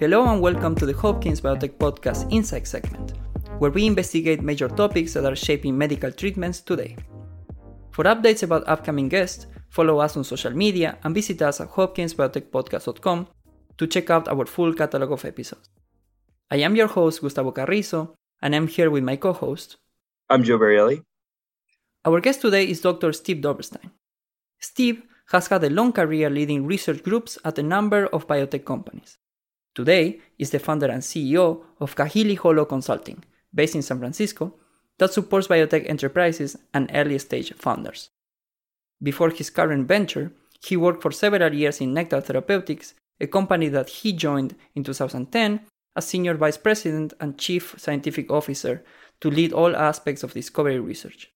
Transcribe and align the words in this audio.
Hello 0.00 0.26
and 0.32 0.40
welcome 0.40 0.74
to 0.76 0.86
the 0.86 0.94
Hopkins 0.94 1.42
Biotech 1.42 1.76
Podcast 1.76 2.26
Insight 2.32 2.66
segment, 2.66 3.12
where 3.58 3.70
we 3.70 3.84
investigate 3.84 4.40
major 4.40 4.66
topics 4.66 5.12
that 5.12 5.26
are 5.26 5.36
shaping 5.36 5.76
medical 5.76 6.10
treatments 6.10 6.62
today. 6.62 6.96
For 7.90 8.04
updates 8.04 8.42
about 8.42 8.66
upcoming 8.66 9.10
guests, 9.10 9.46
follow 9.68 9.98
us 9.98 10.16
on 10.16 10.24
social 10.24 10.52
media 10.52 10.96
and 11.04 11.14
visit 11.14 11.42
us 11.42 11.60
at 11.60 11.68
hopkinsbiotechpodcast.com 11.72 13.28
to 13.76 13.86
check 13.86 14.08
out 14.08 14.26
our 14.28 14.46
full 14.46 14.72
catalog 14.72 15.12
of 15.12 15.26
episodes. 15.26 15.68
I 16.50 16.56
am 16.64 16.74
your 16.76 16.88
host, 16.88 17.20
Gustavo 17.20 17.52
Carrizo, 17.52 18.14
and 18.40 18.56
I'm 18.56 18.68
here 18.68 18.88
with 18.88 19.04
my 19.04 19.16
co 19.16 19.34
host. 19.34 19.76
I'm 20.30 20.44
Joe 20.44 20.58
Barielli. 20.58 21.02
Our 22.06 22.22
guest 22.22 22.40
today 22.40 22.66
is 22.66 22.80
Dr. 22.80 23.12
Steve 23.12 23.42
Doberstein. 23.42 23.90
Steve 24.60 25.02
has 25.30 25.48
had 25.48 25.62
a 25.62 25.68
long 25.68 25.92
career 25.92 26.30
leading 26.30 26.64
research 26.64 27.02
groups 27.02 27.36
at 27.44 27.58
a 27.58 27.62
number 27.62 28.06
of 28.06 28.26
biotech 28.26 28.64
companies. 28.64 29.18
Today 29.74 30.20
is 30.38 30.50
the 30.50 30.58
founder 30.58 30.86
and 30.86 31.02
CEO 31.02 31.62
of 31.78 31.94
Kahili 31.94 32.36
Holo 32.36 32.64
Consulting, 32.64 33.24
based 33.54 33.74
in 33.74 33.82
San 33.82 33.98
Francisco, 33.98 34.54
that 34.98 35.12
supports 35.12 35.46
biotech 35.46 35.88
enterprises 35.88 36.56
and 36.74 36.90
early 36.92 37.18
stage 37.18 37.52
founders. 37.54 38.10
Before 39.02 39.30
his 39.30 39.48
current 39.48 39.88
venture, 39.88 40.32
he 40.62 40.76
worked 40.76 41.02
for 41.02 41.10
several 41.10 41.54
years 41.54 41.80
in 41.80 41.94
Nektar 41.94 42.22
Therapeutics, 42.22 42.94
a 43.20 43.26
company 43.26 43.68
that 43.68 43.88
he 43.88 44.12
joined 44.12 44.56
in 44.74 44.84
2010 44.84 45.60
as 45.96 46.06
Senior 46.06 46.34
Vice 46.34 46.56
President 46.56 47.12
and 47.20 47.38
Chief 47.38 47.74
Scientific 47.78 48.30
Officer 48.30 48.84
to 49.20 49.30
lead 49.30 49.52
all 49.52 49.74
aspects 49.76 50.22
of 50.22 50.34
discovery 50.34 50.78
research. 50.78 51.30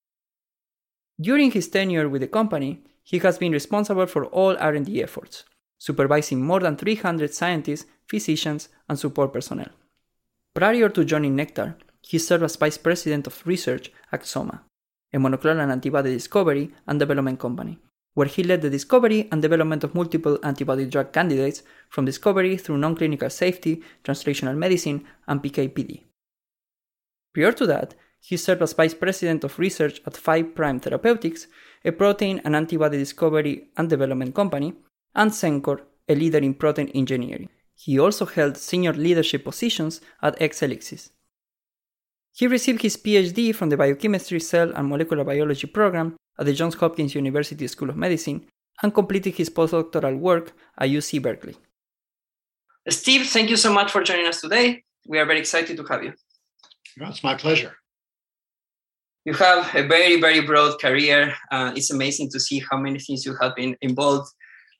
During 1.20 1.52
his 1.52 1.68
tenure 1.68 2.08
with 2.08 2.20
the 2.22 2.28
company, 2.28 2.82
he 3.02 3.18
has 3.20 3.38
been 3.38 3.52
responsible 3.52 4.06
for 4.06 4.26
all 4.26 4.56
R&D 4.58 5.02
efforts, 5.02 5.44
supervising 5.78 6.42
more 6.42 6.60
than 6.60 6.76
300 6.76 7.32
scientists, 7.34 7.86
physicians, 8.08 8.68
and 8.88 8.98
support 8.98 9.32
personnel. 9.32 9.70
Prior 10.54 10.88
to 10.88 11.04
joining 11.04 11.36
Nektar, 11.36 11.76
he 12.00 12.18
served 12.18 12.44
as 12.44 12.56
Vice 12.56 12.78
President 12.78 13.26
of 13.26 13.46
Research 13.46 13.90
at 14.12 14.22
XOMA, 14.22 14.60
a 15.12 15.18
monoclonal 15.18 15.70
antibody 15.70 16.12
discovery 16.12 16.70
and 16.86 16.98
development 16.98 17.40
company, 17.40 17.78
where 18.14 18.28
he 18.28 18.44
led 18.44 18.62
the 18.62 18.70
discovery 18.70 19.28
and 19.32 19.42
development 19.42 19.82
of 19.82 19.94
multiple 19.94 20.38
antibody 20.42 20.86
drug 20.86 21.12
candidates 21.12 21.62
from 21.88 22.04
discovery 22.04 22.56
through 22.56 22.78
non-clinical 22.78 23.30
safety, 23.30 23.82
translational 24.04 24.56
medicine, 24.56 25.04
and 25.26 25.42
PK/PD. 25.42 26.04
Prior 27.32 27.52
to 27.52 27.66
that, 27.66 27.94
he 28.20 28.36
served 28.36 28.62
as 28.62 28.72
Vice 28.74 28.94
President 28.94 29.44
of 29.44 29.58
Research 29.58 30.00
at 30.06 30.16
5 30.16 30.54
Prime 30.54 30.78
Therapeutics, 30.78 31.46
a 31.84 31.90
protein 31.90 32.40
and 32.44 32.54
antibody 32.54 32.96
discovery 32.96 33.70
and 33.76 33.90
development 33.90 34.34
company, 34.34 34.74
and 35.14 35.30
Xencor, 35.30 35.80
a 36.08 36.14
leader 36.14 36.38
in 36.38 36.54
protein 36.54 36.88
engineering. 36.88 37.48
He 37.74 37.98
also 37.98 38.26
held 38.26 38.56
senior 38.56 38.92
leadership 38.92 39.44
positions 39.44 40.00
at 40.22 40.38
Exelixis. 40.38 41.10
He 42.32 42.46
received 42.46 42.82
his 42.82 42.96
PhD 42.96 43.54
from 43.54 43.68
the 43.68 43.76
Biochemistry, 43.76 44.40
Cell 44.40 44.72
and 44.74 44.88
Molecular 44.88 45.24
Biology 45.24 45.66
program 45.66 46.16
at 46.38 46.46
the 46.46 46.52
Johns 46.52 46.74
Hopkins 46.74 47.14
University 47.14 47.66
School 47.68 47.90
of 47.90 47.96
Medicine 47.96 48.46
and 48.82 48.92
completed 48.92 49.34
his 49.34 49.50
postdoctoral 49.50 50.18
work 50.18 50.52
at 50.78 50.88
UC 50.88 51.22
Berkeley. 51.22 51.56
Steve, 52.88 53.26
thank 53.26 53.50
you 53.50 53.56
so 53.56 53.72
much 53.72 53.92
for 53.92 54.02
joining 54.02 54.26
us 54.26 54.40
today. 54.40 54.82
We 55.06 55.18
are 55.18 55.26
very 55.26 55.38
excited 55.38 55.76
to 55.76 55.84
have 55.84 56.02
you. 56.02 56.12
Well, 56.98 57.10
it's 57.10 57.22
my 57.22 57.34
pleasure 57.34 57.76
you 59.24 59.32
have 59.32 59.74
a 59.74 59.86
very 59.86 60.20
very 60.20 60.40
broad 60.40 60.80
career 60.80 61.34
uh, 61.50 61.72
it's 61.74 61.90
amazing 61.90 62.30
to 62.30 62.38
see 62.38 62.62
how 62.70 62.76
many 62.76 62.98
things 62.98 63.24
you 63.24 63.34
have 63.40 63.54
been 63.56 63.76
involved 63.80 64.30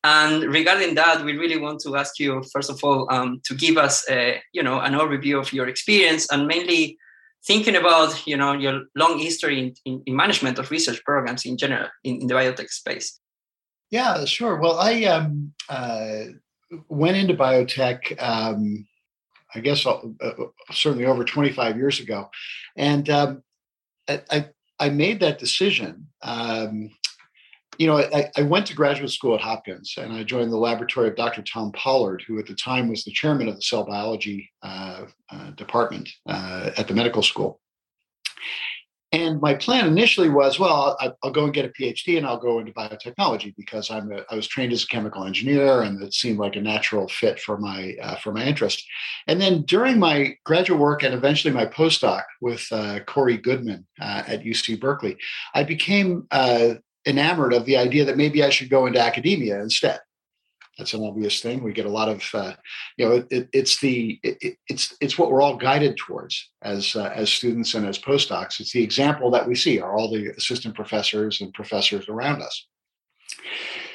and 0.05 0.45
regarding 0.45 0.95
that 0.95 1.25
we 1.25 1.37
really 1.37 1.59
want 1.59 1.81
to 1.81 1.97
ask 1.97 2.19
you 2.21 2.43
first 2.53 2.71
of 2.71 2.79
all 2.85 3.13
um, 3.13 3.41
to 3.45 3.55
give 3.55 3.77
us 3.77 4.05
a, 4.09 4.41
you 4.53 4.63
know 4.63 4.79
an 4.81 4.93
overview 4.93 5.41
of 5.41 5.53
your 5.53 5.67
experience 5.67 6.31
and 6.31 6.47
mainly 6.47 6.97
thinking 7.47 7.75
about 7.75 8.27
you 8.27 8.37
know 8.37 8.53
your 8.53 8.83
long 8.95 9.19
history 9.19 9.59
in, 9.59 9.75
in, 9.85 10.03
in 10.07 10.15
management 10.15 10.59
of 10.59 10.71
research 10.71 11.03
programs 11.05 11.45
in 11.45 11.57
general 11.57 11.89
in, 12.05 12.21
in, 12.21 12.27
the 12.27 12.35
biotech 12.35 12.69
space 12.69 13.19
yeah 13.91 14.25
sure 14.25 14.57
well 14.57 14.79
i 14.79 15.05
um, 15.05 15.53
uh, 15.69 16.25
went 16.89 17.17
into 17.17 17.35
biotech 17.35 18.23
um, 18.23 18.87
i 19.55 19.61
guess 19.61 19.85
uh, 19.87 19.99
uh 20.21 20.33
certainly 20.71 21.07
over 21.07 21.25
25 21.25 21.77
years 21.77 21.99
ago 21.99 22.29
and 22.77 23.09
um, 23.11 23.43
I, 24.09 24.49
I 24.79 24.89
made 24.91 25.21
that 25.21 25.39
decision. 25.39 26.09
Um, 26.23 26.91
you 27.79 27.87
know, 27.87 27.99
I, 27.99 28.31
I, 28.37 28.43
went 28.43 28.67
to 28.67 28.75
graduate 28.75 29.11
school 29.11 29.35
at 29.35 29.41
Hopkins 29.41 29.95
and 29.97 30.13
I 30.13 30.23
joined 30.23 30.53
the 30.53 30.57
laboratory 30.57 31.09
of 31.09 31.17
Dr. 31.17 31.43
Tom 31.43 31.73
Pollard, 31.73 32.23
who 32.27 32.39
at 32.39 32.47
the 32.47 32.55
time 32.55 32.89
was 32.89 33.05
the 33.05 33.11
chairman 33.11 33.49
of 33.49 33.57
the 33.57 33.63
cell 33.63 33.85
biology 33.85 34.51
uh, 34.63 35.05
uh, 35.31 35.51
department 35.53 36.09
uh, 36.29 36.71
at 36.77 36.89
the 36.89 36.95
medical 36.95 37.23
school. 37.23 37.61
And 39.15 39.41
my 39.41 39.55
plan 39.55 39.87
initially 39.87 40.29
was, 40.29 40.59
well, 40.59 40.97
I'll, 40.99 41.17
I'll, 41.23 41.31
go 41.31 41.45
and 41.45 41.55
get 41.55 41.65
a 41.65 41.69
PhD 41.69 42.19
and 42.19 42.27
I'll 42.27 42.37
go 42.37 42.59
into 42.59 42.73
biotechnology 42.73 43.55
because 43.57 43.89
I'm 43.89 44.11
a, 44.11 44.25
I 44.29 44.35
was 44.35 44.49
trained 44.49 44.73
as 44.73 44.83
a 44.83 44.89
chemical 44.89 45.25
engineer 45.25 45.83
and 45.83 46.03
it 46.03 46.13
seemed 46.13 46.41
like 46.41 46.57
a 46.57 46.61
natural 46.61 47.07
fit 47.07 47.39
for 47.39 47.57
my 47.57 47.95
uh, 48.03 48.17
for 48.17 48.33
my 48.33 48.45
interest. 48.45 48.85
And 49.29 49.41
then 49.41 49.63
during 49.63 50.01
my 50.01 50.35
graduate 50.45 50.81
work 50.81 51.05
and 51.05 51.15
eventually 51.15 51.55
my 51.55 51.65
postdoc 51.65 52.25
with 52.41 52.67
uh, 52.73 53.01
Corey 53.07 53.37
Goodman 53.37 53.87
uh, 54.01 54.25
at 54.27 54.43
UC 54.43 54.81
Berkeley, 54.81 55.17
I 55.55 55.63
became 55.63 56.27
enamored 57.07 57.53
of 57.53 57.65
the 57.65 57.77
idea 57.77 58.05
that 58.05 58.17
maybe 58.17 58.43
I 58.43 58.51
should 58.51 58.71
go 58.71 58.87
into 58.87 59.01
academia 59.01 59.61
instead 59.61 60.01
that's 60.79 60.95
an 60.95 61.05
obvious 61.05 61.41
thing. 61.41 61.63
We 61.63 61.73
get 61.73 61.87
a 61.87 61.91
lot 61.91 62.09
of, 62.09 62.23
uh, 62.35 62.55
you 62.97 63.09
know, 63.09 63.25
it, 63.31 63.49
it's 63.53 63.81
the 63.81 64.19
it, 64.23 64.57
it's 64.69 64.97
it's 65.01 65.17
what 65.19 65.31
we're 65.31 65.43
all 65.43 65.57
guided 65.57 65.97
towards 65.97 66.51
as 66.63 66.97
uh, 66.97 67.13
as 67.15 67.33
students 67.33 67.75
and 67.75 67.87
as 67.87 67.99
postdocs. 67.99 68.61
It's 68.61 68.73
the 68.73 68.83
example 68.83 69.31
that 69.31 69.47
we 69.47 69.55
see 69.55 69.81
are 69.81 69.97
all 69.97 70.11
the 70.11 70.31
assistant 70.37 70.75
professors 70.75 71.41
and 71.41 71.55
professors 71.55 72.09
around 72.09 72.43
us. 72.43 72.67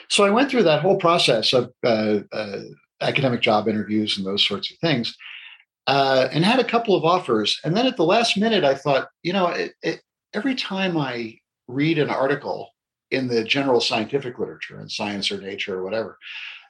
So 0.10 0.24
I 0.24 0.30
went 0.30 0.50
through 0.50 0.64
that 0.64 0.82
whole 0.82 0.98
process 0.98 1.54
of 1.54 1.72
uh, 1.84 2.20
uh 2.32 2.60
academic 3.02 3.42
job 3.42 3.68
interviews 3.68 4.18
and 4.18 4.26
those 4.26 4.46
sorts 4.46 4.72
of 4.72 4.78
things, 4.80 5.16
uh, 5.88 6.28
and 6.32 6.46
had 6.46 6.60
a 6.60 6.66
couple 6.66 6.96
of 6.96 7.04
offers. 7.04 7.60
And 7.64 7.76
then 7.76 7.88
at 7.88 7.98
the 7.98 8.06
last 8.06 8.38
minute, 8.38 8.64
I 8.64 8.76
thought, 8.76 9.10
you 9.24 9.34
know, 9.34 9.48
it, 9.48 10.02
every 10.34 10.56
time 10.56 10.98
I 10.98 11.40
read 11.68 12.00
an 12.00 12.10
article 12.10 12.72
in 13.12 13.28
the 13.28 13.44
general 13.44 13.82
scientific 13.82 14.40
literature 14.40 14.80
in 14.80 14.90
science 14.90 15.32
or 15.32 15.40
nature 15.40 15.80
or 15.80 15.84
whatever 15.84 16.18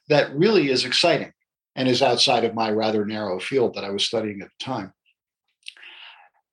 that 0.09 0.35
really 0.35 0.69
is 0.69 0.85
exciting 0.85 1.31
and 1.75 1.87
is 1.87 2.01
outside 2.01 2.43
of 2.43 2.53
my 2.53 2.69
rather 2.69 3.05
narrow 3.05 3.39
field 3.39 3.75
that 3.75 3.85
I 3.85 3.91
was 3.91 4.03
studying 4.03 4.41
at 4.41 4.49
the 4.49 4.65
time. 4.65 4.91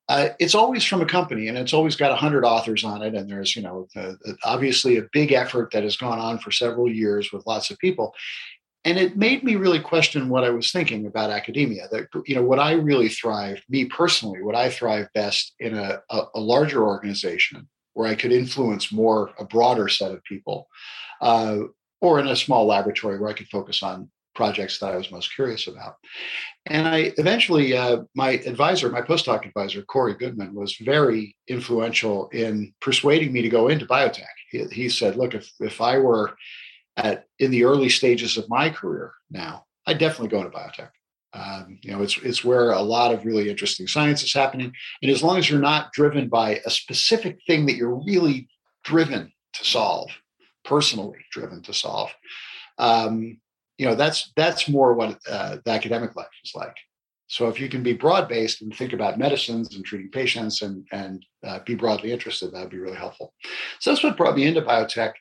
Uh, 0.07 0.29
it's 0.39 0.55
always 0.55 0.85
from 0.85 1.01
a 1.01 1.05
company 1.05 1.49
and 1.49 1.57
it's 1.57 1.73
always 1.73 1.97
got 1.97 2.11
100 2.11 2.45
authors 2.45 2.85
on 2.85 3.01
it 3.01 3.13
and 3.13 3.29
there's 3.29 3.57
you 3.57 3.61
know 3.61 3.85
obviously 4.45 4.95
a 4.97 5.07
big 5.11 5.33
effort 5.33 5.69
that 5.71 5.83
has 5.83 5.97
gone 5.97 6.17
on 6.17 6.39
for 6.39 6.49
several 6.49 6.89
years 6.89 7.33
with 7.33 7.45
lots 7.45 7.69
of 7.69 7.77
people 7.79 8.15
and 8.85 8.97
it 8.97 9.17
made 9.17 9.43
me 9.43 9.57
really 9.57 9.81
question 9.81 10.29
what 10.29 10.45
i 10.45 10.49
was 10.49 10.71
thinking 10.71 11.07
about 11.07 11.29
academia 11.29 11.89
that 11.91 12.07
you 12.25 12.35
know 12.35 12.41
what 12.41 12.57
i 12.57 12.71
really 12.71 13.09
thrive 13.09 13.61
me 13.67 13.83
personally 13.83 14.41
what 14.41 14.55
i 14.55 14.69
thrive 14.69 15.09
best 15.13 15.53
in 15.59 15.77
a, 15.77 16.01
a, 16.09 16.21
a 16.35 16.39
larger 16.39 16.87
organization 16.87 17.67
where 17.97 18.07
i 18.07 18.15
could 18.15 18.31
influence 18.31 18.91
more 18.91 19.31
a 19.39 19.45
broader 19.45 19.87
set 19.87 20.11
of 20.11 20.23
people 20.23 20.67
uh, 21.21 21.57
or 22.01 22.19
in 22.19 22.27
a 22.27 22.35
small 22.35 22.65
laboratory 22.65 23.19
where 23.19 23.29
I 23.29 23.33
could 23.33 23.47
focus 23.47 23.81
on 23.81 24.09
projects 24.35 24.77
that 24.79 24.93
I 24.93 24.97
was 24.97 25.11
most 25.11 25.33
curious 25.33 25.67
about. 25.67 25.95
And 26.67 26.87
I 26.87 27.11
eventually, 27.17 27.75
uh, 27.75 28.03
my 28.13 28.31
advisor, 28.31 28.89
my 28.89 29.01
postdoc 29.01 29.47
advisor, 29.47 29.81
Corey 29.81 30.13
Goodman, 30.13 30.53
was 30.53 30.75
very 30.75 31.35
influential 31.47 32.29
in 32.29 32.73
persuading 32.79 33.33
me 33.33 33.41
to 33.41 33.49
go 33.49 33.69
into 33.69 33.87
biotech. 33.87 34.25
He, 34.51 34.65
he 34.65 34.89
said, 34.89 35.15
"Look, 35.15 35.33
if 35.33 35.51
if 35.59 35.81
I 35.81 35.97
were 35.97 36.35
at 36.97 37.25
in 37.39 37.51
the 37.51 37.63
early 37.63 37.89
stages 37.89 38.37
of 38.37 38.49
my 38.49 38.69
career 38.69 39.11
now, 39.31 39.65
I'd 39.87 39.97
definitely 39.97 40.29
go 40.29 40.43
into 40.43 40.55
biotech. 40.55 40.89
Um, 41.33 41.79
you 41.81 41.91
know, 41.91 42.01
it's 42.01 42.17
it's 42.17 42.43
where 42.43 42.71
a 42.71 42.81
lot 42.81 43.13
of 43.13 43.25
really 43.25 43.49
interesting 43.49 43.87
science 43.87 44.23
is 44.23 44.33
happening, 44.33 44.71
and 45.01 45.11
as 45.11 45.21
long 45.21 45.37
as 45.37 45.49
you're 45.49 45.59
not 45.59 45.91
driven 45.91 46.29
by 46.29 46.61
a 46.65 46.69
specific 46.69 47.39
thing 47.45 47.65
that 47.65 47.75
you're 47.75 48.01
really 48.05 48.47
driven 48.83 49.31
to 49.53 49.65
solve, 49.65 50.09
personally 50.63 51.19
driven 51.31 51.61
to 51.63 51.73
solve. 51.73 52.09
Um, 52.77 53.39
you 53.77 53.85
know, 53.85 53.95
that's 53.95 54.31
that's 54.35 54.69
more 54.69 54.93
what 54.93 55.19
uh, 55.29 55.57
the 55.63 55.71
academic 55.71 56.15
life 56.15 56.27
is 56.43 56.53
like. 56.55 56.75
So 57.27 57.49
if 57.49 57.59
you 57.59 57.67
can 57.67 57.83
be 57.83 57.93
broad 57.93 58.29
based 58.29 58.61
and 58.61 58.73
think 58.73 58.93
about 58.93 59.19
medicines 59.19 59.75
and 59.75 59.83
treating 59.83 60.09
patients 60.09 60.61
and 60.61 60.87
and 60.91 61.25
uh, 61.45 61.59
be 61.65 61.75
broadly 61.75 62.11
interested, 62.11 62.51
that'd 62.51 62.69
be 62.69 62.79
really 62.79 62.97
helpful. 62.97 63.33
So 63.79 63.91
that's 63.91 64.03
what 64.03 64.17
brought 64.17 64.35
me 64.35 64.47
into 64.47 64.61
biotech. 64.61 65.13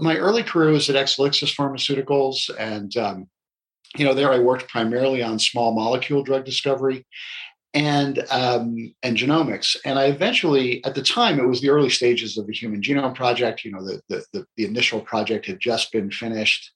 My 0.00 0.16
early 0.16 0.42
career 0.42 0.70
was 0.70 0.90
at 0.90 0.96
Exelixis 0.96 1.54
Pharmaceuticals, 1.54 2.50
and 2.58 2.96
um, 2.96 3.28
you 3.96 4.04
know 4.04 4.14
there 4.14 4.32
I 4.32 4.38
worked 4.38 4.68
primarily 4.68 5.22
on 5.22 5.38
small 5.38 5.74
molecule 5.74 6.22
drug 6.22 6.44
discovery 6.44 7.06
and 7.74 8.24
um, 8.30 8.94
and 9.02 9.16
genomics. 9.16 9.76
And 9.84 9.98
I 9.98 10.04
eventually, 10.04 10.82
at 10.84 10.94
the 10.94 11.02
time, 11.02 11.40
it 11.40 11.46
was 11.46 11.60
the 11.60 11.70
early 11.70 11.90
stages 11.90 12.38
of 12.38 12.46
the 12.46 12.52
Human 12.52 12.80
Genome 12.80 13.14
Project. 13.14 13.64
You 13.64 13.72
know, 13.72 13.84
the 13.84 14.00
the, 14.08 14.24
the, 14.32 14.46
the 14.56 14.64
initial 14.64 15.00
project 15.00 15.46
had 15.46 15.60
just 15.60 15.92
been 15.92 16.10
finished, 16.10 16.72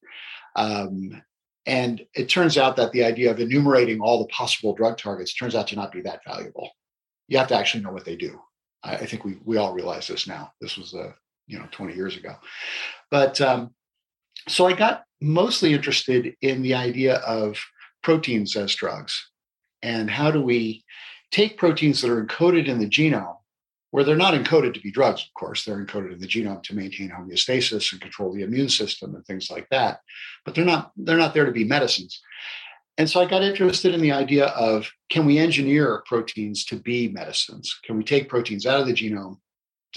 um, 0.56 1.22
And 1.66 2.04
it 2.14 2.28
turns 2.28 2.58
out 2.58 2.76
that 2.76 2.92
the 2.92 3.04
idea 3.04 3.30
of 3.30 3.40
enumerating 3.40 4.00
all 4.00 4.18
the 4.18 4.28
possible 4.28 4.74
drug 4.74 4.98
targets 4.98 5.34
turns 5.34 5.54
out 5.54 5.68
to 5.68 5.76
not 5.76 5.92
be 5.92 6.02
that 6.02 6.20
valuable. 6.26 6.70
You 7.28 7.38
have 7.38 7.48
to 7.48 7.56
actually 7.56 7.84
know 7.84 7.92
what 7.92 8.04
they 8.04 8.16
do. 8.16 8.40
I, 8.82 8.96
I 8.96 9.06
think 9.06 9.24
we 9.24 9.38
we 9.44 9.56
all 9.56 9.72
realize 9.72 10.08
this 10.08 10.26
now. 10.26 10.52
This 10.60 10.76
was 10.76 10.94
a 10.94 11.00
uh, 11.00 11.12
you 11.46 11.58
know 11.58 11.68
20 11.70 11.94
years 11.94 12.16
ago, 12.16 12.34
but 13.10 13.40
um, 13.40 13.72
so 14.48 14.66
I 14.66 14.72
got 14.72 15.04
mostly 15.20 15.74
interested 15.74 16.34
in 16.40 16.62
the 16.62 16.74
idea 16.74 17.16
of 17.16 17.58
proteins 18.02 18.56
as 18.56 18.74
drugs 18.74 19.30
and 19.82 20.10
how 20.10 20.30
do 20.30 20.40
we 20.40 20.84
take 21.30 21.58
proteins 21.58 22.00
that 22.00 22.10
are 22.10 22.24
encoded 22.24 22.66
in 22.66 22.78
the 22.78 22.88
genome 22.88 23.36
where 23.90 24.04
they're 24.04 24.16
not 24.16 24.34
encoded 24.34 24.74
to 24.74 24.80
be 24.80 24.90
drugs, 24.90 25.22
of 25.22 25.32
course, 25.34 25.64
they're 25.64 25.84
encoded 25.84 26.12
in 26.12 26.18
the 26.18 26.26
genome 26.26 26.62
to 26.62 26.74
maintain 26.74 27.10
homeostasis 27.10 27.92
and 27.92 28.00
control 28.00 28.32
the 28.32 28.42
immune 28.42 28.68
system 28.68 29.14
and 29.14 29.24
things 29.24 29.50
like 29.50 29.66
that. 29.70 30.00
But 30.44 30.54
they're 30.54 30.64
not 30.64 30.92
they're 30.96 31.16
not 31.16 31.34
there 31.34 31.46
to 31.46 31.52
be 31.52 31.64
medicines. 31.64 32.20
And 32.98 33.08
so 33.08 33.20
I 33.20 33.26
got 33.26 33.42
interested 33.42 33.94
in 33.94 34.00
the 34.00 34.12
idea 34.12 34.46
of 34.46 34.90
can 35.08 35.24
we 35.24 35.38
engineer 35.38 36.02
proteins 36.04 36.64
to 36.66 36.76
be 36.76 37.08
medicines? 37.08 37.78
Can 37.84 37.96
we 37.96 38.04
take 38.04 38.28
proteins 38.28 38.66
out 38.66 38.80
of 38.80 38.86
the 38.86 38.92
genome, 38.92 39.38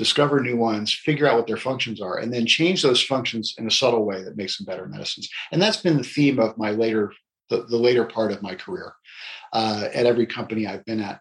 discover 0.01 0.39
new 0.39 0.57
ones, 0.57 0.92
figure 0.94 1.27
out 1.27 1.38
what 1.38 1.48
their 1.48 1.57
functions 1.69 2.01
are, 2.01 2.18
and 2.18 2.33
then 2.33 2.45
change 2.48 2.81
those 2.81 3.03
functions 3.03 3.53
in 3.59 3.68
a 3.68 3.71
subtle 3.71 4.03
way 4.03 4.24
that 4.24 4.36
makes 4.36 4.57
them 4.57 4.65
better 4.65 4.88
medicines? 4.88 5.30
And 5.51 5.62
that's 5.62 5.77
been 5.77 5.98
the 5.98 6.03
theme 6.15 6.39
of 6.39 6.57
my 6.57 6.71
later 6.71 7.13
the, 7.51 7.65
the 7.69 7.77
later 7.77 8.06
part 8.06 8.31
of 8.31 8.42
my 8.42 8.56
career 8.56 8.94
uh, 9.53 9.89
at 9.94 10.07
every 10.07 10.25
company 10.25 10.65
I've 10.65 10.86
been 10.86 11.01
at. 11.01 11.19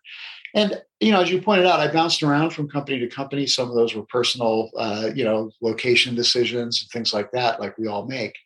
And 0.54 0.80
you 1.00 1.12
know, 1.12 1.20
as 1.20 1.30
you 1.30 1.42
pointed 1.42 1.66
out, 1.66 1.80
I 1.80 1.92
bounced 1.92 2.22
around 2.22 2.50
from 2.50 2.68
company 2.68 2.98
to 3.00 3.08
company. 3.08 3.46
Some 3.46 3.68
of 3.68 3.74
those 3.74 3.94
were 3.94 4.06
personal, 4.06 4.70
uh, 4.76 5.10
you 5.14 5.24
know, 5.24 5.50
location 5.60 6.14
decisions 6.14 6.80
and 6.80 6.90
things 6.90 7.12
like 7.12 7.30
that, 7.32 7.60
like 7.60 7.76
we 7.78 7.86
all 7.86 8.06
make. 8.06 8.36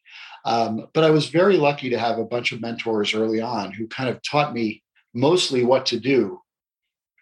Um, 0.44 0.86
but 0.92 1.04
I 1.04 1.10
was 1.10 1.28
very 1.28 1.56
lucky 1.56 1.88
to 1.90 1.98
have 1.98 2.18
a 2.18 2.24
bunch 2.24 2.52
of 2.52 2.60
mentors 2.60 3.14
early 3.14 3.40
on 3.40 3.72
who 3.72 3.86
kind 3.86 4.10
of 4.10 4.20
taught 4.22 4.52
me 4.52 4.82
mostly 5.14 5.64
what 5.64 5.86
to 5.86 6.00
do 6.00 6.40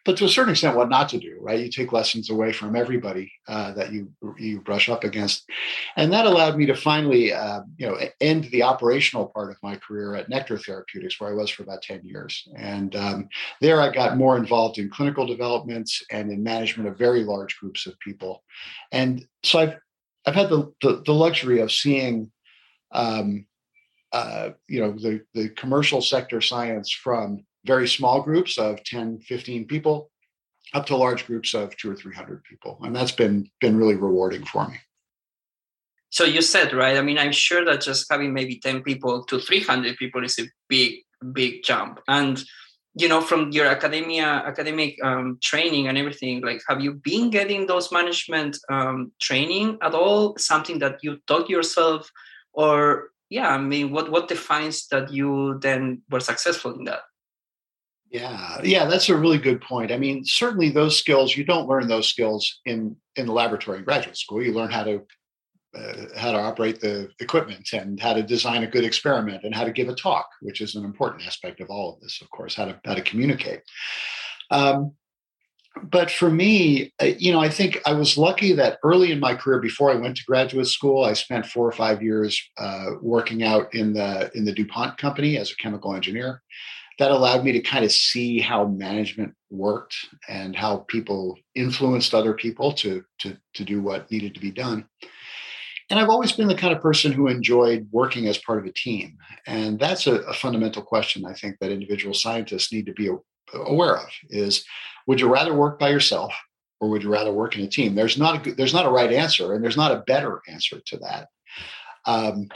but 0.04 0.16
to 0.16 0.24
a 0.24 0.28
certain 0.28 0.50
extent, 0.50 0.76
what 0.76 0.88
not 0.88 1.08
to 1.10 1.18
do, 1.18 1.38
right? 1.40 1.60
You 1.60 1.70
take 1.70 1.92
lessons 1.92 2.28
away 2.28 2.52
from 2.52 2.74
everybody 2.74 3.32
uh, 3.46 3.72
that 3.72 3.92
you 3.92 4.12
you 4.36 4.60
brush 4.60 4.88
up 4.88 5.04
against, 5.04 5.48
and 5.96 6.12
that 6.12 6.26
allowed 6.26 6.56
me 6.56 6.66
to 6.66 6.74
finally, 6.74 7.32
uh, 7.32 7.60
you 7.76 7.86
know, 7.86 7.98
end 8.20 8.44
the 8.44 8.64
operational 8.64 9.26
part 9.26 9.50
of 9.50 9.58
my 9.62 9.76
career 9.76 10.16
at 10.16 10.28
Nektar 10.28 10.62
Therapeutics, 10.62 11.20
where 11.20 11.30
I 11.30 11.34
was 11.34 11.50
for 11.50 11.62
about 11.62 11.82
ten 11.82 12.00
years. 12.04 12.48
And 12.56 12.96
um, 12.96 13.28
there, 13.60 13.80
I 13.80 13.90
got 13.92 14.16
more 14.16 14.36
involved 14.36 14.78
in 14.78 14.90
clinical 14.90 15.26
developments 15.26 16.02
and 16.10 16.30
in 16.32 16.42
management 16.42 16.88
of 16.88 16.98
very 16.98 17.22
large 17.22 17.56
groups 17.58 17.86
of 17.86 17.98
people. 18.00 18.42
And 18.90 19.24
so 19.44 19.60
I've 19.60 19.76
I've 20.26 20.34
had 20.34 20.48
the 20.48 20.72
the, 20.82 21.02
the 21.06 21.14
luxury 21.14 21.60
of 21.60 21.70
seeing. 21.70 22.30
Um, 22.90 23.46
uh, 24.12 24.50
you 24.68 24.78
know 24.78 24.92
the 24.92 25.22
the 25.32 25.48
commercial 25.50 26.02
sector 26.02 26.42
science 26.42 26.90
from 26.92 27.46
very 27.64 27.88
small 27.88 28.22
groups 28.22 28.58
of 28.58 28.82
10, 28.84 29.20
15 29.20 29.66
people 29.66 30.10
up 30.74 30.86
to 30.86 30.96
large 30.96 31.26
groups 31.26 31.54
of 31.54 31.76
two 31.76 31.90
or 31.90 31.96
300 31.96 32.42
people. 32.44 32.78
And 32.82 32.94
that's 32.94 33.12
been, 33.12 33.50
been 33.60 33.76
really 33.76 33.94
rewarding 33.94 34.44
for 34.44 34.68
me. 34.68 34.78
So 36.10 36.24
you 36.24 36.42
said, 36.42 36.74
right? 36.74 36.98
I 36.98 37.02
mean, 37.02 37.18
I'm 37.18 37.32
sure 37.32 37.64
that 37.64 37.80
just 37.80 38.06
having 38.10 38.34
maybe 38.34 38.58
10 38.58 38.82
people 38.82 39.24
to 39.24 39.38
300 39.38 39.96
people 39.96 40.24
is 40.24 40.38
a 40.38 40.44
big, 40.68 41.00
big 41.32 41.62
jump. 41.62 42.00
And, 42.06 42.42
you 42.94 43.08
know, 43.08 43.22
from 43.22 43.50
your 43.50 43.66
academia, 43.66 44.26
academic 44.26 44.98
um, 45.02 45.38
training 45.42 45.88
and 45.88 45.96
everything, 45.96 46.42
like, 46.42 46.60
have 46.68 46.82
you 46.82 46.94
been 46.94 47.30
getting 47.30 47.66
those 47.66 47.90
management 47.90 48.58
um, 48.70 49.12
training 49.20 49.78
at 49.80 49.94
all? 49.94 50.36
Something 50.36 50.78
that 50.80 50.98
you 51.02 51.18
taught 51.26 51.48
yourself 51.48 52.10
or, 52.52 53.08
yeah, 53.30 53.48
I 53.48 53.58
mean, 53.58 53.90
what, 53.90 54.10
what 54.10 54.28
defines 54.28 54.88
that 54.88 55.10
you 55.10 55.58
then 55.62 56.02
were 56.10 56.20
successful 56.20 56.74
in 56.78 56.84
that? 56.84 57.00
Yeah, 58.12 58.60
yeah, 58.62 58.84
that's 58.84 59.08
a 59.08 59.16
really 59.16 59.38
good 59.38 59.62
point. 59.62 59.90
I 59.90 59.96
mean, 59.96 60.22
certainly 60.26 60.68
those 60.68 60.98
skills 60.98 61.34
you 61.34 61.44
don't 61.44 61.66
learn 61.66 61.88
those 61.88 62.08
skills 62.08 62.60
in 62.66 62.94
in 63.16 63.24
the 63.24 63.32
laboratory 63.32 63.78
in 63.78 63.84
graduate 63.84 64.18
school. 64.18 64.42
You 64.42 64.52
learn 64.52 64.70
how 64.70 64.84
to 64.84 65.00
uh, 65.74 66.04
how 66.14 66.32
to 66.32 66.38
operate 66.38 66.78
the 66.78 67.08
equipment 67.20 67.72
and 67.72 67.98
how 67.98 68.12
to 68.12 68.22
design 68.22 68.64
a 68.64 68.70
good 68.70 68.84
experiment 68.84 69.44
and 69.44 69.54
how 69.54 69.64
to 69.64 69.72
give 69.72 69.88
a 69.88 69.94
talk, 69.94 70.28
which 70.42 70.60
is 70.60 70.74
an 70.74 70.84
important 70.84 71.26
aspect 71.26 71.60
of 71.62 71.70
all 71.70 71.94
of 71.94 72.00
this, 72.02 72.20
of 72.20 72.30
course, 72.30 72.54
how 72.54 72.66
to 72.66 72.78
how 72.84 72.94
to 72.94 73.00
communicate. 73.00 73.62
Um, 74.50 74.92
but 75.84 76.10
for 76.10 76.28
me, 76.28 76.92
uh, 77.00 77.12
you 77.16 77.32
know, 77.32 77.40
I 77.40 77.48
think 77.48 77.80
I 77.86 77.94
was 77.94 78.18
lucky 78.18 78.52
that 78.52 78.78
early 78.84 79.10
in 79.10 79.20
my 79.20 79.34
career, 79.34 79.58
before 79.58 79.90
I 79.90 79.94
went 79.94 80.18
to 80.18 80.24
graduate 80.24 80.66
school, 80.66 81.02
I 81.02 81.14
spent 81.14 81.46
four 81.46 81.66
or 81.66 81.72
five 81.72 82.02
years 82.02 82.38
uh, 82.58 82.90
working 83.00 83.42
out 83.42 83.74
in 83.74 83.94
the 83.94 84.30
in 84.34 84.44
the 84.44 84.52
DuPont 84.52 84.98
company 84.98 85.38
as 85.38 85.50
a 85.50 85.56
chemical 85.56 85.94
engineer 85.94 86.42
that 86.98 87.10
allowed 87.10 87.44
me 87.44 87.52
to 87.52 87.60
kind 87.60 87.84
of 87.84 87.92
see 87.92 88.40
how 88.40 88.66
management 88.66 89.34
worked 89.50 89.94
and 90.28 90.54
how 90.54 90.78
people 90.88 91.36
influenced 91.54 92.14
other 92.14 92.34
people 92.34 92.72
to, 92.72 93.02
to, 93.20 93.36
to 93.54 93.64
do 93.64 93.82
what 93.82 94.10
needed 94.10 94.34
to 94.34 94.40
be 94.40 94.50
done. 94.50 94.86
And 95.90 95.98
I've 95.98 96.08
always 96.08 96.32
been 96.32 96.48
the 96.48 96.54
kind 96.54 96.74
of 96.74 96.80
person 96.80 97.12
who 97.12 97.28
enjoyed 97.28 97.88
working 97.90 98.26
as 98.26 98.38
part 98.38 98.58
of 98.58 98.64
a 98.64 98.72
team. 98.72 99.16
And 99.46 99.78
that's 99.78 100.06
a, 100.06 100.20
a 100.22 100.32
fundamental 100.32 100.82
question 100.82 101.26
I 101.26 101.34
think 101.34 101.56
that 101.60 101.70
individual 101.70 102.14
scientists 102.14 102.72
need 102.72 102.86
to 102.86 102.92
be 102.92 103.10
aware 103.52 103.96
of 103.98 104.08
is 104.30 104.64
would 105.06 105.20
you 105.20 105.28
rather 105.30 105.54
work 105.54 105.78
by 105.78 105.90
yourself 105.90 106.32
or 106.80 106.88
would 106.88 107.02
you 107.02 107.10
rather 107.10 107.32
work 107.32 107.56
in 107.56 107.64
a 107.64 107.68
team? 107.68 107.94
There's 107.94 108.16
not 108.16 108.46
a 108.46 108.52
there's 108.52 108.72
not 108.72 108.86
a 108.86 108.90
right 108.90 109.12
answer 109.12 109.52
and 109.52 109.62
there's 109.62 109.76
not 109.76 109.92
a 109.92 110.02
better 110.06 110.40
answer 110.48 110.80
to 110.86 110.96
that. 110.98 111.28
Um, 112.06 112.48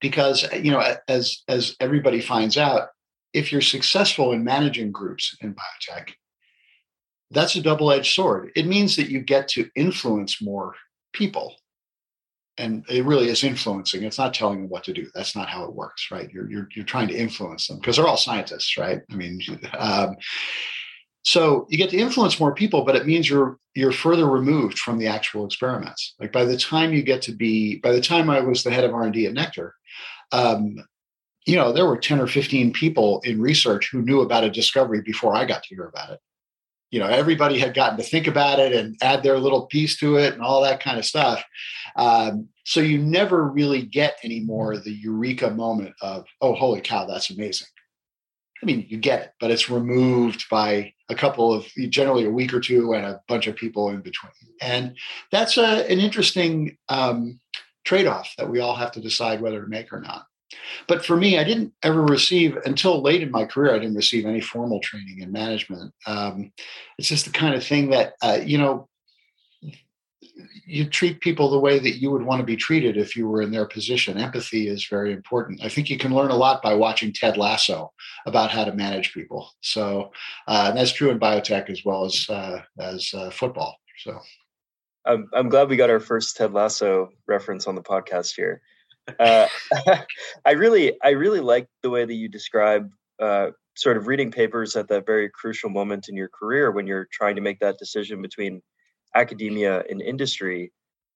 because 0.00 0.50
you 0.54 0.70
know 0.70 0.82
as 1.08 1.42
as 1.48 1.76
everybody 1.80 2.20
finds 2.20 2.56
out 2.56 2.88
if 3.32 3.50
you're 3.50 3.60
successful 3.60 4.32
in 4.32 4.44
managing 4.44 4.92
groups 4.92 5.36
in 5.40 5.54
biotech, 5.54 6.10
that's 7.30 7.56
a 7.56 7.62
double 7.62 7.90
edged 7.90 8.14
sword. 8.14 8.50
It 8.54 8.66
means 8.66 8.96
that 8.96 9.08
you 9.08 9.20
get 9.20 9.48
to 9.48 9.68
influence 9.74 10.42
more 10.42 10.74
people. 11.12 11.54
And 12.58 12.84
it 12.90 13.06
really 13.06 13.28
is 13.28 13.44
influencing. 13.44 14.02
It's 14.02 14.18
not 14.18 14.34
telling 14.34 14.60
them 14.60 14.68
what 14.68 14.84
to 14.84 14.92
do. 14.92 15.08
That's 15.14 15.34
not 15.34 15.48
how 15.48 15.64
it 15.64 15.74
works, 15.74 16.10
right? 16.10 16.30
You're, 16.30 16.50
you're, 16.50 16.68
you're 16.76 16.84
trying 16.84 17.08
to 17.08 17.16
influence 17.16 17.66
them 17.66 17.78
because 17.78 17.96
they're 17.96 18.06
all 18.06 18.18
scientists, 18.18 18.76
right? 18.76 19.00
I 19.10 19.14
mean, 19.14 19.40
um, 19.78 20.16
so 21.22 21.66
you 21.70 21.78
get 21.78 21.90
to 21.90 21.96
influence 21.96 22.38
more 22.38 22.54
people, 22.54 22.84
but 22.84 22.96
it 22.96 23.06
means 23.06 23.30
you're 23.30 23.58
you're 23.74 23.92
further 23.92 24.28
removed 24.28 24.78
from 24.78 24.98
the 24.98 25.06
actual 25.06 25.46
experiments. 25.46 26.14
Like 26.20 26.32
by 26.32 26.44
the 26.44 26.56
time 26.56 26.92
you 26.92 27.02
get 27.02 27.22
to 27.22 27.32
be, 27.32 27.76
by 27.76 27.92
the 27.92 28.00
time 28.00 28.28
I 28.28 28.40
was 28.40 28.62
the 28.62 28.70
head 28.70 28.84
of 28.84 28.92
R 28.92 29.04
and 29.04 29.12
D 29.12 29.26
at 29.26 29.32
Nektar, 29.32 29.70
um, 30.32 30.76
you 31.46 31.56
know, 31.56 31.72
there 31.72 31.86
were 31.86 31.96
10 31.96 32.20
or 32.20 32.26
15 32.26 32.72
people 32.72 33.20
in 33.24 33.40
research 33.40 33.90
who 33.90 34.02
knew 34.02 34.20
about 34.20 34.44
a 34.44 34.50
discovery 34.50 35.02
before 35.02 35.34
I 35.34 35.44
got 35.44 35.62
to 35.64 35.74
hear 35.74 35.86
about 35.86 36.10
it. 36.10 36.20
You 36.90 37.00
know, 37.00 37.06
everybody 37.06 37.58
had 37.58 37.74
gotten 37.74 37.96
to 37.96 38.04
think 38.04 38.26
about 38.26 38.58
it 38.58 38.72
and 38.72 38.96
add 39.00 39.22
their 39.22 39.38
little 39.38 39.66
piece 39.66 39.98
to 40.00 40.16
it 40.16 40.34
and 40.34 40.42
all 40.42 40.62
that 40.62 40.82
kind 40.82 40.98
of 40.98 41.06
stuff. 41.06 41.42
Um, 41.96 42.48
so 42.64 42.80
you 42.80 42.98
never 42.98 43.44
really 43.44 43.82
get 43.82 44.18
anymore 44.22 44.76
the 44.76 44.92
eureka 44.92 45.50
moment 45.50 45.94
of, 46.02 46.26
oh, 46.40 46.54
holy 46.54 46.80
cow, 46.80 47.06
that's 47.06 47.30
amazing. 47.30 47.66
I 48.62 48.66
mean, 48.66 48.86
you 48.88 48.98
get 48.98 49.22
it, 49.22 49.32
but 49.40 49.50
it's 49.50 49.70
removed 49.70 50.44
by 50.48 50.92
a 51.08 51.14
couple 51.14 51.52
of 51.52 51.66
generally 51.88 52.26
a 52.26 52.30
week 52.30 52.54
or 52.54 52.60
two 52.60 52.92
and 52.92 53.04
a 53.04 53.20
bunch 53.26 53.48
of 53.48 53.56
people 53.56 53.88
in 53.88 54.02
between. 54.02 54.32
And 54.60 54.96
that's 55.32 55.56
a, 55.56 55.90
an 55.90 55.98
interesting 55.98 56.76
um, 56.88 57.40
trade 57.84 58.06
off 58.06 58.32
that 58.38 58.48
we 58.48 58.60
all 58.60 58.76
have 58.76 58.92
to 58.92 59.00
decide 59.00 59.40
whether 59.40 59.60
to 59.60 59.66
make 59.66 59.92
or 59.92 60.00
not. 60.00 60.26
But 60.88 61.04
for 61.04 61.16
me, 61.16 61.38
I 61.38 61.44
didn't 61.44 61.72
ever 61.82 62.02
receive 62.02 62.56
until 62.64 63.02
late 63.02 63.22
in 63.22 63.30
my 63.30 63.44
career. 63.44 63.74
I 63.74 63.78
didn't 63.78 63.96
receive 63.96 64.26
any 64.26 64.40
formal 64.40 64.80
training 64.80 65.20
in 65.20 65.32
management. 65.32 65.92
Um, 66.06 66.52
it's 66.98 67.08
just 67.08 67.24
the 67.24 67.32
kind 67.32 67.54
of 67.54 67.64
thing 67.64 67.90
that 67.90 68.14
uh, 68.22 68.40
you 68.44 68.58
know 68.58 68.88
you 70.66 70.88
treat 70.88 71.20
people 71.20 71.50
the 71.50 71.58
way 71.58 71.78
that 71.78 72.00
you 72.00 72.10
would 72.10 72.22
want 72.22 72.40
to 72.40 72.46
be 72.46 72.56
treated 72.56 72.96
if 72.96 73.16
you 73.16 73.28
were 73.28 73.42
in 73.42 73.50
their 73.50 73.66
position. 73.66 74.18
Empathy 74.18 74.68
is 74.68 74.86
very 74.86 75.12
important. 75.12 75.62
I 75.62 75.68
think 75.68 75.90
you 75.90 75.98
can 75.98 76.14
learn 76.14 76.30
a 76.30 76.36
lot 76.36 76.62
by 76.62 76.74
watching 76.74 77.12
Ted 77.12 77.36
Lasso 77.36 77.92
about 78.26 78.50
how 78.50 78.64
to 78.64 78.72
manage 78.72 79.12
people. 79.12 79.50
So 79.60 80.12
uh, 80.48 80.72
that's 80.72 80.92
true 80.92 81.10
in 81.10 81.18
biotech 81.18 81.68
as 81.68 81.84
well 81.84 82.04
as 82.04 82.26
uh, 82.28 82.62
as 82.78 83.12
uh, 83.14 83.30
football. 83.30 83.76
So. 83.98 84.18
I'm, 85.04 85.28
I'm 85.32 85.48
glad 85.48 85.68
we 85.68 85.76
got 85.76 85.90
our 85.90 85.98
first 85.98 86.36
Ted 86.36 86.52
Lasso 86.52 87.10
reference 87.26 87.66
on 87.66 87.74
the 87.74 87.82
podcast 87.82 88.36
here 88.36 88.62
uh, 89.18 89.46
I 90.44 90.52
really, 90.52 90.94
I 91.02 91.10
really 91.10 91.40
like 91.40 91.66
the 91.82 91.90
way 91.90 92.04
that 92.04 92.14
you 92.14 92.28
describe 92.28 92.90
uh, 93.20 93.50
sort 93.76 93.96
of 93.96 94.06
reading 94.06 94.30
papers 94.30 94.76
at 94.76 94.88
that 94.88 95.06
very 95.06 95.30
crucial 95.30 95.70
moment 95.70 96.08
in 96.08 96.16
your 96.16 96.28
career 96.28 96.70
when 96.70 96.86
you're 96.86 97.08
trying 97.12 97.36
to 97.36 97.42
make 97.42 97.60
that 97.60 97.78
decision 97.78 98.22
between 98.22 98.62
academia 99.14 99.82
and 99.88 100.00
industry, 100.00 100.72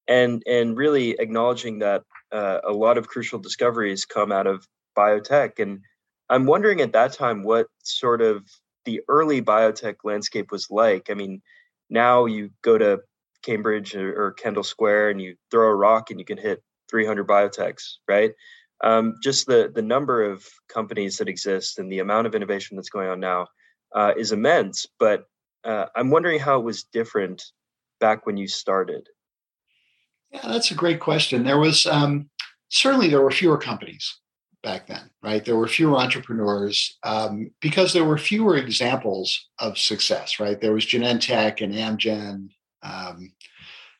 and 0.09 0.43
and 0.47 0.77
really 0.77 1.11
acknowledging 1.19 1.79
that 1.81 2.03
uh, 2.33 2.59
a 2.67 2.73
lot 2.73 2.99
of 2.99 3.09
crucial 3.09 3.39
discoveries 3.39 4.05
come 4.05 4.33
out 4.33 4.47
of 4.47 4.67
biotech. 4.97 5.59
And 5.59 5.81
I'm 6.29 6.47
wondering 6.47 6.81
at 6.81 6.93
that 6.93 7.13
time 7.13 7.43
what 7.43 7.67
sort 7.83 8.23
of 8.23 8.45
the 8.85 9.01
early 9.09 9.43
biotech 9.43 9.97
landscape 10.05 10.51
was 10.51 10.69
like. 10.71 11.11
I 11.11 11.15
mean, 11.15 11.43
now 11.91 12.25
you 12.27 12.51
go 12.63 12.79
to 12.79 13.01
Cambridge 13.43 13.95
or, 13.95 14.27
or 14.27 14.33
Kendall 14.33 14.65
Square 14.65 15.11
and 15.11 15.21
you 15.21 15.37
throw 15.51 15.69
a 15.69 15.75
rock 15.75 16.11
and 16.11 16.19
you 16.19 16.25
can 16.25 16.39
hit 16.39 16.63
300 16.91 17.27
biotechs, 17.27 17.95
right? 18.09 18.33
Um, 18.85 19.15
just 19.23 19.47
the 19.47 19.71
the 19.75 19.83
number 19.83 20.23
of 20.23 20.45
companies 20.69 21.17
that 21.17 21.29
exist 21.29 21.79
and 21.79 21.91
the 21.91 22.01
amount 22.01 22.27
of 22.27 22.35
innovation 22.35 22.77
that's 22.77 22.91
going 22.91 23.09
on 23.09 23.21
now 23.21 23.47
uh, 23.95 24.13
is 24.17 24.33
immense. 24.33 24.87
But 24.99 25.25
uh, 25.65 25.87
I'm 25.97 26.11
wondering 26.11 26.39
how 26.39 26.59
it 26.59 26.65
was 26.65 26.85
different 26.85 27.43
back 28.01 28.27
when 28.27 28.37
you 28.37 28.49
started. 28.49 29.09
Yeah, 30.31 30.47
that's 30.47 30.71
a 30.71 30.75
great 30.75 31.01
question. 31.01 31.45
There 31.45 31.59
was 31.59 31.87
um, 31.87 32.29
certainly 32.69 33.09
there 33.09 33.23
were 33.23 33.31
fewer 33.31 33.57
companies 33.57 34.21
back 34.63 34.87
then, 34.87 35.09
right? 35.23 35.45
There 35.45 35.57
were 35.57 35.69
fewer 35.69 35.97
entrepreneurs 35.97 36.99
um, 37.05 37.51
because 37.61 37.93
there 37.93 38.05
were 38.05 38.19
fewer 38.19 38.57
examples 38.57 39.49
of 39.61 39.79
success, 39.79 40.41
right? 40.41 40.61
There 40.61 40.73
was 40.73 40.85
Genentech 40.85 41.63
and 41.63 41.73
Amgen, 41.73 42.49
um, 42.83 43.33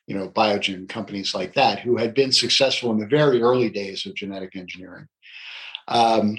you 0.07 0.17
know, 0.17 0.29
Biogen, 0.29 0.87
companies 0.87 1.35
like 1.35 1.53
that 1.53 1.79
who 1.79 1.97
had 1.97 2.13
been 2.13 2.31
successful 2.31 2.91
in 2.91 2.97
the 2.97 3.05
very 3.05 3.41
early 3.41 3.69
days 3.69 4.05
of 4.05 4.15
genetic 4.15 4.55
engineering. 4.55 5.07
Um, 5.87 6.37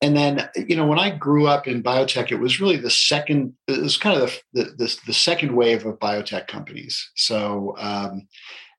and 0.00 0.16
then, 0.16 0.48
you 0.54 0.76
know, 0.76 0.86
when 0.86 0.98
I 0.98 1.10
grew 1.10 1.46
up 1.46 1.66
in 1.66 1.82
biotech, 1.82 2.30
it 2.30 2.36
was 2.36 2.60
really 2.60 2.76
the 2.76 2.90
second, 2.90 3.54
it 3.66 3.80
was 3.80 3.96
kind 3.96 4.20
of 4.20 4.36
the, 4.52 4.64
the, 4.64 4.70
the, 4.76 4.96
the 5.06 5.12
second 5.12 5.54
wave 5.54 5.86
of 5.86 5.98
biotech 5.98 6.46
companies. 6.46 7.10
So 7.16 7.74
um, 7.78 8.28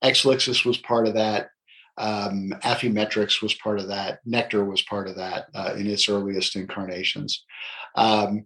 Exelixis 0.03 0.65
was 0.65 0.77
part 0.77 1.07
of 1.07 1.15
that. 1.15 1.50
Um, 1.98 2.53
Affymetrix 2.63 3.41
was 3.41 3.53
part 3.55 3.79
of 3.79 3.89
that. 3.89 4.19
Nektar 4.25 4.69
was 4.69 4.81
part 4.83 5.09
of 5.09 5.17
that 5.17 5.48
uh, 5.53 5.74
in 5.77 5.88
its 5.88 6.07
earliest 6.07 6.55
incarnations. 6.55 7.43
Um, 7.95 8.45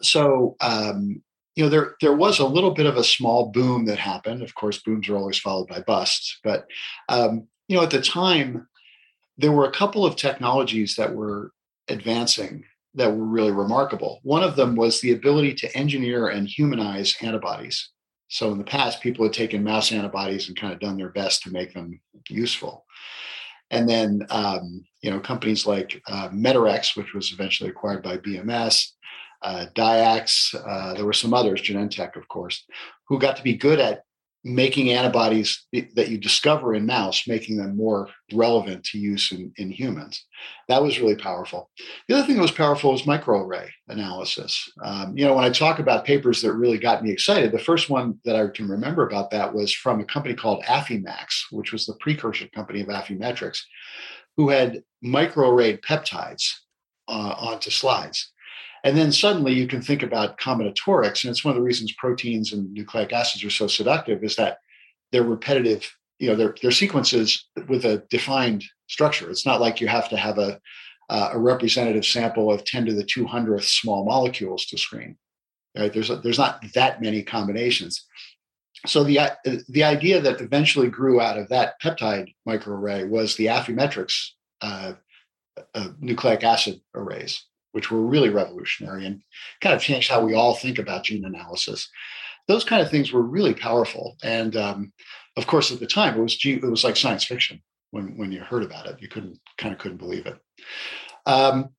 so, 0.00 0.54
um, 0.60 1.22
you 1.54 1.64
know, 1.64 1.70
there 1.70 1.96
there 2.00 2.16
was 2.16 2.38
a 2.38 2.46
little 2.46 2.70
bit 2.70 2.86
of 2.86 2.96
a 2.96 3.04
small 3.04 3.50
boom 3.50 3.84
that 3.86 3.98
happened. 3.98 4.42
Of 4.42 4.54
course, 4.54 4.82
booms 4.82 5.08
are 5.08 5.16
always 5.16 5.38
followed 5.38 5.68
by 5.68 5.80
busts. 5.80 6.38
But 6.42 6.66
um, 7.08 7.46
you 7.68 7.76
know, 7.76 7.82
at 7.82 7.90
the 7.90 8.00
time, 8.00 8.66
there 9.36 9.52
were 9.52 9.66
a 9.66 9.72
couple 9.72 10.04
of 10.04 10.16
technologies 10.16 10.96
that 10.96 11.14
were 11.14 11.52
advancing 11.88 12.64
that 12.94 13.10
were 13.10 13.24
really 13.24 13.52
remarkable. 13.52 14.20
One 14.22 14.42
of 14.42 14.56
them 14.56 14.76
was 14.76 15.00
the 15.00 15.12
ability 15.12 15.54
to 15.54 15.76
engineer 15.76 16.28
and 16.28 16.46
humanize 16.46 17.16
antibodies. 17.22 17.90
So 18.28 18.50
in 18.50 18.58
the 18.58 18.64
past, 18.64 19.02
people 19.02 19.24
had 19.24 19.32
taken 19.32 19.62
mouse 19.62 19.92
antibodies 19.92 20.48
and 20.48 20.58
kind 20.58 20.72
of 20.72 20.80
done 20.80 20.96
their 20.96 21.10
best 21.10 21.42
to 21.42 21.50
make 21.50 21.74
them 21.74 22.00
useful. 22.28 22.84
And 23.70 23.88
then, 23.88 24.26
um, 24.28 24.84
you 25.00 25.10
know, 25.10 25.20
companies 25.20 25.66
like 25.66 26.00
uh, 26.06 26.28
Medarex, 26.28 26.96
which 26.96 27.14
was 27.14 27.32
eventually 27.32 27.70
acquired 27.70 28.02
by 28.02 28.18
BMS, 28.18 28.88
uh, 29.42 29.66
Dyax, 29.74 30.54
uh, 30.54 30.94
there 30.94 31.04
were 31.04 31.12
some 31.12 31.34
others, 31.34 31.62
Genentech, 31.62 32.16
of 32.16 32.28
course, 32.28 32.64
who 33.08 33.18
got 33.18 33.36
to 33.36 33.42
be 33.42 33.54
good 33.54 33.80
at 33.80 34.02
making 34.44 34.90
antibodies 34.90 35.66
that 35.72 36.08
you 36.08 36.18
discover 36.18 36.74
in 36.74 36.84
mouse, 36.84 37.28
making 37.28 37.56
them 37.56 37.76
more 37.76 38.08
relevant 38.32 38.82
to 38.82 38.98
use 38.98 39.30
in, 39.30 39.52
in 39.56 39.70
humans. 39.70 40.26
That 40.68 40.82
was 40.82 40.98
really 40.98 41.14
powerful. 41.14 41.70
The 42.08 42.16
other 42.16 42.26
thing 42.26 42.36
that 42.36 42.42
was 42.42 42.50
powerful 42.50 42.90
was 42.90 43.02
microarray 43.02 43.68
analysis. 43.88 44.68
Um, 44.82 45.16
you 45.16 45.24
know, 45.24 45.34
when 45.34 45.44
I 45.44 45.50
talk 45.50 45.78
about 45.78 46.04
papers 46.04 46.42
that 46.42 46.54
really 46.54 46.78
got 46.78 47.04
me 47.04 47.12
excited, 47.12 47.52
the 47.52 47.58
first 47.58 47.88
one 47.88 48.18
that 48.24 48.34
I 48.34 48.48
can 48.48 48.68
remember 48.68 49.06
about 49.06 49.30
that 49.30 49.54
was 49.54 49.72
from 49.72 50.00
a 50.00 50.04
company 50.04 50.34
called 50.34 50.64
Affymax, 50.64 51.44
which 51.52 51.72
was 51.72 51.86
the 51.86 51.94
precursor 52.00 52.48
company 52.52 52.80
of 52.80 52.88
Affymetrix, 52.88 53.60
who 54.36 54.48
had 54.48 54.82
microarrayed 55.04 55.82
peptides 55.82 56.50
uh, 57.06 57.34
onto 57.38 57.70
slides. 57.70 58.32
And 58.84 58.96
then 58.96 59.12
suddenly 59.12 59.52
you 59.52 59.66
can 59.66 59.80
think 59.80 60.02
about 60.02 60.38
combinatorics. 60.38 61.24
And 61.24 61.30
it's 61.30 61.44
one 61.44 61.52
of 61.52 61.56
the 61.56 61.64
reasons 61.64 61.92
proteins 61.92 62.52
and 62.52 62.72
nucleic 62.72 63.12
acids 63.12 63.44
are 63.44 63.50
so 63.50 63.66
seductive 63.66 64.24
is 64.24 64.36
that 64.36 64.58
they're 65.12 65.22
repetitive, 65.22 65.94
you 66.18 66.28
know, 66.28 66.34
they're, 66.34 66.54
they're 66.60 66.70
sequences 66.70 67.46
with 67.68 67.84
a 67.84 67.98
defined 68.10 68.64
structure. 68.88 69.30
It's 69.30 69.46
not 69.46 69.60
like 69.60 69.80
you 69.80 69.88
have 69.88 70.08
to 70.08 70.16
have 70.16 70.38
a, 70.38 70.60
uh, 71.10 71.30
a 71.32 71.38
representative 71.38 72.04
sample 72.04 72.50
of 72.50 72.64
10 72.64 72.86
to 72.86 72.94
the 72.94 73.04
200th 73.04 73.64
small 73.64 74.04
molecules 74.04 74.66
to 74.66 74.78
screen. 74.78 75.16
Right? 75.78 75.92
There's, 75.92 76.10
a, 76.10 76.16
there's 76.16 76.38
not 76.38 76.64
that 76.74 77.00
many 77.00 77.22
combinations. 77.22 78.04
So 78.84 79.04
the, 79.04 79.20
the 79.68 79.84
idea 79.84 80.20
that 80.20 80.40
eventually 80.40 80.88
grew 80.88 81.20
out 81.20 81.38
of 81.38 81.48
that 81.50 81.80
peptide 81.80 82.34
microarray 82.48 83.08
was 83.08 83.36
the 83.36 83.46
Affymetrix 83.46 84.30
uh, 84.60 84.94
uh, 85.74 85.88
nucleic 86.00 86.42
acid 86.42 86.80
arrays 86.94 87.44
which 87.72 87.90
were 87.90 88.00
really 88.00 88.28
revolutionary 88.28 89.06
and 89.06 89.22
kind 89.60 89.74
of 89.74 89.82
changed 89.82 90.10
how 90.10 90.24
we 90.24 90.34
all 90.34 90.54
think 90.54 90.78
about 90.78 91.04
gene 91.04 91.24
analysis. 91.24 91.88
Those 92.48 92.64
kind 92.64 92.82
of 92.82 92.90
things 92.90 93.12
were 93.12 93.22
really 93.22 93.54
powerful. 93.54 94.16
And 94.22 94.56
um, 94.56 94.92
of 95.36 95.46
course, 95.46 95.70
at 95.70 95.80
the 95.80 95.86
time, 95.86 96.16
it 96.16 96.22
was 96.22 96.38
it 96.44 96.62
was 96.62 96.84
like 96.84 96.96
science 96.96 97.24
fiction 97.24 97.62
when 97.90 98.16
when 98.16 98.32
you 98.32 98.40
heard 98.40 98.62
about 98.62 98.86
it. 98.86 99.00
You 99.00 99.08
couldn't 99.08 99.38
kind 99.58 99.72
of 99.72 99.80
couldn't 99.80 99.98
believe 99.98 100.26
it. 100.26 100.38
Um, 101.26 101.70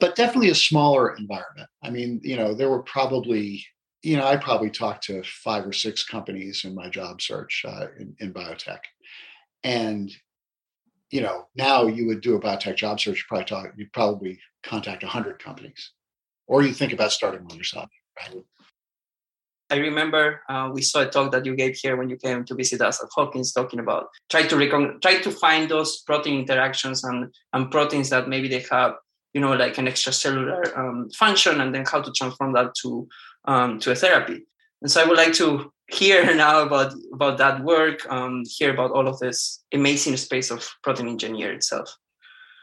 but 0.00 0.16
definitely 0.16 0.50
a 0.50 0.54
smaller 0.54 1.14
environment. 1.16 1.68
I 1.82 1.90
mean, 1.90 2.20
you 2.22 2.36
know, 2.36 2.54
there 2.54 2.70
were 2.70 2.82
probably 2.82 3.64
you 4.02 4.16
know 4.16 4.26
I 4.26 4.36
probably 4.36 4.70
talked 4.70 5.04
to 5.04 5.22
five 5.24 5.66
or 5.66 5.72
six 5.72 6.04
companies 6.04 6.64
in 6.64 6.74
my 6.74 6.88
job 6.88 7.20
search 7.20 7.64
uh, 7.66 7.86
in, 7.98 8.14
in 8.20 8.32
biotech, 8.32 8.80
and 9.64 10.10
you 11.10 11.20
know, 11.20 11.46
now 11.54 11.86
you 11.86 12.06
would 12.06 12.20
do 12.20 12.36
a 12.36 12.40
biotech 12.40 12.76
job 12.76 13.00
search, 13.00 13.18
you 13.18 13.24
probably 13.28 13.44
talk, 13.44 13.72
you'd 13.76 13.92
probably 13.92 14.38
contact 14.62 15.02
100 15.02 15.38
companies, 15.38 15.92
or 16.46 16.62
you 16.62 16.72
think 16.72 16.92
about 16.92 17.12
starting 17.12 17.44
one 17.46 17.56
yourself. 17.56 17.88
Right? 18.18 18.42
I 19.68 19.76
remember 19.76 20.42
uh, 20.48 20.70
we 20.72 20.82
saw 20.82 21.00
a 21.00 21.06
talk 21.06 21.32
that 21.32 21.44
you 21.44 21.56
gave 21.56 21.76
here 21.76 21.96
when 21.96 22.08
you 22.08 22.16
came 22.16 22.44
to 22.44 22.54
visit 22.54 22.80
us 22.80 23.02
at 23.02 23.08
Hopkins, 23.14 23.52
talking 23.52 23.80
about 23.80 24.08
try 24.30 24.42
to 24.42 24.56
recon- 24.56 25.00
try 25.00 25.18
to 25.18 25.30
find 25.30 25.68
those 25.68 26.02
protein 26.02 26.40
interactions 26.40 27.02
and 27.02 27.32
and 27.52 27.70
proteins 27.70 28.10
that 28.10 28.28
maybe 28.28 28.48
they 28.48 28.64
have, 28.70 28.94
you 29.34 29.40
know, 29.40 29.52
like 29.54 29.76
an 29.78 29.86
extracellular 29.86 30.76
um, 30.78 31.10
function, 31.10 31.60
and 31.60 31.74
then 31.74 31.84
how 31.84 32.00
to 32.00 32.12
transform 32.12 32.52
that 32.52 32.74
to 32.82 33.08
um, 33.46 33.80
to 33.80 33.90
a 33.90 33.96
therapy. 33.96 34.46
And 34.82 34.90
so 34.90 35.02
I 35.02 35.06
would 35.06 35.16
like 35.16 35.32
to 35.34 35.72
hear 35.88 36.34
now 36.34 36.62
about 36.62 36.94
about 37.12 37.38
that 37.38 37.62
work, 37.62 38.06
um, 38.10 38.42
hear 38.48 38.72
about 38.72 38.92
all 38.92 39.08
of 39.08 39.18
this 39.18 39.64
amazing 39.72 40.16
space 40.16 40.50
of 40.50 40.68
protein 40.82 41.08
engineering 41.08 41.56
itself. 41.56 41.94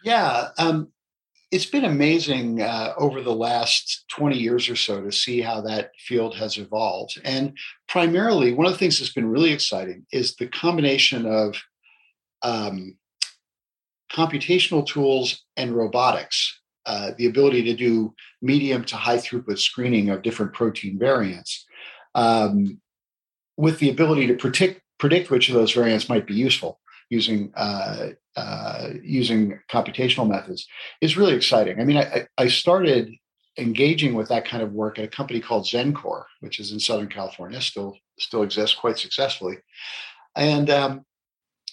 Yeah, 0.04 0.50
um, 0.58 0.90
it's 1.52 1.66
been 1.66 1.86
amazing 1.86 2.62
uh, 2.62 2.94
over 2.98 3.22
the 3.22 3.34
last 3.34 4.06
20 4.10 4.38
years 4.38 4.68
or 4.68 4.76
so 4.76 5.02
to 5.02 5.12
see 5.12 5.40
how 5.40 5.62
that 5.62 5.92
field 6.00 6.36
has 6.36 6.58
evolved. 6.58 7.22
And 7.24 7.58
primarily, 7.88 8.54
one 8.54 8.66
of 8.66 8.74
the 8.74 8.80
things 8.80 9.00
that's 9.00 9.14
been 9.14 9.30
really 9.30 9.54
exciting 9.54 10.06
is 10.12 10.36
the 10.36 10.48
combination 10.48 11.26
of 11.26 11.56
um, 12.42 12.98
computational 14.12 14.86
tools 14.86 15.46
and 15.56 15.76
robotics, 15.76 16.60
uh, 16.86 17.12
the 17.18 17.28
ability 17.28 17.64
to 17.64 17.76
do 17.76 18.14
medium 18.42 18.84
to 18.86 18.98
high 18.98 19.18
throughput 19.18 19.60
screening 19.60 20.10
of 20.10 20.22
different 20.22 20.54
protein 20.54 21.00
variants 21.00 21.66
um, 22.16 22.82
with 23.58 23.80
the 23.80 23.90
ability 23.90 24.28
to 24.28 24.36
predict 24.36 24.82
predict 25.00 25.30
which 25.30 25.50
of 25.50 25.56
those 25.56 25.74
variants 25.74 26.10
might 26.10 26.26
be 26.26 26.34
useful 26.34 26.80
using 27.10 27.52
uh, 27.56 28.10
uh, 28.36 28.90
using 29.04 29.60
computational 29.72 30.28
methods 30.28 30.68
is 31.02 31.18
really 31.18 31.36
exciting. 31.36 31.80
I 31.80 31.84
mean, 31.84 31.98
I, 31.98 32.26
I 32.38 32.48
started 32.48 33.14
engaging 33.58 34.16
with 34.16 34.30
that 34.30 34.48
kind 34.48 34.64
of 34.64 34.72
work 34.72 34.98
at 34.98 35.06
a 35.06 35.10
company 35.10 35.40
called 35.40 35.66
Xencor, 35.66 36.24
which 36.40 36.60
is 36.60 36.72
in 36.72 36.80
Southern 36.80 37.10
California, 37.10 37.62
still 37.62 37.98
still 38.20 38.44
exists 38.44 38.76
quite 38.76 38.98
successfully, 38.98 39.58
and 40.36 40.70
um, 40.70 41.06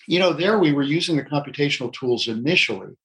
you 0.07 0.19
know, 0.19 0.33
there 0.33 0.59
we 0.59 0.73
were 0.73 0.83
using 0.83 1.17
the 1.17 1.23
computational 1.23 1.93
tools 1.93 2.29
initially 2.29 2.97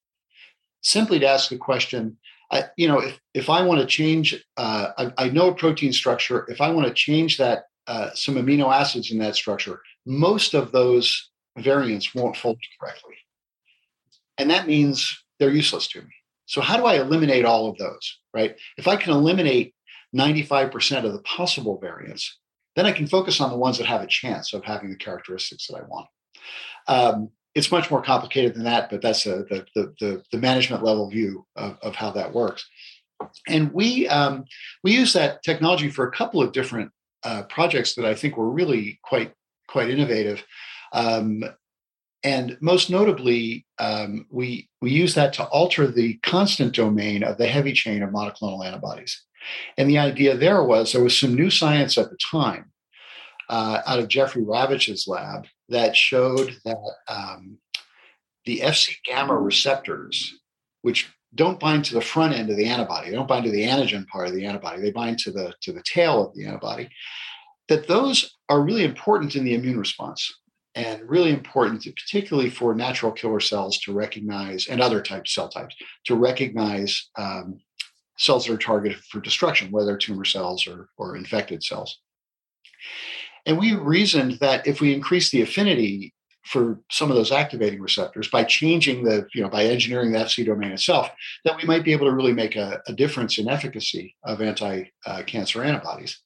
simply 0.82 1.20
to 1.20 1.27
ask 1.27 1.50
the 1.50 1.58
question 1.58 2.17
I, 2.51 2.65
you 2.77 2.88
know, 2.88 3.00
if, 3.00 3.20
if 3.34 3.50
I 3.50 3.63
want 3.63 3.82
to 3.82 3.88
change, 3.88 4.44
uh, 4.58 4.89
I, 4.98 5.12
I, 5.17 5.29
know 5.29 5.50
a 5.50 5.55
protein 5.55 5.91
structure. 5.91 6.46
If 6.48 6.62
I 6.62 6.70
want 6.70 6.88
to 6.88 6.94
change 6.94 7.38
that, 7.38 7.63
uh, 7.88 8.10
some 8.13 8.36
amino 8.36 8.74
acids 8.74 9.12
in 9.12 9.20
that 9.20 9.36
structure, 9.36 9.82
most 10.06 10.54
of 10.54 10.72
those 10.72 11.30
variants 11.58 12.13
won't 12.13 12.38
fold 12.38 12.58
correctly. 12.80 13.15
And 14.38 14.50
that 14.50 14.68
means 14.68 15.24
they're 15.39 15.51
useless 15.51 15.88
to 15.89 16.01
me. 16.01 16.13
So, 16.46 16.62
how 16.62 16.77
do 16.77 16.86
I 16.86 16.96
eliminate 16.96 17.46
all 17.46 17.68
of 17.68 17.77
those, 17.77 18.20
right? 18.34 18.56
If 18.77 18.88
I 18.88 18.96
can 18.98 19.13
eliminate 19.13 19.74
95% 20.15 21.04
of 21.04 21.13
the 21.13 21.22
possible 21.22 21.80
variants, 21.80 22.38
then 22.75 22.86
I 22.86 22.92
can 22.92 23.08
focus 23.08 23.42
on 23.42 23.50
the 23.50 23.58
ones 23.58 23.77
that 23.77 23.88
have 23.88 24.01
a 24.01 24.08
chance 24.08 24.54
of 24.54 24.63
having 24.63 24.89
the 24.89 24.98
characteristics 24.98 25.68
that 25.68 25.77
I 25.77 25.88
want. 25.88 26.08
Um, 26.88 27.30
it's 27.56 27.72
much 27.72 27.89
more 27.89 28.01
complicated 28.01 28.54
than 28.54 28.65
that, 28.65 28.89
but 28.89 29.01
that's 29.01 29.25
a, 29.25 29.44
the, 29.50 29.65
the, 29.75 29.94
the, 30.00 30.24
the 30.32 30.38
management 30.38 30.84
level 30.84 31.10
view 31.10 31.46
of, 31.56 31.77
of 31.82 31.96
how 31.96 32.12
that 32.12 32.34
works. 32.34 32.68
And 33.48 33.72
we 33.72 34.10
um, 34.10 34.44
we 34.84 34.92
use 34.92 35.13
that 35.13 35.42
technology 35.42 35.89
for 35.89 36.06
a 36.06 36.12
couple 36.12 36.42
of 36.42 36.51
different 36.51 36.92
uh, 37.25 37.44
projects 37.44 37.96
that 37.96 38.05
I 38.05 38.13
think 38.13 38.38
were 38.38 38.50
really 38.50 39.00
quite 39.03 39.34
quite 39.67 39.89
innovative. 39.89 40.44
Um, 40.94 41.44
and 42.24 42.58
most 42.62 42.89
notably, 42.89 43.65
um, 43.77 44.25
we 44.29 44.70
we 44.82 44.91
use 44.91 45.13
that 45.15 45.34
to 45.34 45.46
alter 45.46 45.88
the 45.88 46.15
constant 46.24 46.74
domain 46.75 47.24
of 47.24 47.38
the 47.38 47.48
heavy 47.48 47.74
chain 47.74 48.01
of 48.03 48.12
monoclonal 48.12 48.65
antibodies. 48.65 49.24
And 49.77 49.89
the 49.89 50.00
idea 50.00 50.36
there 50.36 50.63
was 50.63 50.94
there 50.94 51.03
was 51.03 51.17
some 51.17 51.36
new 51.36 51.50
science 51.50 51.98
at 51.98 52.10
the 52.10 52.17
time 52.17 52.72
uh, 53.50 53.82
out 53.86 54.00
of 54.00 54.08
Jeffrey 54.08 54.44
Ravetch's 54.44 55.08
lab 55.08 55.46
that 55.70 55.96
showed 55.96 56.58
that 56.65 56.77
um, 57.08 57.58
the 58.46 58.60
Fc 58.60 58.96
gamma 59.05 59.36
receptors, 59.36 60.34
which 60.82 61.12
don't 61.36 61.60
bind 61.60 61.86
to 61.86 61.94
the 61.94 62.01
front 62.01 62.34
end 62.34 62.50
of 62.50 62.58
the 62.58 62.65
antibody, 62.65 63.10
they 63.10 63.15
don't 63.15 63.27
bind 63.27 63.46
to 63.46 63.51
the 63.51 63.65
antigen 63.65 64.08
part 64.08 64.27
of 64.27 64.34
the 64.34 64.46
antibody, 64.46 64.82
they 64.82 64.92
bind 64.92 65.20
to 65.20 65.32
the 65.32 65.54
to 65.62 65.72
the 65.72 65.84
tail 65.84 66.25
of 66.25 66.34
the 66.36 66.46
antibody, 66.46 66.89
that 67.68 67.88
those 67.88 68.38
are 68.50 68.62
really 68.62 68.84
important 68.84 69.36
in 69.36 69.44
the 69.44 69.54
immune 69.54 69.80
response 69.80 70.34
and 70.75 71.10
really 71.10 71.32
important, 71.32 71.84
particularly 71.84 72.50
for 72.50 72.75
natural 72.75 73.12
killer 73.12 73.39
cells 73.39 73.80
to 73.80 73.94
recognize 73.94 74.68
and 74.68 74.82
other 74.82 75.01
types 75.01 75.34
cell 75.34 75.48
types 75.50 75.75
to 76.06 76.15
recognize 76.15 77.10
um, 77.18 77.60
cells 78.18 78.46
that 78.46 78.54
are 78.54 78.58
targeted 78.58 78.98
for 79.06 79.20
destruction, 79.20 79.72
whether 79.72 79.98
tumor 79.98 80.25
cells 80.25 80.68
or, 80.68 80.89
or 80.98 81.15
infected 81.15 81.63
cells. 81.63 82.00
And 83.46 83.58
we 83.58 83.75
reasoned 83.75 84.39
that 84.39 84.68
if 84.68 84.82
we 84.82 84.94
increase 84.94 85.30
the 85.30 85.42
affinity 85.42 86.13
for 86.45 86.79
some 86.91 87.09
of 87.09 87.17
those 87.17 87.31
activating 87.31 87.81
receptors 87.81 88.29
by 88.29 88.43
changing 88.43 89.03
the, 89.03 89.27
you 89.33 89.41
know, 89.41 89.49
by 89.49 89.63
engineering 89.65 90.11
the 90.11 90.19
Fc 90.19 90.45
domain 90.45 90.71
itself, 90.71 91.09
that 91.43 91.57
we 91.57 91.63
might 91.63 91.83
be 91.83 91.91
able 91.91 92.05
to 92.05 92.13
really 92.13 92.33
make 92.33 92.55
a, 92.55 92.81
a 92.87 92.93
difference 92.93 93.37
in 93.39 93.49
efficacy 93.49 94.15
of 94.23 94.41
anti-cancer 94.41 95.63
antibodies. 95.63 96.21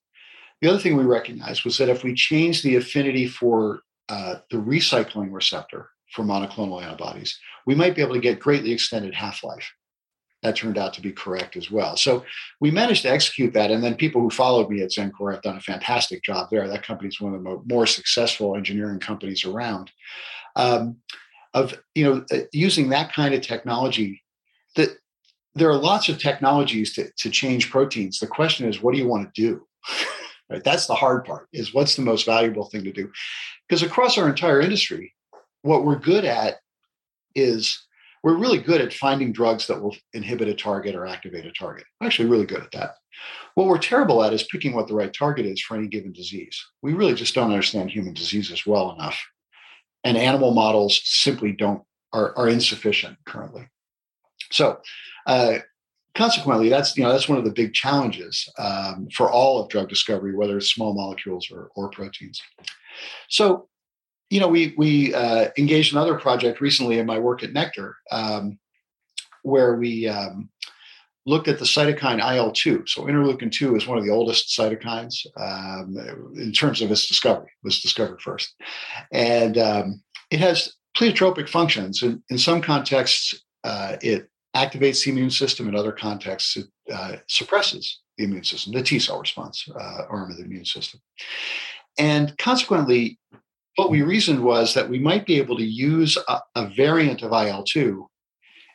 The 0.61 0.67
other 0.67 0.79
thing 0.79 0.97
we 0.97 1.05
recognized 1.05 1.63
was 1.63 1.77
that 1.77 1.89
if 1.89 2.03
we 2.03 2.13
change 2.13 2.61
the 2.61 2.75
affinity 2.75 3.27
for 3.27 3.81
uh, 4.09 4.35
the 4.51 4.57
recycling 4.57 5.31
receptor 5.31 5.89
for 6.13 6.25
monoclonal 6.25 6.83
antibodies, 6.83 7.39
we 7.65 7.75
might 7.75 7.95
be 7.95 8.01
able 8.01 8.15
to 8.15 8.19
get 8.19 8.39
greatly 8.39 8.71
extended 8.73 9.13
half 9.13 9.43
life. 9.43 9.71
That 10.41 10.55
turned 10.55 10.77
out 10.77 10.93
to 10.93 11.01
be 11.01 11.12
correct 11.12 11.58
as 11.58 11.69
well. 11.69 11.98
So 11.98 12.24
we 12.62 12.72
managed 12.72 13.01
to 13.01 13.12
execute 13.12 13.53
that. 13.53 13.72
And 13.72 13.84
then 13.84 13.96
people 13.96 14.22
who 14.22 14.29
followed 14.29 14.69
me 14.69 14.81
at 14.81 14.91
Xencor 14.91 15.34
have 15.34 15.41
done 15.41 15.58
a 15.58 15.62
fantastic 15.62 16.24
job 16.24 16.48
there. 16.50 16.67
That 16.67 16.84
company 16.84 17.10
is 17.10 17.19
one 17.19 17.34
of 17.34 17.43
the 17.43 17.62
more 17.65 17.86
successful 17.86 18.55
engineering 18.55 19.00
companies 19.00 19.43
around. 19.43 19.91
Um, 20.55 20.98
of 21.53 21.74
you 21.96 22.05
know 22.05 22.25
uh, 22.31 22.43
using 22.53 22.89
that 22.89 23.12
kind 23.12 23.34
of 23.34 23.41
technology 23.41 24.22
that 24.75 24.89
there 25.55 25.69
are 25.69 25.77
lots 25.77 26.08
of 26.08 26.19
technologies 26.19 26.93
to, 26.93 27.10
to 27.17 27.27
change 27.31 27.72
proteins 27.72 28.19
the 28.19 28.27
question 28.27 28.69
is 28.69 28.84
what 28.84 28.93
do 28.93 29.00
you 29.00 29.08
want 29.08 29.34
to 29.34 29.41
do 29.41 29.65
right 30.50 30.63
that's 30.63 30.86
the 30.86 30.93
hard 30.93 31.25
part 31.25 31.48
is 31.51 31.74
what's 31.74 31.96
the 31.96 32.03
most 32.03 32.24
valuable 32.24 32.65
thing 32.65 32.84
to 32.84 32.91
do 32.91 33.12
because 33.69 33.84
across 33.84 34.17
our 34.17 34.27
entire 34.27 34.60
industry, 34.60 35.13
what 35.62 35.86
we're 35.86 36.00
good 36.00 36.25
at 36.25 36.55
is 37.36 37.86
we're 38.23 38.38
really 38.38 38.59
good 38.59 38.81
at 38.81 38.93
finding 38.93 39.31
drugs 39.31 39.67
that 39.67 39.81
will 39.81 39.95
inhibit 40.13 40.47
a 40.47 40.53
target 40.53 40.95
or 40.95 41.05
activate 41.05 41.45
a 41.45 41.51
target. 41.51 41.85
We're 41.99 42.07
actually 42.07 42.29
really 42.29 42.45
good 42.45 42.61
at 42.61 42.71
that. 42.71 42.95
What 43.55 43.67
we're 43.67 43.77
terrible 43.77 44.23
at 44.23 44.33
is 44.33 44.43
picking 44.43 44.73
what 44.73 44.88
the 44.88 44.93
right 44.93 45.13
target 45.13 45.45
is 45.45 45.61
for 45.61 45.75
any 45.75 45.88
given 45.88 46.13
disease. 46.13 46.59
We 46.81 46.93
really 46.93 47.13
just 47.15 47.35
don't 47.35 47.51
understand 47.51 47.91
human 47.91 48.13
diseases 48.13 48.65
well 48.65 48.91
enough. 48.91 49.19
And 50.03 50.17
animal 50.17 50.53
models 50.53 51.01
simply 51.03 51.51
don't 51.51 51.83
are, 52.13 52.38
are 52.38 52.49
insufficient 52.49 53.17
currently. 53.25 53.67
So 54.51 54.79
uh, 55.27 55.59
consequently, 56.15 56.69
that's 56.69 56.97
you 56.97 57.03
know 57.03 57.11
that's 57.11 57.29
one 57.29 57.38
of 57.38 57.45
the 57.45 57.51
big 57.51 57.73
challenges 57.73 58.51
um, 58.57 59.07
for 59.13 59.31
all 59.31 59.61
of 59.61 59.69
drug 59.69 59.89
discovery, 59.89 60.35
whether 60.35 60.57
it's 60.57 60.71
small 60.71 60.93
molecules 60.93 61.49
or, 61.51 61.69
or 61.75 61.89
proteins. 61.89 62.41
So, 63.29 63.68
you 64.29 64.39
know, 64.39 64.48
we 64.48 64.74
we 64.77 65.13
uh, 65.13 65.50
engaged 65.57 65.93
another 65.93 66.15
project 66.15 66.62
recently 66.62 67.00
in 67.00 67.05
my 67.05 67.17
work 67.17 67.43
at 67.43 67.53
Nektar, 67.53 67.93
um, 68.12 68.59
where 69.43 69.75
we 69.75 70.07
um, 70.07 70.50
looked 71.25 71.48
at 71.48 71.59
the 71.59 71.65
cytokine 71.65 72.19
IL 72.36 72.51
two. 72.51 72.83
So, 72.86 73.03
interleukin 73.03 73.51
two 73.51 73.75
is 73.75 73.88
one 73.88 73.98
of 73.98 74.03
the 74.03 74.12
oldest 74.12 74.50
cytokines 74.50 75.25
um, 75.38 75.95
in 76.36 76.51
terms 76.51 76.81
of 76.81 76.91
its 76.91 77.07
discovery. 77.07 77.48
It 77.48 77.65
was 77.65 77.81
discovered 77.81 78.21
first, 78.21 78.53
and 79.12 79.57
um, 79.57 80.03
it 80.29 80.39
has 80.39 80.75
pleiotropic 80.95 81.50
functions. 81.50 82.03
In, 82.03 82.21
in 82.29 82.38
some 82.38 82.62
contexts, 82.62 83.33
uh, 83.63 83.97
it 84.01 84.30
activates 84.56 85.04
the 85.04 85.12
immune 85.12 85.32
system. 85.32 85.67
In 85.67 85.75
other 85.75 85.91
contexts, 85.91 86.58
it 86.58 86.67
uh, 86.93 87.15
suppresses 87.27 88.01
the 88.17 88.25
immune 88.25 88.43
system, 88.43 88.73
the 88.73 88.84
T 88.84 88.99
cell 88.99 89.19
response 89.19 89.67
uh, 89.73 90.04
arm 90.08 90.30
of 90.30 90.38
the 90.38 90.43
immune 90.43 90.65
system. 90.65 90.99
And 91.97 92.38
consequently, 92.38 93.19
what 93.80 93.89
we 93.89 94.02
reasoned 94.02 94.44
was 94.44 94.74
that 94.74 94.89
we 94.89 95.00
might 95.00 95.26
be 95.26 95.38
able 95.38 95.56
to 95.56 95.63
use 95.63 96.18
a, 96.28 96.42
a 96.56 96.68
variant 96.68 97.22
of 97.22 97.32
IL 97.32 97.63
2 97.63 98.10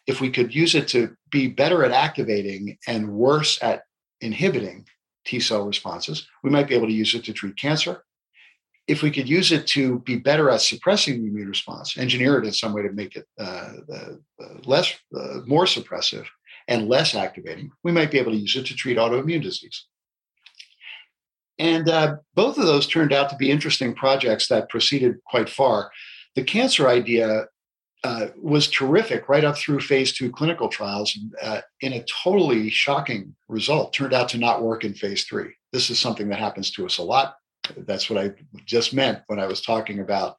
if 0.07 0.23
we 0.23 0.31
could 0.31 0.55
use 0.55 0.75
it 0.75 0.88
to 0.88 1.14
be 1.31 1.47
better 1.47 1.85
at 1.85 1.90
activating 1.90 2.79
and 2.88 3.12
worse 3.12 3.62
at 3.62 3.83
inhibiting 4.23 4.87
T 5.27 5.40
cell 5.40 5.67
responses. 5.67 6.27
We 6.43 6.49
might 6.49 6.69
be 6.69 6.75
able 6.75 6.87
to 6.87 6.93
use 6.95 7.14
it 7.14 7.23
to 7.25 7.35
treat 7.35 7.59
cancer. 7.59 8.03
If 8.87 9.03
we 9.03 9.11
could 9.11 9.29
use 9.29 9.53
it 9.53 9.67
to 9.69 9.99
be 10.01 10.17
better 10.17 10.49
at 10.49 10.62
suppressing 10.62 11.21
the 11.21 11.29
immune 11.29 11.49
response, 11.49 11.99
engineer 11.99 12.38
it 12.38 12.47
in 12.47 12.53
some 12.53 12.73
way 12.73 12.81
to 12.81 12.93
make 12.93 13.14
it 13.14 13.27
uh, 13.38 13.73
uh, 13.95 14.12
less, 14.64 14.95
uh, 15.14 15.40
more 15.45 15.67
suppressive 15.67 16.25
and 16.67 16.88
less 16.88 17.14
activating, 17.14 17.71
we 17.83 17.93
might 17.93 18.11
be 18.11 18.19
able 18.19 18.33
to 18.33 18.38
use 18.38 18.57
it 18.57 18.64
to 18.67 18.75
treat 18.75 18.97
autoimmune 18.97 19.43
disease. 19.43 19.85
And 21.59 21.88
uh, 21.88 22.17
both 22.35 22.59
of 22.59 22.67
those 22.67 22.87
turned 22.87 23.12
out 23.12 23.29
to 23.31 23.37
be 23.37 23.51
interesting 23.51 23.95
projects 23.95 24.49
that 24.49 24.69
proceeded 24.69 25.17
quite 25.25 25.49
far. 25.49 25.90
The 26.35 26.43
cancer 26.43 26.88
idea 26.88 27.47
uh, 28.03 28.27
was 28.37 28.69
terrific 28.69 29.29
right 29.29 29.45
up 29.45 29.57
through 29.57 29.81
phase 29.81 30.12
two 30.12 30.31
clinical 30.31 30.69
trials 30.69 31.17
uh, 31.40 31.61
in 31.81 31.95
a 31.95 32.05
totally 32.05 32.69
shocking 32.69 33.35
result. 33.49 33.95
Turned 33.95 34.12
out 34.12 34.29
to 34.31 34.38
not 34.38 34.62
work 34.62 34.85
in 34.85 34.95
phase 34.95 35.25
three. 35.25 35.53
This 35.73 35.90
is 35.90 35.99
something 35.99 36.29
that 36.29 36.38
happens 36.38 36.71
to 36.73 36.85
us 36.85 36.99
a 36.99 37.03
lot. 37.03 37.37
That's 37.79 38.11
what 38.11 38.23
I 38.23 38.33
just 38.67 38.93
meant 38.93 39.21
when 39.29 39.38
I 39.38 39.47
was 39.47 39.62
talking 39.62 40.01
about. 40.01 40.37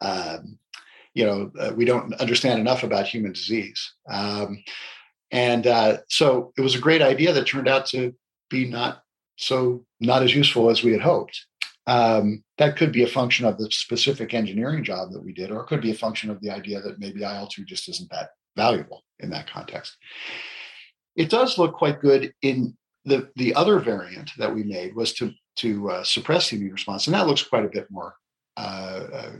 Um, 0.00 0.58
you 1.12 1.26
know, 1.26 1.52
uh, 1.60 1.72
we 1.76 1.84
don't 1.84 2.14
understand 2.14 2.58
enough 2.58 2.82
about 2.82 3.06
human 3.06 3.32
disease. 3.32 3.92
Um, 4.08 4.64
and 5.30 5.66
uh, 5.66 5.98
so 6.08 6.52
it 6.56 6.62
was 6.62 6.74
a 6.74 6.80
great 6.80 7.02
idea 7.02 7.32
that 7.32 7.46
turned 7.46 7.68
out 7.68 7.86
to 7.86 8.14
be 8.48 8.66
not 8.66 9.02
so 9.42 9.84
not 10.00 10.22
as 10.22 10.34
useful 10.34 10.70
as 10.70 10.82
we 10.82 10.92
had 10.92 11.00
hoped. 11.00 11.46
Um, 11.88 12.44
that 12.58 12.76
could 12.76 12.92
be 12.92 13.02
a 13.02 13.08
function 13.08 13.44
of 13.44 13.58
the 13.58 13.68
specific 13.72 14.34
engineering 14.34 14.84
job 14.84 15.10
that 15.10 15.22
we 15.22 15.32
did, 15.32 15.50
or 15.50 15.60
it 15.60 15.66
could 15.66 15.80
be 15.80 15.90
a 15.90 15.96
function 15.96 16.30
of 16.30 16.40
the 16.40 16.50
idea 16.50 16.80
that 16.80 17.00
maybe 17.00 17.24
IL 17.24 17.48
2 17.48 17.64
just 17.64 17.88
isn't 17.88 18.08
that 18.10 18.30
valuable 18.56 19.02
in 19.18 19.30
that 19.30 19.48
context. 19.48 19.96
It 21.16 21.28
does 21.28 21.58
look 21.58 21.74
quite 21.74 22.00
good 22.00 22.32
in 22.42 22.76
the, 23.04 23.30
the 23.34 23.52
other 23.56 23.80
variant 23.80 24.30
that 24.38 24.54
we 24.54 24.62
made 24.62 24.94
was 24.94 25.12
to, 25.14 25.32
to 25.56 25.90
uh, 25.90 26.04
suppress 26.04 26.50
the 26.50 26.56
immune 26.56 26.74
response, 26.74 27.08
and 27.08 27.14
that 27.14 27.26
looks 27.26 27.42
quite 27.42 27.64
a 27.64 27.68
bit 27.68 27.88
more. 27.90 28.14
Uh, 28.56 29.06
uh, 29.12 29.32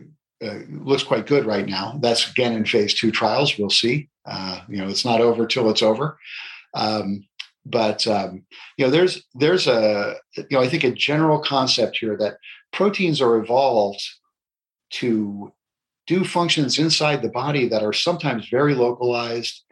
uh 0.44 0.58
looks 0.68 1.04
quite 1.04 1.26
good 1.26 1.46
right 1.46 1.66
now. 1.66 1.98
That's 2.02 2.28
again 2.28 2.54
in 2.54 2.64
phase 2.64 2.94
two 2.94 3.12
trials. 3.12 3.56
We'll 3.56 3.70
see. 3.70 4.08
Uh, 4.26 4.60
you 4.68 4.78
know, 4.78 4.88
it's 4.88 5.04
not 5.04 5.20
over 5.20 5.46
till 5.46 5.70
it's 5.70 5.82
over. 5.82 6.18
Um, 6.74 7.24
but 7.64 8.06
um, 8.06 8.44
you 8.76 8.84
know 8.84 8.90
there's 8.90 9.22
there's 9.34 9.66
a 9.66 10.16
you 10.36 10.46
know 10.50 10.60
i 10.60 10.68
think 10.68 10.84
a 10.84 10.90
general 10.90 11.40
concept 11.40 11.98
here 11.98 12.16
that 12.16 12.36
proteins 12.72 13.20
are 13.20 13.36
evolved 13.36 14.02
to 14.90 15.52
do 16.06 16.24
functions 16.24 16.78
inside 16.78 17.22
the 17.22 17.30
body 17.30 17.68
that 17.68 17.82
are 17.82 17.92
sometimes 17.92 18.48
very 18.48 18.74
localized 18.74 19.62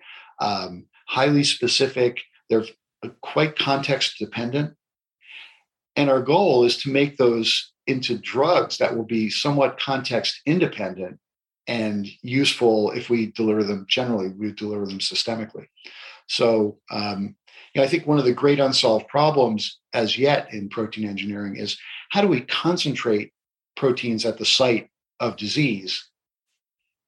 um, 0.40 0.86
highly 1.08 1.42
specific 1.44 2.20
they're 2.50 2.64
quite 3.22 3.56
context 3.56 4.18
dependent. 4.18 4.74
And 5.96 6.10
our 6.10 6.20
goal 6.20 6.64
is 6.64 6.76
to 6.82 6.90
make 6.90 7.16
those 7.16 7.72
into 7.86 8.18
drugs 8.18 8.78
that 8.78 8.96
will 8.96 9.04
be 9.04 9.30
somewhat 9.30 9.80
context 9.80 10.40
independent 10.46 11.18
and 11.66 12.06
useful 12.22 12.90
if 12.92 13.10
we 13.10 13.32
deliver 13.32 13.64
them 13.64 13.86
generally 13.88 14.28
we 14.28 14.52
deliver 14.52 14.86
them 14.86 14.98
systemically. 14.98 15.66
So 16.28 16.78
um, 16.90 17.36
you 17.74 17.80
know, 17.80 17.84
I 17.84 17.88
think 17.88 18.06
one 18.06 18.18
of 18.18 18.24
the 18.24 18.32
great 18.32 18.60
unsolved 18.60 19.08
problems 19.08 19.78
as 19.92 20.18
yet 20.18 20.52
in 20.52 20.68
protein 20.68 21.08
engineering 21.08 21.56
is 21.56 21.78
how 22.10 22.20
do 22.20 22.28
we 22.28 22.40
concentrate 22.42 23.32
proteins 23.76 24.24
at 24.24 24.38
the 24.38 24.44
site 24.44 24.88
of 25.20 25.36
disease 25.36 26.08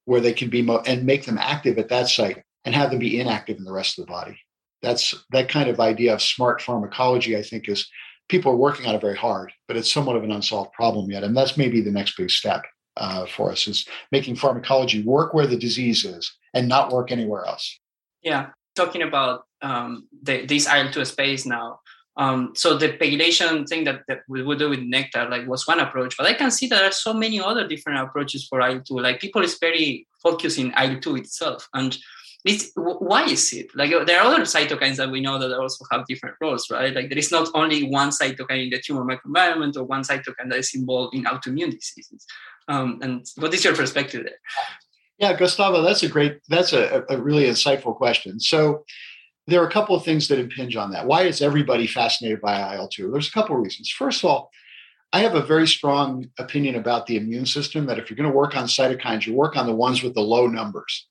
where 0.04 0.20
they 0.20 0.32
can 0.32 0.48
be 0.48 0.62
mo- 0.62 0.82
and 0.86 1.04
make 1.04 1.24
them 1.24 1.38
active 1.38 1.78
at 1.78 1.88
that 1.88 2.08
site 2.08 2.42
and 2.64 2.74
have 2.74 2.90
them 2.90 2.98
be 2.98 3.20
inactive 3.20 3.58
in 3.58 3.64
the 3.64 3.72
rest 3.72 3.98
of 3.98 4.06
the 4.06 4.12
body. 4.12 4.38
That's 4.82 5.14
that 5.30 5.48
kind 5.48 5.68
of 5.68 5.80
idea 5.80 6.14
of 6.14 6.22
smart 6.22 6.60
pharmacology, 6.60 7.36
I 7.36 7.42
think, 7.42 7.68
is 7.68 7.88
people 8.28 8.52
are 8.52 8.56
working 8.56 8.86
on 8.86 8.94
it 8.94 9.00
very 9.00 9.16
hard, 9.16 9.52
but 9.68 9.76
it's 9.76 9.92
somewhat 9.92 10.16
of 10.16 10.24
an 10.24 10.32
unsolved 10.32 10.72
problem 10.72 11.10
yet. 11.10 11.24
And 11.24 11.36
that's 11.36 11.56
maybe 11.56 11.80
the 11.80 11.90
next 11.90 12.16
big 12.16 12.30
step 12.30 12.64
uh, 12.96 13.26
for 13.26 13.50
us 13.50 13.66
is 13.66 13.86
making 14.10 14.36
pharmacology 14.36 15.02
work 15.02 15.34
where 15.34 15.46
the 15.46 15.56
disease 15.56 16.04
is 16.04 16.32
and 16.54 16.68
not 16.68 16.90
work 16.90 17.12
anywhere 17.12 17.44
else. 17.44 17.78
Yeah. 18.22 18.50
Talking 18.74 19.02
about 19.02 19.44
um, 19.62 20.08
the, 20.22 20.44
this 20.46 20.66
IL-2 20.66 21.06
space 21.06 21.46
now. 21.46 21.80
Um, 22.16 22.52
so 22.54 22.76
the 22.76 22.90
pegylation 22.90 23.66
thing 23.66 23.84
that, 23.84 24.02
that 24.06 24.20
we 24.28 24.42
would 24.42 24.58
do 24.58 24.68
with 24.68 24.80
Nektar 24.80 25.30
like 25.30 25.46
was 25.46 25.66
one 25.66 25.80
approach, 25.80 26.14
but 26.18 26.26
I 26.26 26.34
can 26.34 26.50
see 26.50 26.66
there 26.66 26.84
are 26.84 26.92
so 26.92 27.14
many 27.14 27.40
other 27.40 27.66
different 27.66 28.00
approaches 28.00 28.46
for 28.46 28.60
IL-2. 28.60 28.90
Like 28.90 29.20
people 29.20 29.42
is 29.42 29.56
very 29.58 30.06
focused 30.22 30.58
in 30.58 30.74
IL-2 30.78 31.20
itself, 31.20 31.68
and 31.72 31.96
it's, 32.44 32.72
why 32.74 33.24
is 33.24 33.52
it 33.52 33.68
like 33.74 33.90
there 34.06 34.20
are 34.20 34.26
other 34.26 34.42
cytokines 34.42 34.96
that 34.96 35.10
we 35.10 35.20
know 35.20 35.38
that 35.38 35.56
also 35.56 35.84
have 35.92 36.04
different 36.06 36.34
roles, 36.40 36.68
right? 36.70 36.92
Like 36.92 37.08
there 37.08 37.18
is 37.18 37.30
not 37.30 37.48
only 37.54 37.84
one 37.84 38.10
cytokine 38.10 38.64
in 38.64 38.70
the 38.70 38.80
tumor 38.80 39.04
microenvironment 39.04 39.76
or 39.76 39.84
one 39.84 40.02
cytokine 40.02 40.50
that 40.50 40.58
is 40.58 40.74
involved 40.74 41.14
in 41.14 41.24
autoimmune 41.24 41.70
diseases. 41.70 42.26
Um, 42.66 42.98
and 43.00 43.24
what 43.36 43.54
is 43.54 43.64
your 43.64 43.76
perspective 43.76 44.24
there? 44.24 44.38
Yeah, 45.18 45.34
Gustavo, 45.34 45.82
that's 45.82 46.02
a 46.02 46.08
great, 46.08 46.40
that's 46.48 46.72
a, 46.72 47.04
a 47.08 47.16
really 47.16 47.44
insightful 47.44 47.94
question. 47.94 48.40
So 48.40 48.84
there 49.46 49.62
are 49.62 49.66
a 49.66 49.72
couple 49.72 49.96
of 49.96 50.04
things 50.04 50.28
that 50.28 50.38
impinge 50.38 50.76
on 50.76 50.92
that. 50.92 51.06
Why 51.06 51.22
is 51.22 51.42
everybody 51.42 51.86
fascinated 51.86 52.40
by 52.40 52.76
IL 52.76 52.88
2? 52.88 53.10
There's 53.10 53.28
a 53.28 53.32
couple 53.32 53.56
of 53.56 53.62
reasons. 53.62 53.90
First 53.90 54.22
of 54.22 54.30
all, 54.30 54.50
I 55.12 55.20
have 55.20 55.34
a 55.34 55.42
very 55.42 55.66
strong 55.66 56.28
opinion 56.38 56.76
about 56.76 57.06
the 57.06 57.16
immune 57.16 57.44
system 57.44 57.86
that 57.86 57.98
if 57.98 58.08
you're 58.08 58.16
going 58.16 58.30
to 58.30 58.36
work 58.36 58.56
on 58.56 58.64
cytokines, 58.64 59.26
you 59.26 59.34
work 59.34 59.56
on 59.56 59.66
the 59.66 59.74
ones 59.74 60.02
with 60.02 60.14
the 60.14 60.20
low 60.20 60.46
numbers. 60.46 61.06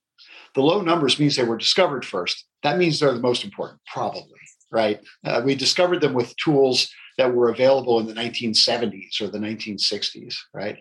The 0.55 0.61
low 0.61 0.81
numbers 0.81 1.19
means 1.19 1.35
they 1.35 1.43
were 1.43 1.57
discovered 1.57 2.05
first. 2.05 2.45
That 2.63 2.77
means 2.77 2.99
they're 2.99 3.13
the 3.13 3.19
most 3.19 3.43
important, 3.43 3.79
probably, 3.85 4.39
right? 4.71 4.99
Uh, 5.23 5.41
we 5.45 5.55
discovered 5.55 6.01
them 6.01 6.13
with 6.13 6.35
tools 6.37 6.91
that 7.17 7.33
were 7.33 7.49
available 7.49 7.99
in 7.99 8.07
the 8.07 8.13
1970s 8.13 9.21
or 9.21 9.27
the 9.27 9.37
1960s, 9.37 10.35
right? 10.53 10.79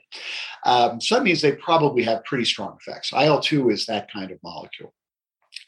Um, 0.65 1.01
so 1.01 1.17
that 1.17 1.25
means 1.25 1.43
they 1.43 1.53
probably 1.53 2.03
have 2.05 2.25
pretty 2.25 2.45
strong 2.45 2.79
effects. 2.81 3.13
IL 3.13 3.41
2 3.41 3.71
is 3.71 3.87
that 3.87 4.11
kind 4.11 4.31
of 4.31 4.39
molecule. 4.43 4.95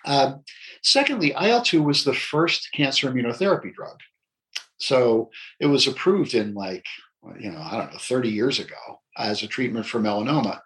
Um, 0.05 0.43
secondly, 0.83 1.35
IL 1.41 1.63
2 1.63 1.83
was 1.83 2.05
the 2.05 2.15
first 2.15 2.69
cancer 2.73 3.11
immunotherapy 3.11 3.73
drug. 3.73 3.99
So 4.79 5.31
it 5.61 5.67
was 5.67 5.87
approved 5.87 6.35
in 6.35 6.55
like, 6.55 6.87
you 7.39 7.51
know, 7.53 7.61
I 7.61 7.79
don't 7.79 7.93
know, 7.93 7.99
30 7.99 8.29
years 8.29 8.59
ago 8.59 9.01
as 9.17 9.43
a 9.43 9.47
treatment 9.47 9.87
for 9.87 10.01
melanoma. 10.01 10.61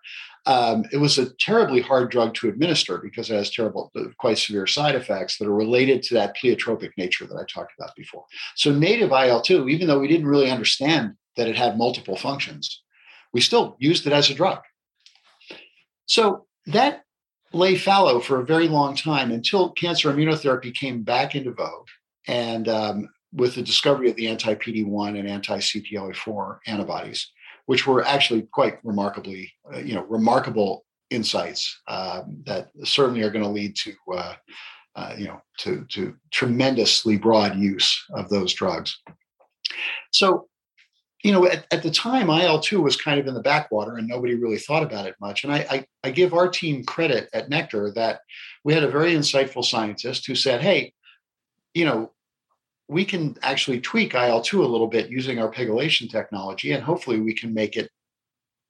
Um, 0.47 0.85
it 0.93 0.97
was 0.97 1.19
a 1.19 1.35
terribly 1.35 1.81
hard 1.81 2.11
drug 2.11 2.33
to 2.35 2.49
administer 2.49 2.99
because 2.99 3.31
it 3.31 3.35
has 3.35 3.51
terrible, 3.51 3.91
uh, 3.97 4.05
quite 4.17 4.39
severe 4.39 4.67
side 4.67 4.95
effects 4.95 5.39
that 5.39 5.49
are 5.49 5.55
related 5.55 6.03
to 6.05 6.15
that 6.15 6.37
pleiotropic 6.37 6.91
nature 6.97 7.27
that 7.27 7.37
I 7.37 7.45
talked 7.45 7.73
about 7.79 7.97
before. 7.97 8.25
So, 8.55 8.73
native 8.73 9.11
IL 9.11 9.41
2, 9.41 9.69
even 9.69 9.89
though 9.89 9.99
we 9.99 10.07
didn't 10.07 10.29
really 10.29 10.51
understand 10.51 11.15
that 11.37 11.49
it 11.49 11.57
had 11.57 11.77
multiple 11.77 12.17
functions, 12.17 12.83
we 13.33 13.41
still 13.41 13.77
used 13.81 14.07
it 14.07 14.13
as 14.13 14.31
a 14.31 14.35
drug. 14.35 14.61
So, 16.07 16.47
that 16.67 17.03
lay 17.57 17.77
fallow 17.77 18.21
for 18.21 18.40
a 18.40 18.47
very 18.47 18.69
long 18.69 18.95
time 18.95 19.31
until 19.31 19.73
cancer 19.73 20.12
immunotherapy 20.12 20.75
came 20.75 21.03
back 21.03 21.35
into 21.35 21.53
vogue. 21.53 21.88
And 22.29 22.69
um, 22.69 23.09
with 23.33 23.55
the 23.55 23.62
discovery 23.62 24.11
of 24.11 24.16
the 24.16 24.29
anti 24.29 24.55
PD1 24.55 25.19
and 25.19 25.29
anti 25.29 25.59
CTLA4 25.59 26.59
antibodies, 26.66 27.31
which 27.66 27.87
were 27.87 28.05
actually 28.05 28.42
quite 28.42 28.79
remarkably, 28.85 29.53
uh, 29.73 29.79
you 29.79 29.95
know, 29.95 30.05
remarkable 30.05 30.85
insights 31.11 31.81
um, 31.88 32.42
that 32.47 32.69
certainly 32.85 33.23
are 33.23 33.31
going 33.31 33.45
to 33.45 33.51
lead 33.51 33.77
to, 33.77 33.92
uh, 34.12 34.35
uh, 34.97 35.14
you 35.16 35.27
know, 35.27 35.40
to, 35.59 35.85
to 35.90 36.16
tremendously 36.33 37.16
broad 37.16 37.57
use 37.57 38.05
of 38.14 38.29
those 38.29 38.53
drugs. 38.55 38.99
So, 40.12 40.49
you 41.23 41.33
know, 41.33 41.47
at, 41.47 41.67
at 41.71 41.83
the 41.83 41.91
time, 41.91 42.31
IL 42.31 42.61
2 42.61 42.81
was 42.81 42.97
kind 42.97 43.19
of 43.19 43.27
in 43.27 43.35
the 43.35 43.41
backwater 43.41 43.97
and 43.97 44.07
nobody 44.07 44.35
really 44.35 44.59
thought 44.59 44.83
about 44.83 45.07
it 45.07 45.17
much. 45.21 45.45
And 45.45 45.53
I, 45.53 45.67
I, 45.71 45.87
I 46.05 46.11
give 46.11 46.35
our 46.35 46.49
team 46.49 46.85
credit 46.85 47.29
at 47.33 47.51
Nektar 47.51 47.95
that 47.95 48.21
we 48.65 48.75
had 48.75 48.85
a 48.85 48.91
very 48.91 49.15
insightful 49.15 49.65
scientist 49.65 50.27
who 50.27 50.35
said, 50.35 50.61
hey, 50.61 50.93
you 51.75 51.85
know, 51.85 52.13
we 52.89 53.05
can 53.05 53.37
actually 53.43 53.81
tweak 53.81 54.13
IL2 54.13 54.55
a 54.61 54.69
little 54.69 54.87
bit 54.87 55.11
using 55.11 55.39
our 55.39 55.51
pegylation 55.51 56.09
technology, 56.09 56.73
and 56.73 56.85
hopefully 56.85 57.19
we 57.19 57.35
can 57.35 57.53
make 57.53 57.77
it 57.77 57.91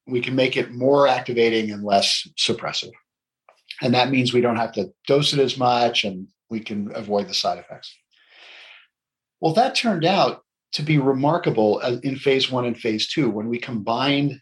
we 0.08 0.20
can 0.20 0.36
make 0.36 0.56
it 0.56 0.70
more 0.70 1.08
activating 1.08 1.72
and 1.72 1.82
less 1.82 2.28
suppressive. 2.38 2.92
And 3.82 3.92
that 3.94 4.10
means 4.10 4.32
we 4.32 4.40
don't 4.40 4.56
have 4.56 4.72
to 4.74 4.92
dose 5.08 5.32
it 5.32 5.40
as 5.40 5.58
much 5.58 6.04
and 6.04 6.28
we 6.48 6.60
can 6.60 6.94
avoid 6.94 7.28
the 7.28 7.34
side 7.34 7.58
effects. 7.58 7.92
Well, 9.40 9.52
that 9.54 9.74
turned 9.74 10.04
out 10.04 10.44
to 10.76 10.82
be 10.82 10.98
remarkable 10.98 11.80
in 11.80 12.16
phase 12.16 12.50
one 12.50 12.66
and 12.66 12.78
phase 12.78 13.08
two 13.08 13.30
when 13.30 13.48
we 13.48 13.58
combined 13.58 14.40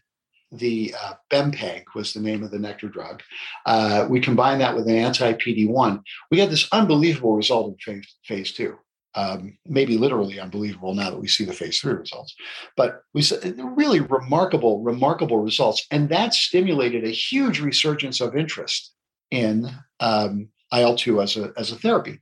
the 0.51 0.93
uh, 1.01 1.13
Bempeg 1.31 1.83
was 1.95 2.13
the 2.13 2.19
name 2.19 2.43
of 2.43 2.51
the 2.51 2.57
Nektar 2.57 2.91
drug. 2.91 3.23
Uh, 3.65 4.05
we 4.09 4.19
combined 4.19 4.61
that 4.61 4.75
with 4.75 4.87
an 4.87 4.95
anti-PD-1. 4.95 6.01
We 6.31 6.39
had 6.39 6.49
this 6.49 6.67
unbelievable 6.71 7.35
result 7.35 7.69
in 7.69 7.77
phase, 7.77 8.15
phase 8.25 8.51
two 8.51 8.77
um, 9.15 9.57
maybe 9.65 9.97
literally 9.97 10.39
unbelievable 10.39 10.93
now 10.93 11.09
that 11.09 11.19
we 11.19 11.27
see 11.27 11.45
the 11.45 11.53
phase 11.53 11.79
three 11.79 11.93
results. 11.93 12.35
But 12.75 13.01
we 13.13 13.21
saw 13.21 13.37
really 13.57 14.01
remarkable, 14.01 14.83
remarkable 14.83 15.39
results. 15.39 15.85
And 15.89 16.09
that 16.09 16.33
stimulated 16.33 17.05
a 17.05 17.09
huge 17.11 17.61
resurgence 17.61 18.19
of 18.19 18.35
interest 18.35 18.93
in 19.31 19.71
um, 20.01 20.49
IL 20.73 20.95
2 20.95 21.21
as 21.21 21.37
a, 21.37 21.53
as 21.57 21.71
a 21.71 21.77
therapy. 21.77 22.19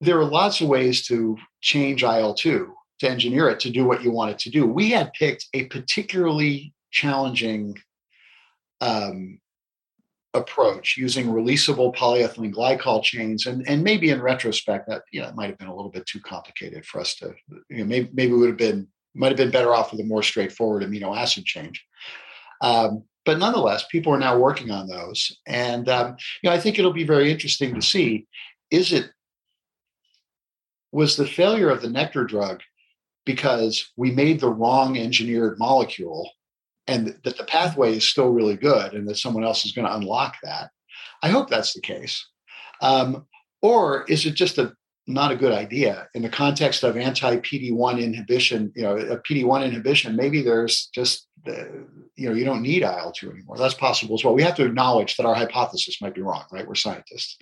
There 0.00 0.18
are 0.18 0.24
lots 0.24 0.60
of 0.60 0.68
ways 0.68 1.06
to 1.06 1.36
change 1.60 2.02
IL 2.02 2.34
2 2.34 2.72
to 3.04 3.10
engineer 3.10 3.48
it 3.48 3.60
to 3.60 3.70
do 3.70 3.84
what 3.84 4.02
you 4.02 4.10
want 4.10 4.30
it 4.30 4.38
to 4.40 4.50
do. 4.50 4.66
We 4.66 4.90
had 4.90 5.12
picked 5.12 5.46
a 5.54 5.66
particularly 5.66 6.74
challenging 6.90 7.78
um, 8.80 9.40
approach 10.34 10.96
using 10.96 11.26
releasable 11.26 11.94
polyethylene 11.94 12.52
glycol 12.52 13.02
chains 13.02 13.46
and 13.46 13.66
and 13.68 13.84
maybe 13.84 14.10
in 14.10 14.20
retrospect 14.20 14.88
that 14.88 15.02
you 15.12 15.22
know 15.22 15.28
it 15.28 15.36
might 15.36 15.48
have 15.48 15.58
been 15.58 15.68
a 15.68 15.74
little 15.74 15.90
bit 15.90 16.04
too 16.06 16.20
complicated 16.20 16.84
for 16.84 17.00
us 17.00 17.14
to 17.14 17.32
you 17.70 17.78
know 17.78 17.84
maybe 17.84 18.10
maybe 18.12 18.32
would 18.32 18.48
have 18.48 18.58
been 18.58 18.88
might 19.14 19.28
have 19.28 19.36
been 19.36 19.52
better 19.52 19.72
off 19.72 19.92
with 19.92 20.00
a 20.00 20.04
more 20.04 20.24
straightforward 20.24 20.82
amino 20.82 21.16
acid 21.16 21.44
change 21.44 21.84
um, 22.62 23.04
but 23.24 23.38
nonetheless 23.38 23.86
people 23.92 24.12
are 24.12 24.18
now 24.18 24.36
working 24.36 24.72
on 24.72 24.88
those 24.88 25.38
and 25.46 25.88
um, 25.88 26.16
you 26.42 26.50
know 26.50 26.54
i 26.54 26.58
think 26.58 26.80
it'll 26.80 26.92
be 26.92 27.06
very 27.06 27.30
interesting 27.30 27.72
to 27.72 27.80
see 27.80 28.26
is 28.72 28.92
it 28.92 29.12
was 30.90 31.16
the 31.16 31.26
failure 31.26 31.70
of 31.70 31.82
the 31.82 31.88
Nektar 31.88 32.26
drug 32.26 32.60
because 33.24 33.90
we 33.96 34.10
made 34.10 34.40
the 34.40 34.48
wrong 34.48 34.98
engineered 34.98 35.58
molecule 35.58 36.30
and 36.86 37.06
that 37.24 37.36
the 37.36 37.44
pathway 37.44 37.96
is 37.96 38.06
still 38.06 38.28
really 38.28 38.56
good 38.56 38.92
and 38.92 39.08
that 39.08 39.16
someone 39.16 39.44
else 39.44 39.64
is 39.64 39.72
going 39.72 39.86
to 39.86 39.94
unlock 39.94 40.36
that. 40.42 40.70
I 41.22 41.28
hope 41.28 41.48
that's 41.48 41.72
the 41.72 41.80
case. 41.80 42.26
Um, 42.82 43.26
or 43.62 44.04
is 44.04 44.26
it 44.26 44.34
just 44.34 44.58
a 44.58 44.74
not 45.06 45.30
a 45.30 45.36
good 45.36 45.52
idea 45.52 46.08
in 46.14 46.22
the 46.22 46.28
context 46.28 46.82
of 46.82 46.96
anti 46.96 47.36
PD1 47.36 48.02
inhibition, 48.02 48.72
you 48.74 48.82
know, 48.82 48.96
a 48.96 49.18
PD1 49.18 49.64
inhibition, 49.64 50.16
maybe 50.16 50.40
there's 50.40 50.88
just, 50.94 51.26
uh, 51.46 51.64
you 52.16 52.28
know, 52.28 52.34
you 52.34 52.44
don't 52.44 52.62
need 52.62 52.82
IL2 52.82 53.30
anymore. 53.30 53.58
That's 53.58 53.74
possible 53.74 54.14
as 54.14 54.24
well. 54.24 54.34
We 54.34 54.42
have 54.42 54.54
to 54.56 54.64
acknowledge 54.64 55.16
that 55.16 55.26
our 55.26 55.34
hypothesis 55.34 56.00
might 56.00 56.14
be 56.14 56.22
wrong, 56.22 56.44
right? 56.50 56.66
We're 56.66 56.74
scientists. 56.74 57.38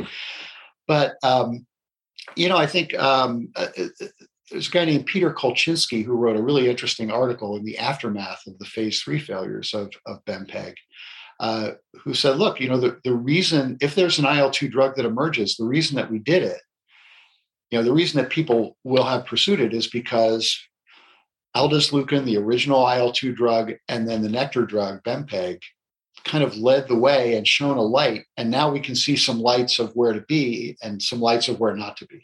But, 0.89 1.15
um, 1.23 1.67
you 2.35 2.49
know, 2.49 2.57
I 2.57 2.67
think 2.67 2.95
um, 2.95 3.51
uh, 3.55 3.69
uh 3.79 4.07
there's 4.53 4.69
a 4.69 4.71
guy 4.71 4.85
named 4.85 5.07
Peter 5.07 5.33
Kolchinsky 5.33 6.05
who 6.05 6.13
wrote 6.13 6.37
a 6.37 6.43
really 6.43 6.69
interesting 6.69 7.11
article 7.11 7.57
in 7.57 7.65
the 7.65 7.79
aftermath 7.79 8.47
of 8.47 8.59
the 8.59 8.67
phase 8.67 9.03
three 9.03 9.19
failures 9.19 9.73
of, 9.75 9.91
of 10.07 10.25
Bempeg, 10.27 10.75
uh, 11.41 11.71
who 11.95 12.15
said, 12.15 12.37
look, 12.37 12.61
you 12.61 12.69
know, 12.69 12.79
the, 12.79 12.99
the 13.03 13.15
reason, 13.15 13.79
if 13.81 13.95
there's 13.95 14.19
an 14.19 14.27
IL 14.27 14.51
2 14.51 14.69
drug 14.69 14.95
that 14.97 15.07
emerges, 15.07 15.57
the 15.57 15.65
reason 15.65 15.97
that 15.97 16.11
we 16.11 16.19
did 16.19 16.43
it, 16.43 16.61
you 17.71 17.79
know, 17.79 17.85
the 17.85 17.93
reason 17.93 18.21
that 18.21 18.31
people 18.31 18.77
will 18.85 19.05
have 19.05 19.27
pursued 19.27 19.59
it 19.59 19.73
is 19.73 19.89
because 19.89 20.59
aldesleukin, 21.57 22.25
the 22.25 22.37
original 22.37 22.87
IL 22.89 23.13
2 23.13 23.35
drug, 23.35 23.73
and 23.89 24.09
then 24.09 24.23
the 24.23 24.29
Nektar 24.29 24.69
drug, 24.69 25.03
Bempeg, 25.03 25.61
kind 26.25 26.45
of 26.45 26.57
led 26.57 26.87
the 26.87 26.97
way 26.97 27.37
and 27.37 27.49
shone 27.49 27.79
a 27.79 27.83
light. 27.83 28.25
And 28.37 28.51
now 28.51 28.71
we 28.71 28.81
can 28.81 28.95
see 28.95 29.17
some 29.17 29.41
lights 29.41 29.79
of 29.79 29.93
where 29.95 30.13
to 30.13 30.21
be 30.21 30.77
and 30.83 31.03
some 31.03 31.21
lights 31.21 31.49
of 31.49 31.59
where 31.59 31.75
not 31.75 31.97
to 31.97 32.07
be. 32.07 32.23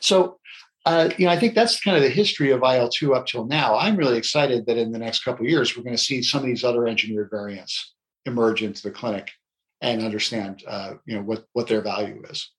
So 0.00 0.38
uh, 0.86 1.10
you 1.18 1.26
know, 1.26 1.32
I 1.32 1.38
think 1.38 1.54
that's 1.54 1.80
kind 1.80 1.96
of 1.96 2.02
the 2.02 2.08
history 2.08 2.50
of 2.52 2.62
IL-2 2.62 3.14
up 3.14 3.26
till 3.26 3.46
now. 3.46 3.76
I'm 3.76 3.96
really 3.96 4.16
excited 4.16 4.64
that 4.66 4.78
in 4.78 4.92
the 4.92 4.98
next 4.98 5.24
couple 5.24 5.46
years, 5.46 5.76
we're 5.76 5.82
going 5.82 5.96
to 5.96 6.02
see 6.02 6.22
some 6.22 6.40
of 6.40 6.46
these 6.46 6.64
other 6.64 6.86
engineered 6.86 7.28
variants 7.30 7.94
emerge 8.24 8.62
into 8.62 8.82
the 8.82 8.90
clinic 8.90 9.30
and 9.82 10.02
understand, 10.02 10.62
uh, 10.66 10.94
you 11.06 11.16
know, 11.16 11.22
what 11.22 11.44
what 11.52 11.66
their 11.66 11.82
value 11.82 12.22
is. 12.28 12.50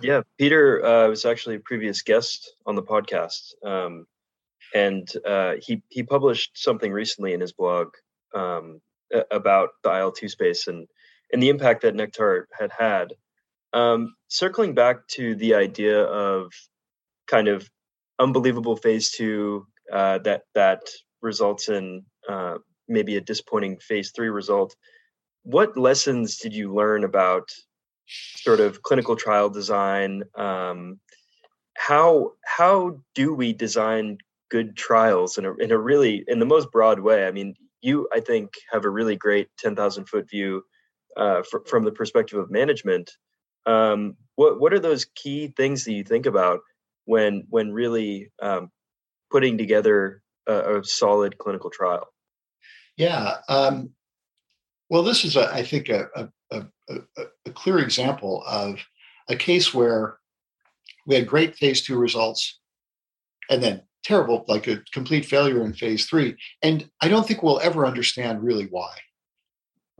Yeah, 0.00 0.22
Peter 0.38 0.84
uh, 0.84 1.08
was 1.08 1.24
actually 1.24 1.56
a 1.56 1.60
previous 1.60 2.02
guest 2.02 2.54
on 2.66 2.74
the 2.74 2.82
podcast, 2.82 3.52
um, 3.66 4.06
and 4.74 5.10
uh, 5.26 5.54
he 5.60 5.82
he 5.88 6.02
published 6.02 6.52
something 6.54 6.92
recently 6.92 7.32
in 7.32 7.40
his 7.40 7.52
blog 7.52 7.88
um, 8.34 8.80
about 9.30 9.70
the 9.82 9.94
IL 9.94 10.12
two 10.12 10.28
space 10.28 10.68
and 10.68 10.86
and 11.32 11.42
the 11.42 11.48
impact 11.48 11.82
that 11.82 11.94
Nektar 11.94 12.44
had 12.58 12.70
had. 12.70 13.12
Um, 13.74 14.14
circling 14.28 14.74
back 14.74 15.06
to 15.08 15.34
the 15.34 15.54
idea 15.54 16.02
of 16.04 16.50
kind 17.28 17.48
of 17.48 17.68
unbelievable 18.18 18.76
phase 18.76 19.10
two 19.10 19.66
uh, 19.92 20.18
that 20.18 20.42
that 20.54 20.80
results 21.22 21.68
in 21.68 22.04
uh, 22.28 22.56
maybe 22.88 23.16
a 23.16 23.20
disappointing 23.20 23.78
phase 23.78 24.12
three 24.14 24.28
result. 24.28 24.74
What 25.44 25.76
lessons 25.76 26.38
did 26.38 26.54
you 26.54 26.74
learn 26.74 27.04
about 27.04 27.48
sort 28.06 28.60
of 28.60 28.82
clinical 28.82 29.16
trial 29.16 29.50
design? 29.50 30.24
Um, 30.36 30.98
how 31.76 32.32
how 32.44 32.98
do 33.14 33.34
we 33.34 33.52
design 33.52 34.18
good 34.50 34.76
trials 34.76 35.38
in 35.38 35.44
a 35.44 35.54
in 35.54 35.70
a 35.70 35.78
really 35.78 36.24
in 36.26 36.38
the 36.38 36.46
most 36.46 36.70
broad 36.72 37.00
way? 37.00 37.26
I 37.26 37.30
mean, 37.30 37.54
you 37.80 38.08
I 38.12 38.20
think 38.20 38.54
have 38.72 38.84
a 38.84 38.90
really 38.90 39.16
great 39.16 39.48
ten 39.58 39.76
thousand 39.76 40.06
foot 40.06 40.28
view 40.28 40.64
uh, 41.16 41.42
fr- 41.48 41.64
from 41.66 41.84
the 41.84 41.92
perspective 41.92 42.38
of 42.38 42.50
management. 42.50 43.12
Um, 43.66 44.16
what 44.36 44.60
what 44.60 44.72
are 44.72 44.80
those 44.80 45.06
key 45.14 45.52
things 45.56 45.84
that 45.84 45.92
you 45.92 46.04
think 46.04 46.26
about 46.26 46.60
when 47.08 47.44
when 47.48 47.72
really 47.72 48.30
um, 48.42 48.70
putting 49.30 49.56
together 49.56 50.22
a, 50.46 50.78
a, 50.78 50.84
solid 50.84 51.38
clinical 51.38 51.70
trial? 51.70 52.06
Yeah, 52.96 53.38
um, 53.48 53.90
Well, 54.90 55.02
this 55.02 55.24
is, 55.24 55.34
a, 55.36 55.52
I 55.52 55.62
think, 55.62 55.88
a, 55.88 56.08
a, 56.50 56.64
a, 56.90 56.98
a 57.46 57.50
clear 57.50 57.78
example 57.78 58.44
of 58.46 58.80
a 59.28 59.36
case 59.36 59.72
where 59.72 60.18
we 61.06 61.14
had 61.14 61.26
great 61.26 61.56
phase 61.56 61.82
two 61.82 61.98
results 61.98 62.60
and 63.50 63.62
then 63.62 63.82
terrible, 64.04 64.44
like 64.46 64.66
a 64.66 64.82
complete 64.92 65.24
failure 65.24 65.64
in 65.64 65.72
phase 65.72 66.06
three. 66.06 66.36
And 66.62 66.90
I 67.00 67.08
don't 67.08 67.26
think 67.26 67.42
we'll 67.42 67.60
ever 67.60 67.86
understand 67.86 68.42
really 68.42 68.66
why. 68.66 68.94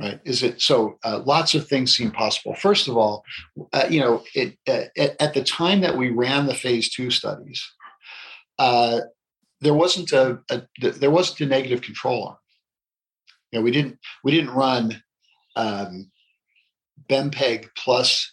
Right? 0.00 0.20
Is 0.24 0.44
it 0.44 0.62
so? 0.62 0.98
Uh, 1.04 1.22
lots 1.26 1.54
of 1.54 1.66
things 1.66 1.96
seem 1.96 2.12
possible. 2.12 2.54
First 2.54 2.87
of 2.87 2.96
all, 2.96 3.24
uh, 3.72 3.87
you 3.90 3.98
know, 3.98 4.22
it, 4.32 4.56
uh, 4.68 4.84
at, 5.18 5.34
the 5.34 5.42
time 5.42 5.80
that 5.80 5.96
we 5.96 6.11
ran 6.11 6.46
the 6.46 6.54
phase 6.54 6.88
two 6.88 7.11
studies, 7.11 7.68
uh, 8.61 9.00
there 9.61 9.74
wasn't 9.74 10.12
a, 10.12 10.38
a, 10.50 10.62
there 10.78 11.11
wasn't 11.11 11.40
a 11.40 11.46
negative 11.46 11.82
control 11.82 12.28
arm. 12.28 12.37
You 13.50 13.58
know, 13.58 13.64
we 13.64 13.72
didn't 13.72 13.98
we 14.22 14.30
didn't 14.30 14.50
run 14.50 15.02
um, 15.56 16.12
Bempeg 17.08 17.68
plus 17.76 18.32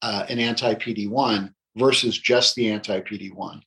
uh, 0.00 0.24
an 0.28 0.38
anti 0.38 0.74
PD 0.74 1.08
one 1.08 1.54
versus 1.76 2.18
just 2.18 2.54
the 2.54 2.70
anti 2.70 3.00
PD 3.00 3.34
one. 3.34 3.62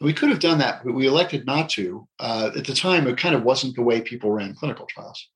We 0.00 0.12
could 0.14 0.30
have 0.30 0.40
done 0.40 0.58
that, 0.58 0.82
but 0.84 0.94
we 0.94 1.06
elected 1.06 1.44
not 1.44 1.68
to. 1.70 2.08
Uh, 2.18 2.50
at 2.56 2.64
the 2.64 2.74
time, 2.74 3.06
it 3.06 3.18
kind 3.18 3.34
of 3.34 3.42
wasn't 3.42 3.76
the 3.76 3.82
way 3.82 4.00
people 4.00 4.30
ran 4.30 4.54
clinical 4.54 4.86
trials. 4.86 5.28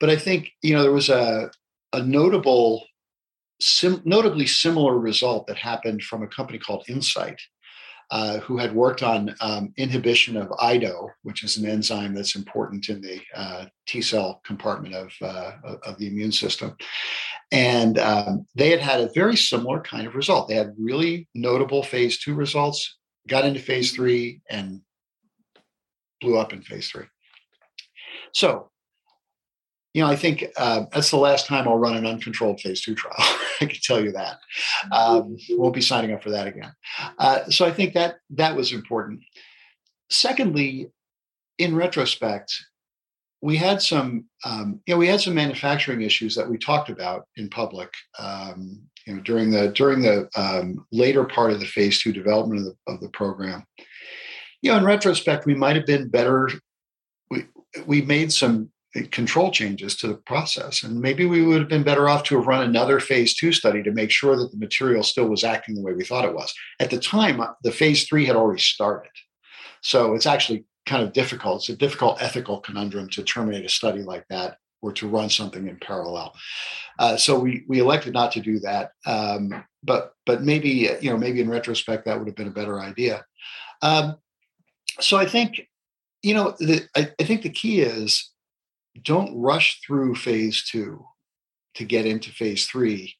But 0.00 0.10
I 0.10 0.16
think 0.16 0.50
you 0.62 0.74
know 0.74 0.82
there 0.82 0.92
was 0.92 1.08
a 1.08 1.50
a 1.92 2.02
notable, 2.02 2.84
sim, 3.60 4.02
notably 4.04 4.46
similar 4.46 4.98
result 4.98 5.46
that 5.46 5.56
happened 5.56 6.02
from 6.02 6.22
a 6.22 6.28
company 6.28 6.58
called 6.58 6.84
Incyte, 6.88 7.40
uh, 8.10 8.38
who 8.40 8.58
had 8.58 8.74
worked 8.74 9.02
on 9.02 9.34
um, 9.40 9.72
inhibition 9.76 10.36
of 10.36 10.52
IDO, 10.60 11.08
which 11.22 11.44
is 11.44 11.56
an 11.56 11.66
enzyme 11.66 12.14
that's 12.14 12.36
important 12.36 12.88
in 12.88 13.00
the 13.00 13.20
uh, 13.34 13.66
T 13.86 14.02
cell 14.02 14.40
compartment 14.44 14.94
of, 14.94 15.12
uh, 15.22 15.52
of 15.84 15.96
the 15.98 16.08
immune 16.08 16.32
system. 16.32 16.76
And 17.50 17.98
um, 17.98 18.46
they 18.54 18.70
had 18.70 18.80
had 18.80 19.00
a 19.00 19.10
very 19.14 19.36
similar 19.36 19.80
kind 19.80 20.06
of 20.06 20.14
result. 20.14 20.48
They 20.48 20.56
had 20.56 20.74
really 20.78 21.28
notable 21.34 21.82
phase 21.82 22.18
two 22.18 22.34
results, 22.34 22.98
got 23.28 23.44
into 23.44 23.60
phase 23.60 23.92
three, 23.92 24.40
and 24.50 24.80
blew 26.20 26.38
up 26.38 26.52
in 26.52 26.62
phase 26.62 26.88
three. 26.90 27.06
So, 28.32 28.70
you 29.94 30.02
know, 30.02 30.08
I 30.08 30.16
think 30.16 30.44
uh, 30.56 30.84
that's 30.92 31.10
the 31.10 31.18
last 31.18 31.46
time 31.46 31.68
I'll 31.68 31.76
run 31.76 31.96
an 31.96 32.06
uncontrolled 32.06 32.60
phase 32.60 32.80
two 32.80 32.94
trial. 32.94 33.14
I 33.60 33.66
can 33.66 33.78
tell 33.82 34.02
you 34.02 34.12
that. 34.12 34.38
Um, 34.90 35.36
won't 35.50 35.74
be 35.74 35.82
signing 35.82 36.12
up 36.12 36.22
for 36.22 36.30
that 36.30 36.46
again. 36.46 36.72
Uh, 37.18 37.44
so 37.50 37.66
I 37.66 37.72
think 37.72 37.92
that 37.94 38.16
that 38.30 38.56
was 38.56 38.72
important. 38.72 39.20
Secondly, 40.10 40.90
in 41.58 41.76
retrospect, 41.76 42.52
we 43.42 43.56
had 43.56 43.82
some, 43.82 44.26
um, 44.44 44.80
you 44.86 44.94
know, 44.94 44.98
we 44.98 45.08
had 45.08 45.20
some 45.20 45.34
manufacturing 45.34 46.02
issues 46.02 46.34
that 46.36 46.48
we 46.48 46.56
talked 46.56 46.88
about 46.88 47.26
in 47.36 47.50
public, 47.50 47.90
um, 48.18 48.80
you 49.06 49.14
know, 49.14 49.20
during 49.22 49.50
the 49.50 49.68
during 49.68 50.02
the 50.02 50.28
um, 50.36 50.86
later 50.92 51.24
part 51.24 51.52
of 51.52 51.60
the 51.60 51.66
phase 51.66 52.00
two 52.00 52.12
development 52.12 52.60
of 52.60 52.66
the, 52.66 52.92
of 52.92 53.00
the 53.00 53.08
program. 53.10 53.64
You 54.60 54.72
know, 54.72 54.78
in 54.78 54.84
retrospect, 54.84 55.46
we 55.46 55.54
might 55.54 55.76
have 55.76 55.86
been 55.86 56.08
better. 56.08 56.50
We 57.30 57.46
we 57.86 58.02
made 58.02 58.32
some 58.32 58.70
control 59.10 59.50
changes 59.50 59.96
to 59.96 60.06
the 60.06 60.14
process, 60.14 60.82
and 60.82 61.00
maybe 61.00 61.26
we 61.26 61.42
would 61.42 61.60
have 61.60 61.68
been 61.68 61.82
better 61.82 62.08
off 62.08 62.24
to 62.24 62.36
have 62.36 62.46
run 62.46 62.62
another 62.62 63.00
phase 63.00 63.34
two 63.34 63.52
study 63.52 63.82
to 63.82 63.92
make 63.92 64.10
sure 64.10 64.36
that 64.36 64.50
the 64.52 64.58
material 64.58 65.02
still 65.02 65.28
was 65.28 65.44
acting 65.44 65.74
the 65.74 65.82
way 65.82 65.92
we 65.92 66.04
thought 66.04 66.26
it 66.26 66.34
was. 66.34 66.52
At 66.78 66.90
the 66.90 66.98
time, 66.98 67.42
the 67.62 67.72
phase 67.72 68.06
three 68.06 68.26
had 68.26 68.36
already 68.36 68.60
started, 68.60 69.12
so 69.80 70.14
it's 70.14 70.26
actually 70.26 70.64
kind 70.86 71.02
of 71.02 71.12
difficult. 71.12 71.62
It's 71.62 71.68
a 71.70 71.76
difficult 71.76 72.22
ethical 72.22 72.60
conundrum 72.60 73.08
to 73.10 73.22
terminate 73.22 73.64
a 73.64 73.68
study 73.68 74.02
like 74.02 74.24
that 74.30 74.58
or 74.82 74.92
to 74.92 75.08
run 75.08 75.30
something 75.30 75.68
in 75.68 75.76
parallel. 75.78 76.34
Uh, 76.98 77.16
so 77.16 77.38
we 77.38 77.64
we 77.68 77.78
elected 77.78 78.12
not 78.12 78.32
to 78.32 78.40
do 78.40 78.58
that. 78.60 78.90
Um, 79.06 79.64
but 79.82 80.12
but 80.26 80.42
maybe 80.42 80.90
you 81.00 81.10
know 81.10 81.16
maybe 81.16 81.40
in 81.40 81.48
retrospect 81.48 82.04
that 82.04 82.18
would 82.18 82.28
have 82.28 82.36
been 82.36 82.48
a 82.48 82.52
better 82.52 82.80
idea. 82.80 83.24
Um, 83.80 84.16
so 85.00 85.16
I 85.16 85.26
think 85.26 85.68
you 86.22 86.34
know 86.34 86.54
the, 86.58 86.86
I, 86.96 87.10
I 87.18 87.24
think 87.24 87.42
the 87.42 87.50
key 87.50 87.80
is 87.80 88.30
don't 89.02 89.40
rush 89.40 89.80
through 89.86 90.16
phase 90.16 90.64
two 90.64 91.04
to 91.74 91.84
get 91.84 92.04
into 92.04 92.30
phase 92.30 92.66
three 92.66 93.16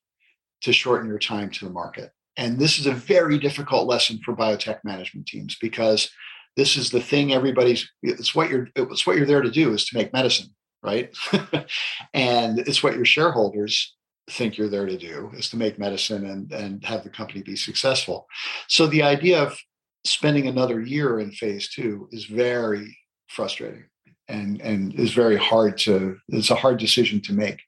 to 0.61 0.73
shorten 0.73 1.09
your 1.09 1.19
time 1.19 1.51
to 1.51 1.65
the 1.65 1.71
market. 1.71 2.11
And 2.37 2.59
this 2.59 2.79
is 2.79 2.87
a 2.87 2.93
very 2.93 3.39
difficult 3.39 3.87
lesson 3.87 4.21
for 4.25 4.37
biotech 4.37 4.79
management 4.85 5.27
teams 5.27 5.57
because 5.61 6.11
this 6.57 6.77
is 6.77 6.91
the 6.91 7.01
thing 7.01 7.33
everybody's 7.33 7.91
it's 8.03 8.35
what 8.35 8.51
you're 8.51 8.69
it's 8.77 9.07
what 9.07 9.17
you're 9.17 9.27
there 9.27 9.43
to 9.43 9.51
do 9.51 9.73
is 9.73 9.85
to 9.87 9.97
make 9.97 10.13
medicine 10.13 10.49
right? 10.83 11.15
And 12.15 12.59
it's 12.59 12.83
what 12.83 12.97
your 12.97 13.05
shareholders 13.05 13.95
think 14.31 14.57
you're 14.57 14.69
there 14.69 14.87
to 14.87 14.99
do 14.99 15.31
is 15.35 15.51
to 15.51 15.57
make 15.57 15.79
medicine 15.79 16.27
and 16.27 16.53
and 16.53 16.85
have 16.85 17.03
the 17.03 17.11
company 17.11 17.43
be 17.43 17.57
successful. 17.57 18.27
So 18.69 18.87
the 18.87 19.03
idea 19.03 19.43
of 19.43 19.59
spending 20.05 20.47
another 20.47 20.81
year 20.81 21.21
in 21.21 21.33
phase 21.33 21.69
two 21.69 22.09
is 22.13 22.25
very 22.27 22.97
frustrating 23.29 23.85
and 24.29 24.61
and 24.61 24.95
is 24.95 25.13
very 25.13 25.37
hard 25.37 25.77
to 25.79 26.17
it's 26.29 26.51
a 26.51 26.55
hard 26.55 26.79
decision 26.79 27.21
to 27.23 27.33
make. 27.33 27.61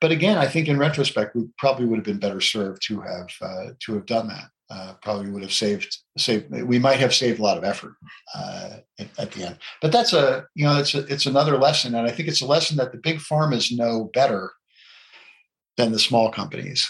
But 0.00 0.12
again 0.12 0.38
i 0.38 0.46
think 0.46 0.68
in 0.68 0.78
retrospect 0.78 1.36
we 1.36 1.44
probably 1.58 1.84
would 1.86 1.98
have 1.98 2.04
been 2.04 2.18
better 2.18 2.40
served 2.40 2.82
to 2.88 3.00
have 3.00 3.28
uh, 3.42 3.66
to 3.80 3.94
have 3.94 4.06
done 4.06 4.28
that 4.28 4.48
uh, 4.70 4.94
probably 5.02 5.30
would 5.30 5.42
have 5.42 5.52
saved 5.52 5.96
saved 6.18 6.50
we 6.50 6.78
might 6.78 7.00
have 7.00 7.14
saved 7.14 7.38
a 7.38 7.42
lot 7.42 7.56
of 7.56 7.64
effort 7.64 7.94
uh, 8.34 8.76
at, 8.98 9.08
at, 9.18 9.32
the 9.32 9.44
end. 9.44 9.58
But 9.80 9.92
that's 9.92 10.12
a 10.12 10.46
you 10.54 10.64
know 10.64 10.78
it's 10.78 10.94
a, 10.94 11.06
it's 11.06 11.26
another 11.26 11.56
lesson 11.56 11.94
and 11.94 12.06
i 12.06 12.10
think 12.10 12.28
it's 12.28 12.42
a 12.42 12.46
lesson 12.46 12.76
that 12.76 12.92
the 12.92 12.98
big 12.98 13.18
pharmas 13.18 13.76
know 13.76 14.10
better 14.12 14.52
than 15.76 15.92
the 15.92 15.98
small 15.98 16.30
companies. 16.30 16.88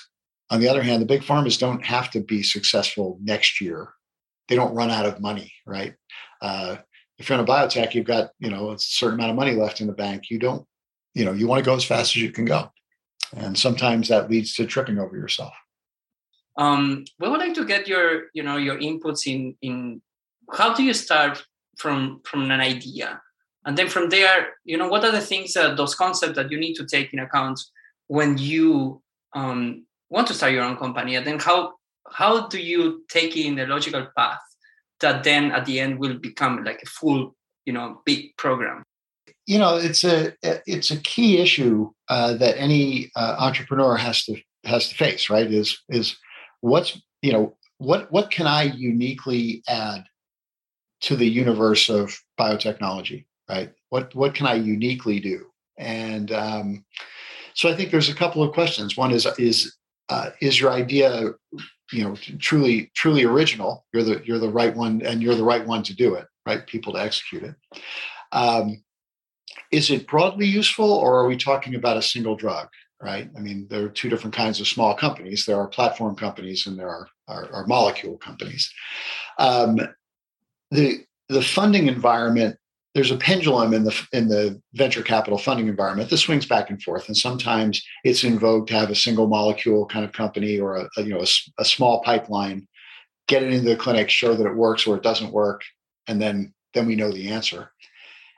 On 0.51 0.61
the 0.61 0.69
other 0.69 0.83
hand 0.83 1.01
the 1.03 1.07
big 1.07 1.23
pharmas 1.23 1.59
don't 1.59 1.85
have 1.85 2.11
to 2.13 2.21
be 2.21 2.43
successful 2.43 3.19
next 3.23 3.61
year. 3.61 3.89
They 4.49 4.57
don't 4.57 4.75
run 4.75 4.91
out 4.91 5.07
of 5.07 5.21
money 5.21 5.53
right? 5.67 5.95
Uh, 6.43 6.77
if 7.19 7.29
you're 7.29 7.39
in 7.39 7.45
a 7.45 7.49
biotech 7.49 7.95
you've 7.95 8.07
got 8.07 8.31
you 8.41 8.51
know 8.51 8.73
a 8.73 8.79
certain 8.79 9.19
amount 9.19 9.31
of 9.31 9.37
money 9.37 9.55
left 9.55 9.81
in 9.81 9.87
the 9.87 9.93
bank. 9.93 10.31
You 10.31 10.41
don't 10.41 10.67
you 11.15 11.25
know 11.25 11.33
you 11.33 11.47
want 11.47 11.61
to 11.61 11.71
go 11.71 11.77
as 11.77 11.85
fast 11.85 12.17
as 12.17 12.23
you 12.23 12.33
can 12.33 12.45
go. 12.45 12.73
And 13.37 13.57
sometimes 13.57 14.09
that 14.09 14.31
leads 14.31 14.55
to 14.55 14.67
tripping 14.67 14.99
over 14.99 15.17
yourself 15.17 15.53
um, 16.59 17.05
we 17.21 17.29
would 17.29 17.39
like 17.39 17.55
to 17.55 17.65
get 17.65 17.87
your, 17.89 18.25
you 18.35 18.43
know, 18.43 18.57
your 18.57 18.79
inputs 18.79 19.27
in 19.27 19.57
in 19.63 20.03
how 20.53 20.75
do 20.75 20.83
you 20.83 20.93
start 20.93 21.45
from 21.79 22.21
from 22.25 22.51
an 22.51 22.61
idea, 22.61 23.23
and 23.65 23.79
then 23.79 23.89
from 23.89 24.11
there, 24.11 24.49
you 24.65 24.77
know, 24.77 24.89
what 24.89 25.05
are 25.05 25.13
the 25.13 25.21
things 25.21 25.55
that 25.55 25.77
those 25.77 25.95
concepts 25.95 26.35
that 26.35 26.51
you 26.51 26.59
need 26.59 26.75
to 26.75 26.85
take 26.85 27.13
in 27.13 27.21
account 27.21 27.61
when 28.09 28.37
you 28.37 29.01
um, 29.35 29.87
want 30.11 30.27
to 30.27 30.35
start 30.35 30.53
your 30.53 30.65
own 30.65 30.77
company, 30.77 31.15
and 31.15 31.27
then 31.27 31.39
how 31.39 31.75
how 32.11 32.49
do 32.49 32.59
you 32.59 33.05
take 33.09 33.37
in 33.37 33.55
the 33.55 33.67
logical 33.67 34.07
path 34.17 34.41
that 35.01 35.23
then 35.23 35.53
at 35.53 35.65
the 35.65 35.79
end 35.79 36.01
will 36.01 36.19
become 36.19 36.65
like 36.65 36.83
a 36.83 36.87
full, 36.87 37.37
you 37.67 37.73
know, 37.73 38.03
big 38.05 38.37
program? 38.37 38.83
You 39.47 39.59
know 39.59 39.77
it's 39.77 40.03
a 40.03 40.33
it's 40.43 40.91
a 40.91 40.97
key 40.97 41.39
issue 41.39 41.91
uh, 42.09 42.35
that 42.35 42.59
any 42.59 43.13
uh, 43.15 43.37
entrepreneur 43.39 43.97
has 43.97 44.25
to 44.25 44.43
has 44.65 44.89
to 44.89 44.95
face 44.97 45.31
right 45.31 45.51
is 45.51 45.79
is 45.89 46.17
what's 46.61 47.01
you 47.23 47.33
know 47.33 47.57
what 47.79 48.11
what 48.11 48.31
can 48.31 48.47
i 48.47 48.63
uniquely 48.63 49.63
add 49.69 50.05
to 51.01 51.17
the 51.17 51.29
universe 51.29 51.89
of 51.89 52.19
biotechnology 52.39 53.25
right? 53.49 53.73
What 53.89 54.15
what 54.15 54.35
can 54.35 54.47
i 54.47 54.55
uniquely 54.55 55.21
do? 55.21 55.47
And 55.79 56.33
um, 56.33 56.85
so 57.55 57.69
i 57.69 57.75
think 57.75 57.91
there's 57.91 58.09
a 58.09 58.15
couple 58.15 58.43
of 58.43 58.53
questions. 58.53 58.97
One 58.97 59.11
is 59.13 59.27
is 59.39 59.77
uh, 60.09 60.31
is 60.41 60.61
your 60.61 60.73
idea 60.73 61.33
you 61.93 62.05
know 62.05 62.17
truly 62.39 62.91
truly 62.95 63.25
original? 63.25 63.87
You're 63.93 64.05
the 64.05 64.23
you're 64.25 64.39
the 64.39 64.51
right 64.51 64.75
one 64.75 65.03
and 65.03 65.23
you're 65.23 65.35
the 65.35 65.45
right 65.45 65.67
one 65.67 65.83
to 65.85 65.95
do 65.95 66.15
it 66.15 66.27
right? 66.47 66.67
People 66.67 66.95
to 66.95 67.01
execute 67.01 67.43
it. 67.43 67.55
Um, 68.33 68.83
is 69.71 69.91
it 69.91 70.07
broadly 70.07 70.47
useful 70.47 70.91
or 70.91 71.19
are 71.19 71.27
we 71.27 71.37
talking 71.37 71.75
about 71.75 71.99
a 71.99 72.03
single 72.03 72.37
drug 72.37 72.69
right? 73.03 73.31
I 73.37 73.41
mean, 73.41 73.67
there 73.71 73.85
are 73.85 73.89
two 73.91 74.09
different 74.09 74.35
kinds 74.35 74.61
of 74.61 74.67
small 74.67 74.95
companies. 74.95 75.45
There 75.45 75.59
are 75.59 75.69
platform 75.69 76.17
companies 76.17 76.67
and 76.67 76.79
there 76.79 76.89
are, 76.89 77.09
are, 77.29 77.53
are 77.53 77.67
molecule 77.67 78.17
companies. 78.19 78.73
Um, 79.39 79.79
the 80.71 81.05
the 81.29 81.43
funding 81.43 81.89
environment 81.89 82.57
there's 82.95 83.11
a 83.11 83.17
pendulum 83.17 83.75
in 83.75 83.85
the 83.85 84.07
in 84.13 84.29
the 84.29 84.61
venture 84.75 85.03
capital 85.03 85.39
funding 85.39 85.69
environment 85.69 86.11
that 86.11 86.17
swings 86.17 86.47
back 86.47 86.71
and 86.71 86.83
forth 86.83 87.07
and 87.07 87.17
sometimes 87.17 87.83
it's 88.05 88.25
in 88.25 88.39
vogue 88.39 88.67
to 88.67 88.75
have 88.75 88.91
a 88.91 88.95
single 88.95 89.29
molecule 89.29 89.87
kind 89.87 90.05
of 90.05 90.13
company 90.13 90.59
or 90.59 90.77
a, 90.77 90.89
a 90.97 91.03
you 91.03 91.11
know 91.11 91.21
a, 91.21 91.27
a, 91.61 91.65
small 91.65 92.03
pipeline 92.03 92.67
get 93.29 93.43
it 93.43 93.53
into 93.53 93.69
the 93.69 93.77
clinic 93.77 94.11
show 94.11 94.35
that 94.35 94.47
it 94.47 94.57
works 94.57 94.87
or 94.87 94.97
it 94.97 95.03
doesn't 95.03 95.33
work 95.33 95.63
and 96.07 96.21
then 96.21 96.53
then 96.75 96.87
we 96.87 96.97
know 96.97 97.13
the 97.13 97.29
answer 97.29 97.71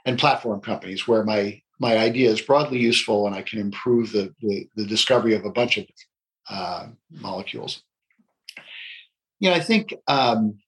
and 0.05 0.18
platform 0.18 0.61
companies 0.61 1.07
where 1.07 1.25
my 1.25 1.61
my 1.80 1.96
idea 1.96 2.30
is 2.30 2.40
broadly 2.40 2.78
useful 2.78 3.26
and 3.26 3.34
I 3.34 3.42
can 3.42 3.58
improve 3.58 4.12
the, 4.12 4.32
the, 4.40 4.68
the 4.76 4.86
discovery 4.86 5.34
of 5.34 5.44
a 5.44 5.50
bunch 5.50 5.78
of 5.78 5.86
uh, 6.48 6.86
molecules. 7.10 7.82
You 9.40 9.50
know, 9.50 9.56
I 9.56 9.60
think 9.60 9.94
um, 10.06 10.58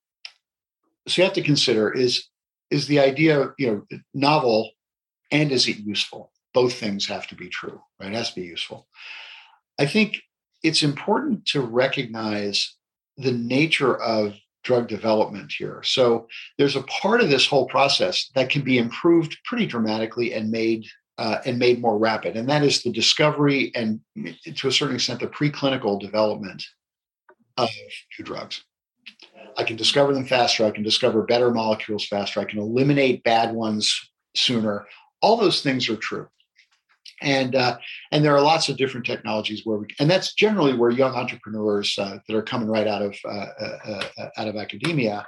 so. 1.06 1.20
You 1.20 1.24
have 1.24 1.34
to 1.34 1.42
consider 1.42 1.92
is 1.92 2.24
is 2.70 2.86
the 2.86 3.00
idea 3.00 3.52
you 3.58 3.66
know 3.66 3.98
novel 4.14 4.70
and 5.30 5.52
is 5.52 5.68
it 5.68 5.76
useful? 5.78 6.32
both 6.52 6.74
things 6.74 7.06
have 7.06 7.26
to 7.28 7.34
be 7.34 7.48
true, 7.48 7.80
right? 7.98 8.12
It 8.12 8.16
has 8.16 8.30
to 8.30 8.40
be 8.40 8.46
useful. 8.46 8.86
I 9.78 9.86
think 9.86 10.20
it's 10.62 10.82
important 10.82 11.46
to 11.46 11.60
recognize 11.60 12.76
the 13.16 13.32
nature 13.32 14.00
of 14.00 14.34
drug 14.64 14.86
development 14.86 15.52
here. 15.56 15.82
So 15.82 16.28
there's 16.56 16.76
a 16.76 16.82
part 16.82 17.20
of 17.20 17.30
this 17.30 17.46
whole 17.46 17.66
process 17.66 18.30
that 18.34 18.48
can 18.48 18.62
be 18.62 18.78
improved 18.78 19.36
pretty 19.44 19.66
dramatically 19.66 20.34
and 20.34 20.50
made 20.50 20.84
uh, 21.18 21.38
and 21.44 21.58
made 21.58 21.80
more 21.80 21.98
rapid, 21.98 22.36
and 22.36 22.48
that 22.48 22.62
is 22.62 22.82
the 22.82 22.92
discovery 22.92 23.72
and, 23.74 24.00
to 24.56 24.68
a 24.68 24.72
certain 24.72 24.96
extent, 24.96 25.20
the 25.20 25.26
preclinical 25.26 26.00
development 26.00 26.64
of 27.56 27.68
new 28.18 28.24
drugs. 28.24 28.64
I 29.56 29.64
can 29.64 29.76
discover 29.76 30.14
them 30.14 30.24
faster. 30.24 30.64
I 30.64 30.70
can 30.70 30.82
discover 30.82 31.22
better 31.24 31.50
molecules 31.50 32.06
faster. 32.06 32.40
I 32.40 32.46
can 32.46 32.58
eliminate 32.58 33.22
bad 33.22 33.54
ones 33.54 34.10
sooner. 34.34 34.86
All 35.20 35.36
those 35.36 35.62
things 35.62 35.90
are 35.90 35.96
true 35.96 36.28
and 37.22 37.54
uh, 37.54 37.78
and 38.10 38.24
there 38.24 38.34
are 38.34 38.40
lots 38.42 38.68
of 38.68 38.76
different 38.76 39.06
technologies 39.06 39.62
where 39.64 39.78
we 39.78 39.86
and 39.98 40.10
that's 40.10 40.34
generally 40.34 40.74
where 40.74 40.90
young 40.90 41.14
entrepreneurs 41.14 41.96
uh, 41.98 42.18
that 42.26 42.36
are 42.36 42.42
coming 42.42 42.68
right 42.68 42.86
out 42.86 43.02
of 43.02 43.16
uh, 43.24 43.46
uh, 43.60 44.02
uh 44.18 44.28
out 44.36 44.48
of 44.48 44.56
academia 44.56 45.26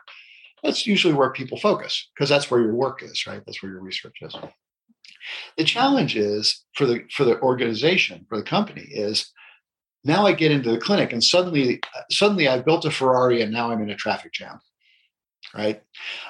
that's 0.62 0.86
usually 0.86 1.14
where 1.14 1.30
people 1.30 1.58
focus 1.58 2.10
because 2.14 2.28
that's 2.28 2.50
where 2.50 2.60
your 2.60 2.74
work 2.74 3.02
is 3.02 3.26
right 3.26 3.42
that's 3.46 3.62
where 3.62 3.72
your 3.72 3.80
research 3.80 4.16
is 4.22 4.34
the 5.56 5.64
challenge 5.64 6.16
is 6.16 6.64
for 6.74 6.86
the 6.86 7.04
for 7.10 7.24
the 7.24 7.40
organization 7.40 8.26
for 8.28 8.36
the 8.38 8.44
company 8.44 8.86
is 8.90 9.30
now 10.04 10.26
i 10.26 10.32
get 10.32 10.52
into 10.52 10.70
the 10.70 10.78
clinic 10.78 11.12
and 11.12 11.22
suddenly 11.22 11.80
suddenly 12.10 12.48
i've 12.48 12.64
built 12.64 12.84
a 12.84 12.90
ferrari 12.90 13.42
and 13.42 13.52
now 13.52 13.70
i'm 13.70 13.82
in 13.82 13.90
a 13.90 13.96
traffic 13.96 14.32
jam 14.32 14.60
right 15.54 15.82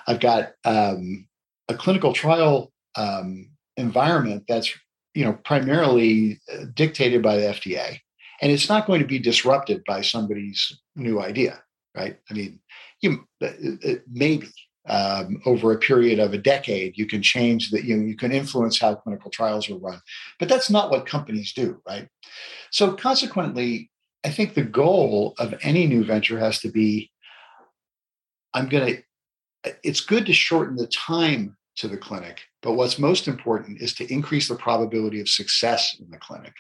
i've 0.07 0.21
got 0.21 0.53
um, 0.65 1.27
a 1.69 1.75
clinical 1.75 2.13
trial 2.13 2.73
um, 2.97 3.51
environment 3.77 4.45
that's 4.47 4.73
you 5.15 5.25
know, 5.25 5.33
primarily 5.45 6.41
uh, 6.53 6.65
dictated 6.75 7.23
by 7.23 7.37
the 7.37 7.47
FDA. 7.47 8.01
And 8.43 8.53
it's 8.53 8.69
not 8.69 8.87
going 8.87 9.01
to 9.01 9.07
be 9.07 9.19
disrupted 9.19 9.83
by 9.87 10.03
somebody's 10.03 10.81
new 10.97 11.23
idea, 11.23 11.63
right? 11.97 12.19
I 12.29 12.35
mean, 12.35 12.61
you 13.01 13.25
uh, 13.41 13.47
uh, 13.47 13.95
maybe 14.11 14.49
um, 14.87 15.41
over 15.47 15.73
a 15.73 15.79
period 15.79 16.19
of 16.19 16.35
a 16.35 16.39
decade, 16.39 16.99
you 16.99 17.07
can 17.07 17.23
change 17.23 17.71
that. 17.71 17.85
You 17.85 17.97
know, 17.97 18.07
you 18.07 18.17
can 18.17 18.33
influence 18.33 18.79
how 18.79 18.95
clinical 18.95 19.31
trials 19.31 19.71
are 19.71 19.79
run, 19.79 20.01
but 20.39 20.49
that's 20.49 20.71
not 20.71 20.91
what 20.91 21.07
companies 21.07 21.53
do, 21.53 21.81
right? 21.87 22.09
So 22.71 22.93
consequently, 22.93 23.91
I 24.25 24.31
think 24.31 24.55
the 24.55 24.63
goal 24.63 25.35
of 25.39 25.55
any 25.63 25.87
new 25.87 26.05
venture 26.05 26.39
has 26.39 26.61
to 26.61 26.71
be, 26.71 27.11
I'm 28.53 28.69
going 28.69 28.97
to. 28.97 29.03
It's 29.83 30.03
good 30.03 30.27
to 30.27 30.35
shorten 30.35 30.77
the 30.77 30.87
time 30.89 31.57
to 31.77 31.89
the 31.89 31.97
clinic. 31.97 32.43
But 32.63 32.75
what's 32.75 32.99
most 32.99 33.29
important 33.29 33.81
is 33.81 33.95
to 33.95 34.13
increase 34.13 34.49
the 34.49 34.55
probability 34.55 35.21
of 35.21 35.29
success 35.29 35.97
in 35.99 36.11
the 36.11 36.19
clinic. 36.19 36.53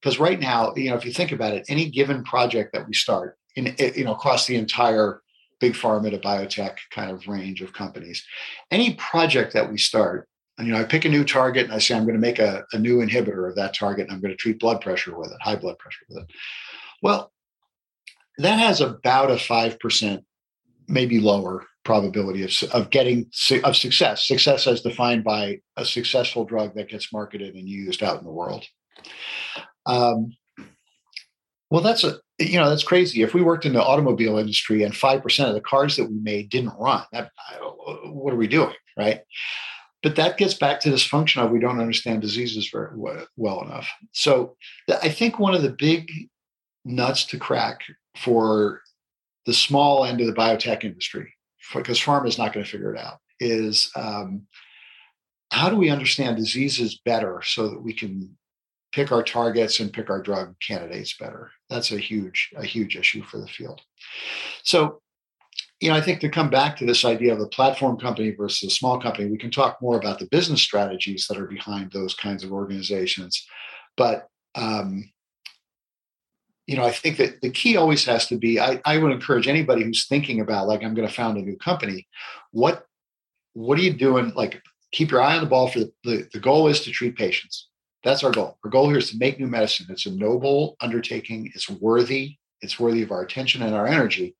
Because 0.00 0.18
right 0.18 0.38
now, 0.38 0.72
you 0.76 0.90
know, 0.90 0.96
if 0.96 1.04
you 1.04 1.12
think 1.12 1.32
about 1.32 1.54
it, 1.54 1.64
any 1.68 1.88
given 1.88 2.22
project 2.24 2.72
that 2.72 2.86
we 2.86 2.94
start 2.94 3.36
in, 3.54 3.74
you 3.78 4.04
know, 4.04 4.12
across 4.12 4.46
the 4.46 4.56
entire 4.56 5.22
big 5.60 5.74
pharma 5.74 6.10
to 6.10 6.18
biotech 6.18 6.76
kind 6.90 7.10
of 7.10 7.26
range 7.26 7.62
of 7.62 7.72
companies, 7.72 8.24
any 8.70 8.94
project 8.94 9.52
that 9.54 9.70
we 9.70 9.78
start, 9.78 10.28
and 10.58 10.66
you 10.66 10.72
know, 10.72 10.80
I 10.80 10.84
pick 10.84 11.04
a 11.04 11.08
new 11.08 11.24
target 11.24 11.64
and 11.64 11.74
I 11.74 11.78
say 11.78 11.94
I'm 11.94 12.04
going 12.04 12.14
to 12.14 12.20
make 12.20 12.38
a, 12.38 12.64
a 12.72 12.78
new 12.78 12.98
inhibitor 12.98 13.48
of 13.48 13.56
that 13.56 13.74
target 13.74 14.06
and 14.06 14.12
I'm 14.12 14.20
going 14.20 14.32
to 14.32 14.36
treat 14.36 14.58
blood 14.58 14.80
pressure 14.80 15.16
with 15.18 15.30
it, 15.30 15.36
high 15.40 15.56
blood 15.56 15.78
pressure 15.78 16.04
with 16.08 16.24
it. 16.24 16.30
Well, 17.02 17.30
that 18.38 18.58
has 18.58 18.80
about 18.80 19.30
a 19.30 19.38
five 19.38 19.78
percent, 19.78 20.24
maybe 20.88 21.20
lower 21.20 21.64
probability 21.84 22.42
of, 22.42 22.70
of 22.72 22.90
getting 22.90 23.30
of 23.64 23.76
success. 23.76 24.26
Success 24.26 24.66
as 24.66 24.80
defined 24.80 25.24
by 25.24 25.60
a 25.76 25.84
successful 25.84 26.44
drug 26.44 26.74
that 26.74 26.88
gets 26.88 27.12
marketed 27.12 27.54
and 27.54 27.68
used 27.68 28.02
out 28.02 28.18
in 28.18 28.24
the 28.24 28.32
world. 28.32 28.64
Um, 29.84 30.36
well 31.70 31.82
that's 31.82 32.02
a 32.02 32.18
you 32.38 32.58
know 32.58 32.68
that's 32.68 32.84
crazy. 32.84 33.22
If 33.22 33.34
we 33.34 33.42
worked 33.42 33.66
in 33.66 33.72
the 33.72 33.82
automobile 33.82 34.38
industry 34.38 34.82
and 34.82 34.92
5% 34.92 35.48
of 35.48 35.54
the 35.54 35.60
cars 35.60 35.96
that 35.96 36.10
we 36.10 36.16
made 36.18 36.50
didn't 36.50 36.78
run 36.78 37.04
that, 37.12 37.30
what 38.04 38.32
are 38.32 38.36
we 38.36 38.46
doing 38.46 38.74
right? 38.96 39.20
But 40.02 40.16
that 40.16 40.38
gets 40.38 40.54
back 40.54 40.80
to 40.80 40.90
this 40.90 41.04
function 41.04 41.42
of 41.42 41.50
we 41.50 41.58
don't 41.58 41.80
understand 41.80 42.22
diseases 42.22 42.70
very 42.72 42.96
well 43.36 43.62
enough. 43.62 43.88
So 44.12 44.56
i 45.02 45.08
think 45.08 45.38
one 45.38 45.54
of 45.54 45.62
the 45.62 45.76
big 45.78 46.10
nuts 46.84 47.24
to 47.26 47.38
crack 47.38 47.80
for 48.16 48.82
the 49.46 49.52
small 49.52 50.04
end 50.04 50.20
of 50.20 50.26
the 50.26 50.32
biotech 50.32 50.84
industry 50.84 51.32
because 51.74 52.00
pharma 52.00 52.28
is 52.28 52.38
not 52.38 52.52
going 52.52 52.64
to 52.64 52.70
figure 52.70 52.94
it 52.94 53.00
out, 53.00 53.18
is 53.40 53.90
um, 53.96 54.46
how 55.50 55.68
do 55.68 55.76
we 55.76 55.90
understand 55.90 56.36
diseases 56.36 57.00
better 57.04 57.42
so 57.44 57.68
that 57.68 57.82
we 57.82 57.92
can 57.92 58.36
pick 58.96 59.12
our 59.12 59.22
targets 59.22 59.78
and 59.78 59.92
pick 59.92 60.08
our 60.08 60.22
drug 60.22 60.54
candidates 60.66 61.18
better? 61.18 61.50
That's 61.68 61.92
a 61.92 61.98
huge, 61.98 62.50
a 62.56 62.64
huge 62.64 62.96
issue 62.96 63.22
for 63.22 63.38
the 63.38 63.46
field. 63.46 63.82
So, 64.62 65.02
you 65.80 65.90
know, 65.90 65.96
I 65.96 66.00
think 66.00 66.20
to 66.20 66.30
come 66.30 66.48
back 66.48 66.78
to 66.78 66.86
this 66.86 67.04
idea 67.04 67.34
of 67.34 67.40
a 67.40 67.46
platform 67.48 67.98
company 67.98 68.30
versus 68.30 68.72
a 68.72 68.74
small 68.74 68.98
company, 68.98 69.30
we 69.30 69.36
can 69.36 69.50
talk 69.50 69.82
more 69.82 69.98
about 69.98 70.18
the 70.18 70.28
business 70.30 70.62
strategies 70.62 71.26
that 71.28 71.36
are 71.36 71.46
behind 71.46 71.92
those 71.92 72.14
kinds 72.14 72.42
of 72.42 72.52
organizations. 72.52 73.46
But 73.98 74.28
um, 74.54 75.10
you 76.66 76.78
know, 76.78 76.84
I 76.84 76.90
think 76.90 77.18
that 77.18 77.42
the 77.42 77.50
key 77.50 77.76
always 77.76 78.02
has 78.06 78.26
to 78.28 78.38
be, 78.38 78.58
I, 78.58 78.80
I 78.86 78.96
would 78.96 79.12
encourage 79.12 79.46
anybody 79.46 79.84
who's 79.84 80.06
thinking 80.06 80.40
about 80.40 80.66
like, 80.66 80.82
I'm 80.82 80.94
going 80.94 81.06
to 81.06 81.14
found 81.14 81.36
a 81.36 81.42
new 81.42 81.56
company. 81.58 82.08
What, 82.50 82.86
what 83.52 83.78
are 83.78 83.82
you 83.82 83.92
doing? 83.92 84.32
Like 84.34 84.62
keep 84.90 85.10
your 85.10 85.20
eye 85.20 85.36
on 85.36 85.44
the 85.44 85.50
ball 85.50 85.68
for 85.68 85.80
the, 85.80 85.92
the, 86.02 86.28
the 86.32 86.40
goal 86.40 86.66
is 86.68 86.80
to 86.80 86.90
treat 86.90 87.16
patients. 87.16 87.68
That's 88.06 88.22
our 88.22 88.30
goal. 88.30 88.56
Our 88.64 88.70
goal 88.70 88.88
here 88.88 88.98
is 88.98 89.10
to 89.10 89.18
make 89.18 89.40
new 89.40 89.48
medicine. 89.48 89.86
It's 89.88 90.06
a 90.06 90.12
noble 90.12 90.76
undertaking. 90.80 91.50
It's 91.56 91.68
worthy. 91.68 92.36
It's 92.60 92.78
worthy 92.78 93.02
of 93.02 93.10
our 93.10 93.22
attention 93.22 93.62
and 93.62 93.74
our 93.74 93.88
energy. 93.88 94.36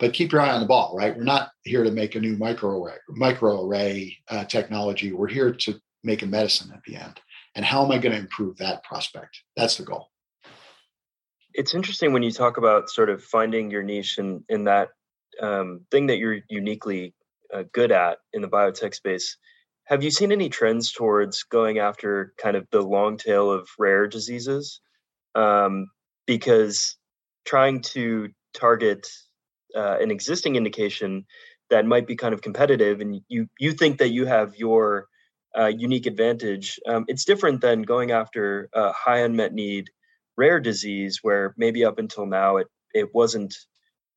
But 0.00 0.12
keep 0.12 0.32
your 0.32 0.40
eye 0.40 0.50
on 0.50 0.60
the 0.60 0.66
ball, 0.66 0.96
right? 0.96 1.16
We're 1.16 1.22
not 1.22 1.50
here 1.62 1.84
to 1.84 1.92
make 1.92 2.16
a 2.16 2.20
new 2.20 2.36
microarray, 2.36 2.96
microarray 3.16 4.16
uh, 4.28 4.44
technology. 4.46 5.12
We're 5.12 5.28
here 5.28 5.52
to 5.52 5.80
make 6.02 6.22
a 6.22 6.26
medicine 6.26 6.72
at 6.74 6.82
the 6.84 6.96
end. 6.96 7.20
And 7.54 7.64
how 7.64 7.84
am 7.84 7.92
I 7.92 7.98
going 7.98 8.12
to 8.12 8.18
improve 8.18 8.56
that 8.56 8.82
prospect? 8.82 9.40
That's 9.56 9.76
the 9.76 9.84
goal 9.84 10.08
it's 11.54 11.74
interesting 11.74 12.12
when 12.12 12.22
you 12.22 12.30
talk 12.30 12.56
about 12.56 12.88
sort 12.90 13.10
of 13.10 13.22
finding 13.24 13.70
your 13.70 13.82
niche 13.82 14.18
in 14.18 14.44
in 14.48 14.64
that 14.64 14.88
um, 15.40 15.80
thing 15.90 16.06
that 16.06 16.18
you're 16.18 16.38
uniquely 16.48 17.14
uh, 17.52 17.64
good 17.72 17.92
at 17.92 18.18
in 18.32 18.42
the 18.42 18.48
biotech 18.48 18.94
space. 18.94 19.36
Have 19.90 20.04
you 20.04 20.12
seen 20.12 20.30
any 20.30 20.48
trends 20.48 20.92
towards 20.92 21.42
going 21.42 21.80
after 21.80 22.32
kind 22.40 22.56
of 22.56 22.64
the 22.70 22.80
long 22.80 23.16
tail 23.16 23.50
of 23.50 23.68
rare 23.76 24.06
diseases? 24.06 24.80
Um, 25.34 25.88
because 26.28 26.96
trying 27.44 27.82
to 27.94 28.28
target 28.54 29.08
uh, 29.74 29.96
an 30.00 30.12
existing 30.12 30.54
indication 30.54 31.26
that 31.70 31.86
might 31.86 32.06
be 32.06 32.14
kind 32.14 32.32
of 32.32 32.40
competitive, 32.40 33.00
and 33.00 33.20
you 33.26 33.48
you 33.58 33.72
think 33.72 33.98
that 33.98 34.12
you 34.12 34.26
have 34.26 34.54
your 34.54 35.08
uh, 35.58 35.72
unique 35.76 36.06
advantage. 36.06 36.78
Um, 36.86 37.04
it's 37.08 37.24
different 37.24 37.60
than 37.60 37.82
going 37.82 38.12
after 38.12 38.68
a 38.72 38.92
high 38.92 39.18
unmet 39.18 39.52
need 39.52 39.90
rare 40.36 40.60
disease 40.60 41.18
where 41.22 41.52
maybe 41.56 41.84
up 41.84 41.98
until 41.98 42.26
now 42.26 42.58
it 42.58 42.68
it 42.94 43.08
wasn't 43.12 43.56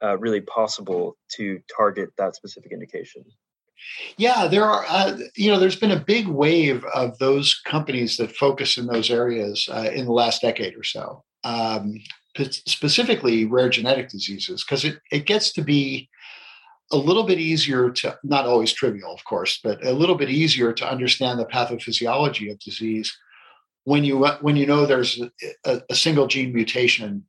uh, 0.04 0.20
really 0.20 0.42
possible 0.42 1.18
to 1.38 1.62
target 1.76 2.10
that 2.20 2.36
specific 2.36 2.72
indication. 2.72 3.24
Yeah, 4.18 4.48
there 4.48 4.66
are, 4.66 4.86
uh, 4.88 5.18
you 5.36 5.52
know, 5.52 5.60
there's 5.60 5.80
been 5.80 5.92
a 5.92 6.00
big 6.00 6.28
wave 6.28 6.84
of 6.94 7.18
those 7.20 7.60
companies 7.66 8.18
that 8.18 8.36
focus 8.36 8.78
in 8.78 8.86
those 8.88 9.10
areas 9.10 9.68
uh, 9.72 9.90
in 9.94 10.06
the 10.06 10.12
last 10.12 10.42
decade 10.42 10.76
or 10.76 10.84
so, 10.84 11.24
um, 11.44 11.96
specifically 12.52 13.46
rare 13.46 13.70
genetic 13.70 14.10
diseases, 14.10 14.64
because 14.64 14.86
it, 14.86 15.00
it 15.12 15.26
gets 15.26 15.52
to 15.54 15.62
be 15.62 16.10
a 16.92 16.98
little 16.98 17.24
bit 17.24 17.40
easier 17.40 17.90
to, 17.90 18.18
not 18.24 18.46
always 18.46 18.72
trivial, 18.72 19.14
of 19.14 19.24
course, 19.26 19.60
but 19.64 19.84
a 19.86 19.92
little 19.92 20.16
bit 20.16 20.30
easier 20.30 20.74
to 20.74 20.90
understand 20.90 21.40
the 21.40 21.46
pathophysiology 21.46 22.52
of 22.52 22.60
disease 22.60 23.16
when 23.86 24.04
you 24.04 24.26
when 24.42 24.56
you 24.56 24.66
know 24.66 24.86
there's 24.86 25.22
a, 25.66 25.82
a 25.90 25.96
single 25.96 26.28
gene 26.28 26.54
mutation 26.54 27.26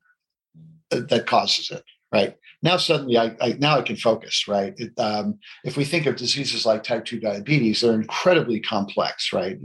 that 0.89 1.25
causes 1.25 1.71
it 1.71 1.83
right? 2.15 2.35
Now 2.61 2.77
suddenly 2.77 3.17
I, 3.17 3.35
I, 3.41 3.49
now 3.59 3.77
i 3.77 3.81
can 3.81 3.97
focus 3.97 4.47
right? 4.47 4.73
It, 4.77 4.91
um, 4.97 5.37
if 5.63 5.75
we 5.77 5.85
think 5.85 6.05
of 6.05 6.15
diseases 6.15 6.65
like 6.65 6.83
type 6.83 7.05
2 7.05 7.19
diabetes 7.19 7.81
they're 7.81 7.93
incredibly 7.93 8.59
complex 8.59 9.33
right? 9.33 9.57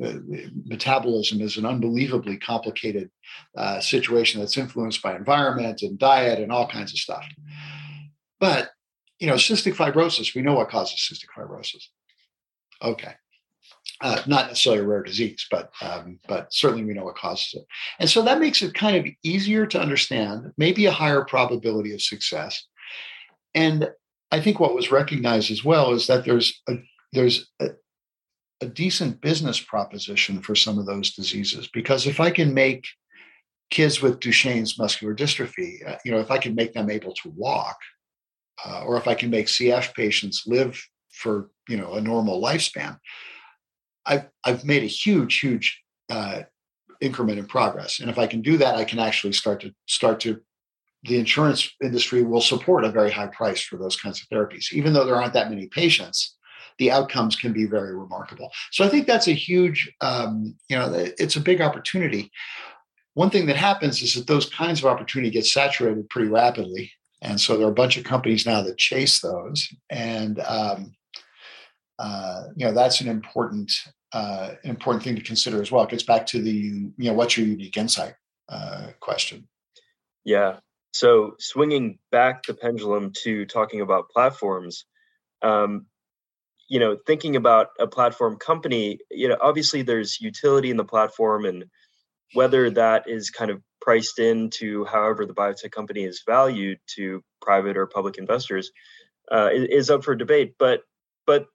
Metabolism 0.67 1.41
is 1.41 1.57
an 1.57 1.67
unbelievably 1.67 2.39
complicated 2.39 3.11
uh, 3.57 3.81
situation 3.81 4.41
that's 4.41 4.59
influenced 4.59 5.03
by 5.03 5.15
environment 5.15 5.83
and 5.83 5.99
diet 5.99 6.41
and 6.41 6.51
all 6.51 6.69
kinds 6.69 6.93
of 6.93 6.99
stuff. 6.99 7.25
But 8.41 8.71
you 9.21 9.29
know 9.29 9.35
cystic 9.35 9.75
fibrosis 9.75 10.35
we 10.35 10.43
know 10.43 10.55
what 10.55 10.71
causes 10.71 11.09
cystic 11.09 11.31
fibrosis. 11.37 11.85
Okay 12.83 13.15
uh, 14.01 14.23
not 14.27 14.49
necessarily 14.49 14.83
a 14.83 14.87
rare 14.87 15.03
disease, 15.03 15.47
but 15.51 15.71
um, 15.83 16.19
but 16.27 16.53
certainly 16.53 16.85
we 16.85 16.95
know 16.95 17.05
what 17.05 17.17
causes 17.17 17.55
it. 17.55 17.67
And 17.99 18.09
so 18.09 18.23
that 18.23 18.41
makes 18.41 18.63
it 18.63 18.75
kind 18.75 18.97
of 18.97 19.13
easier 19.23 19.67
to 19.67 19.81
understand, 19.81 20.53
maybe 20.57 20.87
a 20.87 20.93
higher 20.93 21.25
probability 21.25 21.93
of 21.93 22.03
success. 22.03 22.67
And 23.55 23.91
I 24.31 24.41
think 24.41 24.61
what 24.61 24.75
was 24.75 24.91
recognized 24.93 25.51
as 25.51 25.65
well 25.65 25.93
is 25.93 26.07
that 26.07 26.25
there's 26.25 26.63
a, 26.69 26.77
there's 27.13 27.51
a, 27.61 27.71
a 28.61 28.67
decent 28.67 29.21
business 29.21 29.61
proposition 29.61 30.41
for 30.41 30.55
some 30.55 30.79
of 30.79 30.87
those 30.87 31.15
diseases 31.15 31.69
because 31.73 32.07
if 32.07 32.21
I 32.21 32.31
can 32.31 32.55
make 32.55 32.87
kids 33.71 34.03
with 34.03 34.21
Duchenne's 34.21 34.79
muscular 34.79 35.15
dystrophy, 35.15 35.87
uh, 35.87 35.97
you 36.05 36.11
know, 36.11 36.21
if 36.21 36.31
I 36.31 36.39
can 36.39 36.55
make 36.55 36.73
them 36.73 36.91
able 36.91 37.13
to 37.15 37.33
walk, 37.37 37.77
uh, 38.65 38.83
or 38.85 38.97
if 38.97 39.09
I 39.09 39.15
can 39.15 39.31
make 39.31 39.47
CF 39.47 39.95
patients 39.95 40.45
live 40.47 40.81
for 41.11 41.51
you 41.69 41.77
know 41.77 41.95
a 41.95 42.01
normal 42.01 42.41
lifespan, 42.41 42.99
I've 44.11 44.29
I've 44.45 44.65
made 44.65 44.83
a 44.83 44.87
huge, 44.87 45.39
huge 45.39 45.81
uh, 46.11 46.43
increment 47.01 47.39
in 47.39 47.47
progress. 47.47 48.01
And 48.01 48.11
if 48.11 48.19
I 48.19 48.27
can 48.27 48.43
do 48.43 48.59
that, 48.59 48.75
I 48.75 48.85
can 48.85 48.99
actually 48.99 49.33
start 49.33 49.61
to 49.61 49.73
start 49.87 50.21
to 50.21 50.41
the 51.05 51.19
insurance 51.19 51.71
industry 51.83 52.23
will 52.23 52.43
support 52.43 52.85
a 52.85 52.91
very 52.91 53.11
high 53.11 53.29
price 53.29 53.63
for 53.63 53.79
those 53.79 53.99
kinds 53.99 54.21
of 54.21 54.29
therapies, 54.29 54.73
even 54.73 54.93
though 54.93 55.05
there 55.05 55.17
aren't 55.17 55.33
that 55.33 55.49
many 55.49 55.67
patients. 55.69 56.37
The 56.79 56.91
outcomes 56.91 57.37
can 57.37 57.53
be 57.53 57.65
very 57.67 57.97
remarkable. 57.97 58.51
So 58.71 58.85
I 58.85 58.89
think 58.89 59.07
that's 59.07 59.29
a 59.29 59.33
huge, 59.33 59.91
um, 60.01 60.57
you 60.69 60.77
know, 60.77 60.93
it's 60.95 61.37
a 61.37 61.41
big 61.41 61.61
opportunity. 61.61 62.31
One 63.15 63.31
thing 63.31 63.47
that 63.47 63.57
happens 63.57 64.03
is 64.03 64.15
that 64.15 64.27
those 64.27 64.49
kinds 64.49 64.81
of 64.81 64.87
opportunity 64.87 65.31
get 65.31 65.47
saturated 65.47 66.09
pretty 66.11 66.29
rapidly, 66.29 66.93
and 67.23 67.41
so 67.41 67.57
there 67.57 67.67
are 67.67 67.71
a 67.71 67.75
bunch 67.75 67.97
of 67.97 68.05
companies 68.05 68.47
now 68.47 68.63
that 68.63 68.79
chase 68.79 69.21
those, 69.21 69.69
and 69.91 70.41
um, 70.41 70.95
uh, 71.99 72.45
you 72.57 72.67
know 72.67 72.73
that's 72.73 73.01
an 73.01 73.09
important 73.09 73.71
uh, 74.13 74.55
important 74.65 75.05
thing 75.05 75.17
to 75.17 75.23
consider 75.23 75.63
as 75.63 75.71
well. 75.71 75.85
It 75.85 75.91
gets 75.91 76.03
back 76.03 76.27
to 76.27 76.43
the 76.43 76.51
you 76.51 76.93
know 76.99 77.13
what's 77.13 77.37
your 77.37 77.47
unique 77.47 77.77
insight 77.77 78.15
uh, 78.49 78.89
question. 79.01 79.49
Yeah. 80.25 80.59
So 80.93 81.37
swinging 81.39 81.99
back 82.11 82.43
the 82.43 82.55
pendulum 82.55 83.13
to 83.23 83.47
talking 83.47 83.81
about 83.81 84.11
platforms, 84.11 84.87
um, 85.41 85.87
you 86.69 86.81
know, 86.81 86.97
thinking 87.07 87.37
about 87.37 87.69
a 87.79 87.87
platform 87.87 88.37
company, 88.37 88.99
you 89.11 89.29
know, 89.29 89.37
obviously 89.41 89.83
there's 89.83 90.21
utility 90.21 90.71
in 90.71 90.77
the 90.77 90.85
platform, 90.85 91.45
and 91.45 91.65
whether 92.35 92.71
that 92.71 93.09
is 93.09 93.31
kind 93.31 93.51
of 93.51 93.63
priced 93.81 94.19
into 94.19 94.85
however 94.85 95.25
the 95.25 95.35
biotech 95.35 95.73
company 95.73 96.05
is 96.05 96.23
valued 96.27 96.79
to 96.87 97.23
private 97.41 97.77
or 97.77 97.87
public 97.87 98.19
investors 98.19 98.71
uh, 99.33 99.49
is 99.53 99.91
up 99.91 100.05
for 100.05 100.15
debate. 100.15 100.55
But 100.59 100.83
but 101.27 101.47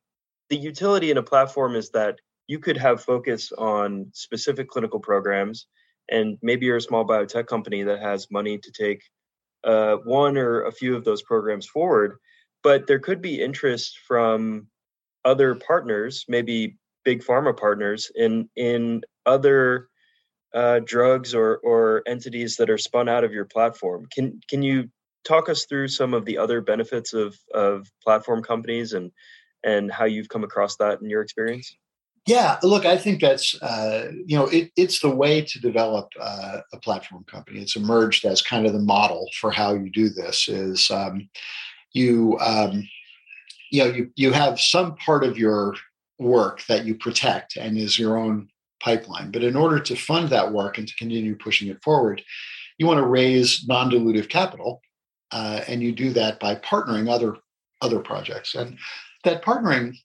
the 0.49 0.57
utility 0.57 1.11
in 1.11 1.17
a 1.17 1.23
platform 1.23 1.75
is 1.75 1.91
that 1.91 2.19
you 2.47 2.59
could 2.59 2.77
have 2.77 3.03
focus 3.03 3.51
on 3.57 4.07
specific 4.13 4.69
clinical 4.69 4.99
programs 4.99 5.67
and 6.09 6.37
maybe 6.41 6.65
you're 6.65 6.77
a 6.77 6.81
small 6.81 7.05
biotech 7.05 7.47
company 7.47 7.83
that 7.83 7.99
has 7.99 8.29
money 8.29 8.57
to 8.59 8.71
take 8.71 9.01
uh, 9.63 9.95
one 10.03 10.37
or 10.37 10.63
a 10.63 10.71
few 10.71 10.95
of 10.95 11.03
those 11.03 11.21
programs 11.23 11.67
forward 11.67 12.17
but 12.63 12.87
there 12.87 12.99
could 12.99 13.21
be 13.21 13.41
interest 13.41 13.99
from 14.07 14.67
other 15.23 15.55
partners 15.55 16.25
maybe 16.27 16.77
big 17.03 17.23
pharma 17.23 17.55
partners 17.55 18.11
in 18.15 18.49
in 18.55 19.01
other 19.25 19.89
uh, 20.53 20.79
drugs 20.85 21.33
or 21.33 21.57
or 21.57 22.03
entities 22.05 22.55
that 22.57 22.69
are 22.69 22.77
spun 22.77 23.09
out 23.09 23.23
of 23.23 23.33
your 23.33 23.45
platform 23.45 24.05
can 24.11 24.39
can 24.49 24.61
you 24.61 24.89
talk 25.25 25.49
us 25.49 25.65
through 25.65 25.87
some 25.87 26.13
of 26.13 26.23
the 26.23 26.37
other 26.37 26.61
benefits 26.61 27.13
of 27.13 27.37
of 27.53 27.87
platform 28.03 28.41
companies 28.41 28.93
and 28.93 29.11
and 29.63 29.91
how 29.91 30.05
you've 30.05 30.29
come 30.29 30.43
across 30.43 30.77
that 30.77 31.01
in 31.01 31.09
your 31.09 31.21
experience? 31.21 31.75
Yeah, 32.27 32.57
look, 32.63 32.85
I 32.85 32.97
think 32.97 33.21
that's 33.21 33.61
uh, 33.61 34.11
you 34.25 34.35
know 34.35 34.47
it, 34.47 34.71
it's 34.75 34.99
the 34.99 35.15
way 35.15 35.41
to 35.41 35.59
develop 35.59 36.09
uh, 36.19 36.61
a 36.73 36.77
platform 36.77 37.23
company. 37.25 37.59
It's 37.59 37.75
emerged 37.75 38.25
as 38.25 38.41
kind 38.41 38.65
of 38.65 38.73
the 38.73 38.79
model 38.79 39.29
for 39.39 39.51
how 39.51 39.75
you 39.75 39.91
do 39.91 40.09
this. 40.09 40.47
Is 40.47 40.89
um, 40.89 41.29
you 41.93 42.37
um, 42.39 42.87
you 43.71 43.83
know 43.83 43.91
you 43.91 44.09
you 44.15 44.31
have 44.31 44.59
some 44.59 44.95
part 44.95 45.23
of 45.23 45.37
your 45.37 45.75
work 46.17 46.65
that 46.65 46.85
you 46.85 46.95
protect 46.95 47.57
and 47.57 47.77
is 47.77 47.99
your 47.99 48.17
own 48.17 48.47
pipeline, 48.81 49.29
but 49.31 49.43
in 49.43 49.55
order 49.55 49.79
to 49.79 49.95
fund 49.95 50.29
that 50.29 50.51
work 50.51 50.77
and 50.77 50.87
to 50.87 50.95
continue 50.95 51.35
pushing 51.35 51.67
it 51.67 51.83
forward, 51.83 52.23
you 52.77 52.87
want 52.87 52.99
to 52.99 53.05
raise 53.05 53.65
non-dilutive 53.67 54.29
capital, 54.29 54.81
uh, 55.31 55.61
and 55.67 55.81
you 55.83 55.91
do 55.91 56.11
that 56.11 56.39
by 56.39 56.55
partnering 56.55 57.07
other 57.07 57.35
other 57.81 57.99
projects. 57.99 58.55
And 58.55 58.77
that 59.25 59.43
partnering 59.43 59.95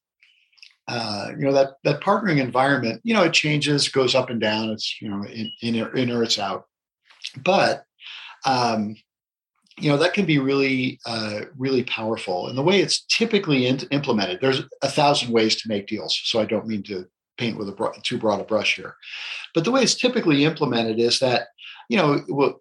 uh, 0.90 1.30
you 1.38 1.44
know 1.44 1.52
that 1.52 1.74
that 1.84 2.00
partnering 2.00 2.38
environment 2.38 3.00
you 3.04 3.14
know 3.14 3.22
it 3.22 3.32
changes 3.32 3.88
goes 3.88 4.16
up 4.16 4.28
and 4.28 4.40
down 4.40 4.70
it's 4.70 5.00
you 5.00 5.08
know 5.08 5.22
in, 5.24 5.50
in, 5.62 5.74
in 5.96 6.10
or 6.10 6.24
it's 6.24 6.38
out. 6.38 6.64
But 7.44 7.84
um, 8.44 8.96
you 9.78 9.88
know 9.88 9.96
that 9.98 10.14
can 10.14 10.26
be 10.26 10.38
really 10.38 10.98
uh, 11.06 11.42
really 11.56 11.84
powerful. 11.84 12.48
And 12.48 12.58
the 12.58 12.62
way 12.62 12.80
it's 12.80 13.06
typically 13.06 13.66
in, 13.66 13.78
implemented 13.92 14.40
there's 14.40 14.62
a 14.82 14.88
thousand 14.88 15.32
ways 15.32 15.54
to 15.62 15.68
make 15.68 15.86
deals 15.86 16.20
so 16.24 16.40
i 16.40 16.44
don't 16.44 16.66
mean 16.66 16.82
to 16.84 17.06
paint 17.40 17.56
with 17.56 17.68
a 17.68 17.72
broad, 17.72 17.94
too 18.04 18.18
broad 18.18 18.40
a 18.40 18.44
brush 18.44 18.76
here. 18.76 18.94
But 19.54 19.64
the 19.64 19.72
way 19.72 19.82
it's 19.82 19.96
typically 19.96 20.44
implemented 20.44 21.00
is 21.00 21.18
that 21.20 21.48
you 21.90 21.96
know, 21.96 22.14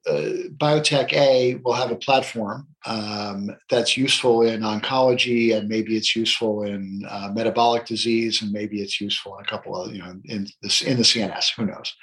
uh, 0.08 0.50
biotech 0.58 1.14
A 1.14 1.62
will 1.64 1.74
have 1.74 1.92
a 1.92 1.96
platform 1.96 2.68
um, 2.88 3.56
that's 3.70 3.96
useful 3.96 4.42
in 4.42 4.62
oncology, 4.62 5.56
and 5.56 5.70
maybe 5.70 5.96
it's 5.96 6.16
useful 6.16 6.64
in 6.64 7.04
uh, 7.08 7.30
metabolic 7.32 7.86
disease, 7.86 8.42
and 8.42 8.52
maybe 8.52 8.82
it's 8.82 9.00
useful 9.00 9.38
in 9.38 9.46
a 9.46 9.48
couple 9.48 9.80
of, 9.80 9.94
you 9.94 10.00
know, 10.00 10.16
in 10.26 10.48
the, 10.64 10.84
in 10.88 10.98
the 10.98 11.04
CNS. 11.04 11.52
Who 11.56 11.68
knows? 11.68 11.96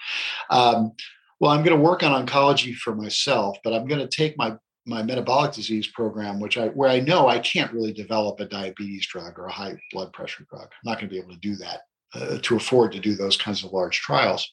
Um, 0.50 0.92
well, 1.40 1.50
I'm 1.50 1.64
going 1.64 1.76
to 1.76 1.82
work 1.82 2.04
on 2.04 2.24
oncology 2.24 2.76
for 2.76 2.94
myself, 2.94 3.58
but 3.64 3.74
I'm 3.74 3.88
going 3.88 4.06
to 4.06 4.16
take 4.16 4.38
my 4.38 4.56
my 4.88 5.02
metabolic 5.02 5.52
disease 5.52 5.88
program, 5.88 6.38
which 6.38 6.56
I 6.56 6.68
where 6.68 6.88
I 6.88 7.00
know 7.00 7.26
I 7.26 7.40
can't 7.40 7.72
really 7.72 7.92
develop 7.92 8.38
a 8.38 8.46
diabetes 8.46 9.04
drug 9.08 9.36
or 9.36 9.46
a 9.46 9.52
high 9.52 9.74
blood 9.90 10.12
pressure 10.12 10.46
drug. 10.48 10.68
I'm 10.70 10.90
not 10.90 11.00
going 11.00 11.08
to 11.08 11.12
be 11.12 11.18
able 11.18 11.34
to 11.34 11.40
do 11.40 11.56
that 11.56 11.80
uh, 12.14 12.38
to 12.42 12.54
afford 12.54 12.92
to 12.92 13.00
do 13.00 13.16
those 13.16 13.36
kinds 13.36 13.64
of 13.64 13.72
large 13.72 13.98
trials. 13.98 14.48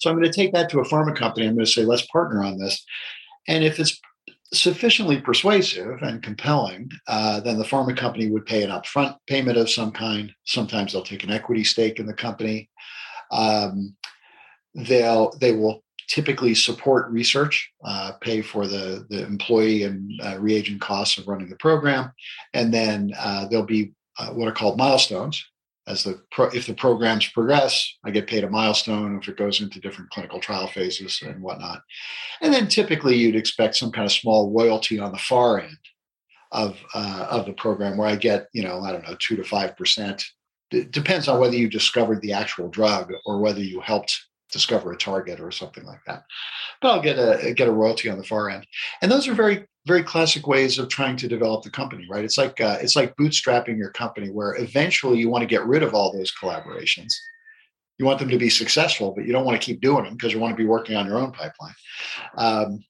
So 0.00 0.10
I'm 0.10 0.16
going 0.16 0.30
to 0.30 0.36
take 0.36 0.52
that 0.52 0.70
to 0.70 0.80
a 0.80 0.88
pharma 0.88 1.14
company. 1.14 1.46
I'm 1.46 1.54
going 1.54 1.66
to 1.66 1.70
say, 1.70 1.84
let's 1.84 2.06
partner 2.06 2.42
on 2.42 2.58
this. 2.58 2.84
And 3.48 3.62
if 3.62 3.78
it's 3.78 4.00
sufficiently 4.52 5.20
persuasive 5.20 6.02
and 6.02 6.22
compelling, 6.22 6.90
uh, 7.06 7.40
then 7.40 7.58
the 7.58 7.64
pharma 7.64 7.96
company 7.96 8.28
would 8.28 8.46
pay 8.46 8.62
an 8.62 8.70
upfront 8.70 9.16
payment 9.26 9.58
of 9.58 9.70
some 9.70 9.92
kind. 9.92 10.32
Sometimes 10.44 10.92
they'll 10.92 11.02
take 11.02 11.22
an 11.22 11.30
equity 11.30 11.64
stake 11.64 12.00
in 12.00 12.06
the 12.06 12.14
company. 12.14 12.68
Um, 13.30 13.94
they'll 14.74 15.32
they 15.40 15.52
will 15.52 15.84
typically 16.08 16.54
support 16.54 17.10
research, 17.12 17.70
uh, 17.84 18.12
pay 18.20 18.42
for 18.42 18.66
the 18.66 19.06
the 19.10 19.24
employee 19.24 19.84
and 19.84 20.20
uh, 20.24 20.38
reagent 20.40 20.80
costs 20.80 21.18
of 21.18 21.28
running 21.28 21.48
the 21.48 21.56
program, 21.56 22.10
and 22.54 22.74
then 22.74 23.12
uh, 23.18 23.46
there'll 23.46 23.64
be 23.64 23.92
uh, 24.18 24.30
what 24.30 24.48
are 24.48 24.52
called 24.52 24.78
milestones, 24.78 25.44
as 25.86 26.04
the 26.04 26.20
pro, 26.30 26.46
if 26.46 26.66
the 26.66 26.74
programs 26.74 27.28
progress, 27.28 27.96
I 28.04 28.10
get 28.10 28.26
paid 28.26 28.44
a 28.44 28.50
milestone 28.50 29.18
if 29.20 29.28
it 29.28 29.36
goes 29.36 29.60
into 29.60 29.80
different 29.80 30.10
clinical 30.10 30.40
trial 30.40 30.68
phases 30.68 31.20
and 31.24 31.42
whatnot. 31.42 31.82
And 32.40 32.52
then 32.52 32.68
typically 32.68 33.16
you'd 33.16 33.36
expect 33.36 33.76
some 33.76 33.90
kind 33.90 34.04
of 34.04 34.12
small 34.12 34.50
royalty 34.50 34.98
on 34.98 35.12
the 35.12 35.18
far 35.18 35.60
end 35.60 35.78
of 36.52 36.76
uh, 36.94 37.26
of 37.30 37.46
the 37.46 37.52
program 37.52 37.96
where 37.96 38.08
I 38.08 38.16
get 38.16 38.48
you 38.52 38.62
know 38.62 38.80
I 38.80 38.92
don't 38.92 39.06
know 39.08 39.16
two 39.18 39.36
to 39.36 39.44
five 39.44 39.76
percent. 39.76 40.24
It 40.70 40.92
depends 40.92 41.28
on 41.28 41.40
whether 41.40 41.56
you 41.56 41.68
discovered 41.68 42.20
the 42.22 42.32
actual 42.32 42.68
drug 42.68 43.12
or 43.26 43.40
whether 43.40 43.60
you 43.60 43.80
helped 43.80 44.16
discover 44.52 44.92
a 44.92 44.96
target 44.96 45.40
or 45.40 45.50
something 45.50 45.84
like 45.84 46.00
that. 46.06 46.24
But 46.80 46.90
I'll 46.90 47.02
get 47.02 47.18
a 47.18 47.52
get 47.54 47.68
a 47.68 47.72
royalty 47.72 48.08
on 48.10 48.18
the 48.18 48.24
far 48.24 48.50
end, 48.50 48.66
and 49.02 49.10
those 49.10 49.28
are 49.28 49.34
very 49.34 49.66
very 49.86 50.02
classic 50.02 50.46
ways 50.46 50.78
of 50.78 50.88
trying 50.88 51.16
to 51.16 51.28
develop 51.28 51.62
the 51.62 51.70
company, 51.70 52.06
right? 52.10 52.24
It's 52.24 52.38
like 52.38 52.60
uh, 52.60 52.78
it's 52.80 52.96
like 52.96 53.16
bootstrapping 53.16 53.78
your 53.78 53.90
company, 53.90 54.28
where 54.28 54.56
eventually 54.56 55.18
you 55.18 55.30
want 55.30 55.42
to 55.42 55.48
get 55.48 55.64
rid 55.64 55.82
of 55.82 55.94
all 55.94 56.12
those 56.12 56.32
collaborations. 56.34 57.12
You 57.98 58.06
want 58.06 58.18
them 58.18 58.28
to 58.30 58.38
be 58.38 58.50
successful, 58.50 59.12
but 59.14 59.26
you 59.26 59.32
don't 59.32 59.44
want 59.44 59.60
to 59.60 59.64
keep 59.64 59.80
doing 59.80 60.04
them 60.04 60.14
because 60.14 60.32
you 60.32 60.40
want 60.40 60.52
to 60.52 60.62
be 60.62 60.66
working 60.66 60.96
on 60.96 61.06
your 61.06 61.18
own 61.18 61.32
pipeline. 61.32 61.74
Um, 62.36 62.84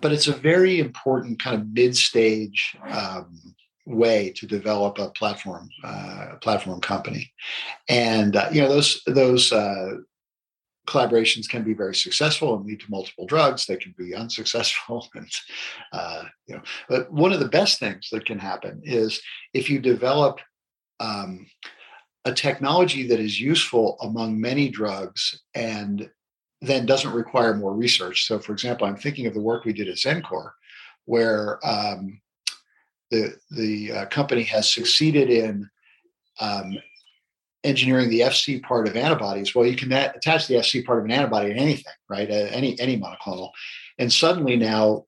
but 0.00 0.12
it's 0.12 0.28
a 0.28 0.32
very 0.32 0.78
important 0.78 1.42
kind 1.42 1.60
of 1.60 1.68
mid-stage 1.68 2.76
um, 2.88 3.38
way 3.86 4.30
to 4.36 4.46
develop 4.46 4.98
a 4.98 5.10
platform 5.10 5.68
uh, 5.82 6.36
platform 6.40 6.80
company, 6.80 7.32
and 7.88 8.36
uh, 8.36 8.48
you 8.52 8.60
know 8.60 8.68
those 8.68 9.02
those 9.06 9.52
uh, 9.52 9.96
collaborations 10.90 11.48
can 11.48 11.62
be 11.62 11.72
very 11.72 11.94
successful 11.94 12.54
and 12.54 12.66
lead 12.66 12.80
to 12.80 12.90
multiple 12.90 13.26
drugs. 13.26 13.64
They 13.64 13.76
can 13.76 13.94
be 13.96 14.14
unsuccessful, 14.14 15.08
and 15.14 15.30
uh, 15.92 16.24
you 16.46 16.56
know. 16.56 16.62
But 16.88 17.12
one 17.12 17.32
of 17.32 17.40
the 17.40 17.48
best 17.48 17.78
things 17.78 18.08
that 18.10 18.26
can 18.26 18.38
happen 18.38 18.80
is 18.84 19.20
if 19.54 19.70
you 19.70 19.78
develop 19.78 20.40
um, 20.98 21.46
a 22.24 22.32
technology 22.32 23.06
that 23.08 23.20
is 23.20 23.40
useful 23.40 23.96
among 24.02 24.40
many 24.40 24.68
drugs 24.68 25.40
and 25.54 26.10
then 26.60 26.84
doesn't 26.84 27.12
require 27.12 27.54
more 27.54 27.74
research. 27.74 28.26
So, 28.26 28.38
for 28.38 28.52
example, 28.52 28.86
I'm 28.86 28.96
thinking 28.96 29.26
of 29.26 29.32
the 29.32 29.40
work 29.40 29.64
we 29.64 29.72
did 29.72 29.88
at 29.88 29.96
Xencor, 29.96 30.50
where 31.06 31.58
um, 31.66 32.20
the 33.10 33.36
the 33.50 33.92
uh, 33.92 34.06
company 34.06 34.42
has 34.42 34.72
succeeded 34.72 35.30
in 35.30 35.68
um, 36.40 36.76
engineering 37.64 38.08
the 38.08 38.20
FC 38.20 38.62
part 38.62 38.88
of 38.88 38.96
antibodies, 38.96 39.54
well, 39.54 39.66
you 39.66 39.76
can 39.76 39.92
attach 39.92 40.46
the 40.46 40.54
FC 40.54 40.84
part 40.84 40.98
of 40.98 41.04
an 41.04 41.10
antibody 41.10 41.52
to 41.52 41.58
anything, 41.58 41.92
right? 42.08 42.30
Any 42.30 42.78
any 42.80 42.98
monoclonal, 42.98 43.50
and 43.98 44.12
suddenly 44.12 44.56
now 44.56 45.04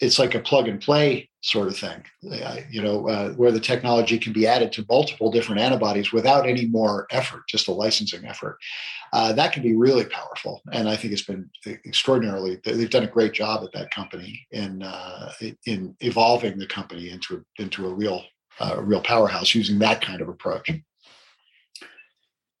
it's 0.00 0.18
like 0.18 0.34
a 0.34 0.40
plug 0.40 0.68
and 0.68 0.80
play 0.80 1.30
sort 1.40 1.68
of 1.68 1.76
thing, 1.76 2.02
you 2.70 2.82
know, 2.82 3.08
uh, 3.08 3.30
where 3.34 3.52
the 3.52 3.60
technology 3.60 4.18
can 4.18 4.32
be 4.32 4.46
added 4.46 4.72
to 4.72 4.84
multiple 4.88 5.30
different 5.30 5.60
antibodies 5.60 6.10
without 6.10 6.48
any 6.48 6.66
more 6.66 7.06
effort, 7.10 7.42
just 7.48 7.68
a 7.68 7.72
licensing 7.72 8.24
effort. 8.26 8.58
Uh, 9.12 9.32
that 9.32 9.52
can 9.52 9.62
be 9.62 9.76
really 9.76 10.06
powerful, 10.06 10.62
and 10.72 10.88
I 10.88 10.96
think 10.96 11.12
it's 11.12 11.22
been 11.22 11.48
extraordinarily. 11.66 12.60
They've 12.64 12.90
done 12.90 13.04
a 13.04 13.08
great 13.08 13.32
job 13.32 13.62
at 13.62 13.72
that 13.72 13.90
company 13.90 14.46
in 14.50 14.82
uh, 14.82 15.32
in 15.66 15.96
evolving 16.00 16.58
the 16.58 16.66
company 16.66 17.10
into 17.10 17.44
into 17.58 17.86
a 17.86 17.94
real 17.94 18.24
uh, 18.58 18.80
real 18.82 19.02
powerhouse 19.02 19.54
using 19.54 19.78
that 19.80 20.00
kind 20.00 20.20
of 20.20 20.28
approach. 20.28 20.70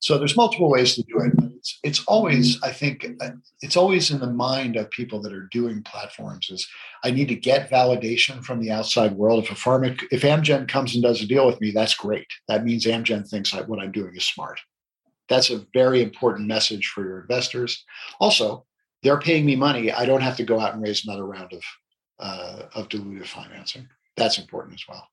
So 0.04 0.18
there's 0.18 0.36
multiple 0.36 0.68
ways 0.68 0.96
to 0.96 1.02
do 1.04 1.18
it. 1.20 1.32
It's, 1.56 1.78
it's 1.82 2.04
always, 2.04 2.62
I 2.62 2.72
think, 2.72 3.06
uh, 3.22 3.30
it's 3.62 3.74
always 3.74 4.10
in 4.10 4.20
the 4.20 4.30
mind 4.30 4.76
of 4.76 4.90
people 4.90 5.18
that 5.22 5.32
are 5.32 5.48
doing 5.50 5.82
platforms. 5.82 6.50
Is 6.50 6.68
I 7.02 7.10
need 7.10 7.28
to 7.28 7.34
get 7.34 7.70
validation 7.70 8.44
from 8.44 8.60
the 8.60 8.70
outside 8.70 9.12
world. 9.12 9.44
If 9.44 9.50
a 9.50 9.54
pharma, 9.54 9.98
if 10.10 10.20
Amgen 10.20 10.68
comes 10.68 10.92
and 10.92 11.02
does 11.02 11.22
a 11.22 11.26
deal 11.26 11.46
with 11.46 11.58
me, 11.58 11.70
that's 11.70 11.94
great. 11.94 12.26
That 12.48 12.64
means 12.66 12.84
Amgen 12.84 13.26
thinks 13.26 13.54
what 13.54 13.80
I'm 13.80 13.92
doing 13.92 14.14
is 14.14 14.26
smart. 14.26 14.60
That's 15.30 15.48
a 15.48 15.64
very 15.72 16.02
important 16.02 16.48
message 16.48 16.88
for 16.88 17.02
your 17.02 17.22
investors. 17.22 17.82
Also, 18.20 18.66
they're 19.02 19.18
paying 19.18 19.46
me 19.46 19.56
money. 19.56 19.90
I 19.90 20.04
don't 20.04 20.20
have 20.20 20.36
to 20.36 20.44
go 20.44 20.60
out 20.60 20.74
and 20.74 20.82
raise 20.82 21.06
another 21.06 21.24
round 21.24 21.50
of 21.54 21.62
uh, 22.18 22.62
of 22.74 22.90
dilutive 22.90 23.28
financing. 23.28 23.88
That's 24.18 24.36
important 24.36 24.74
as 24.74 24.84
well. 24.86 25.08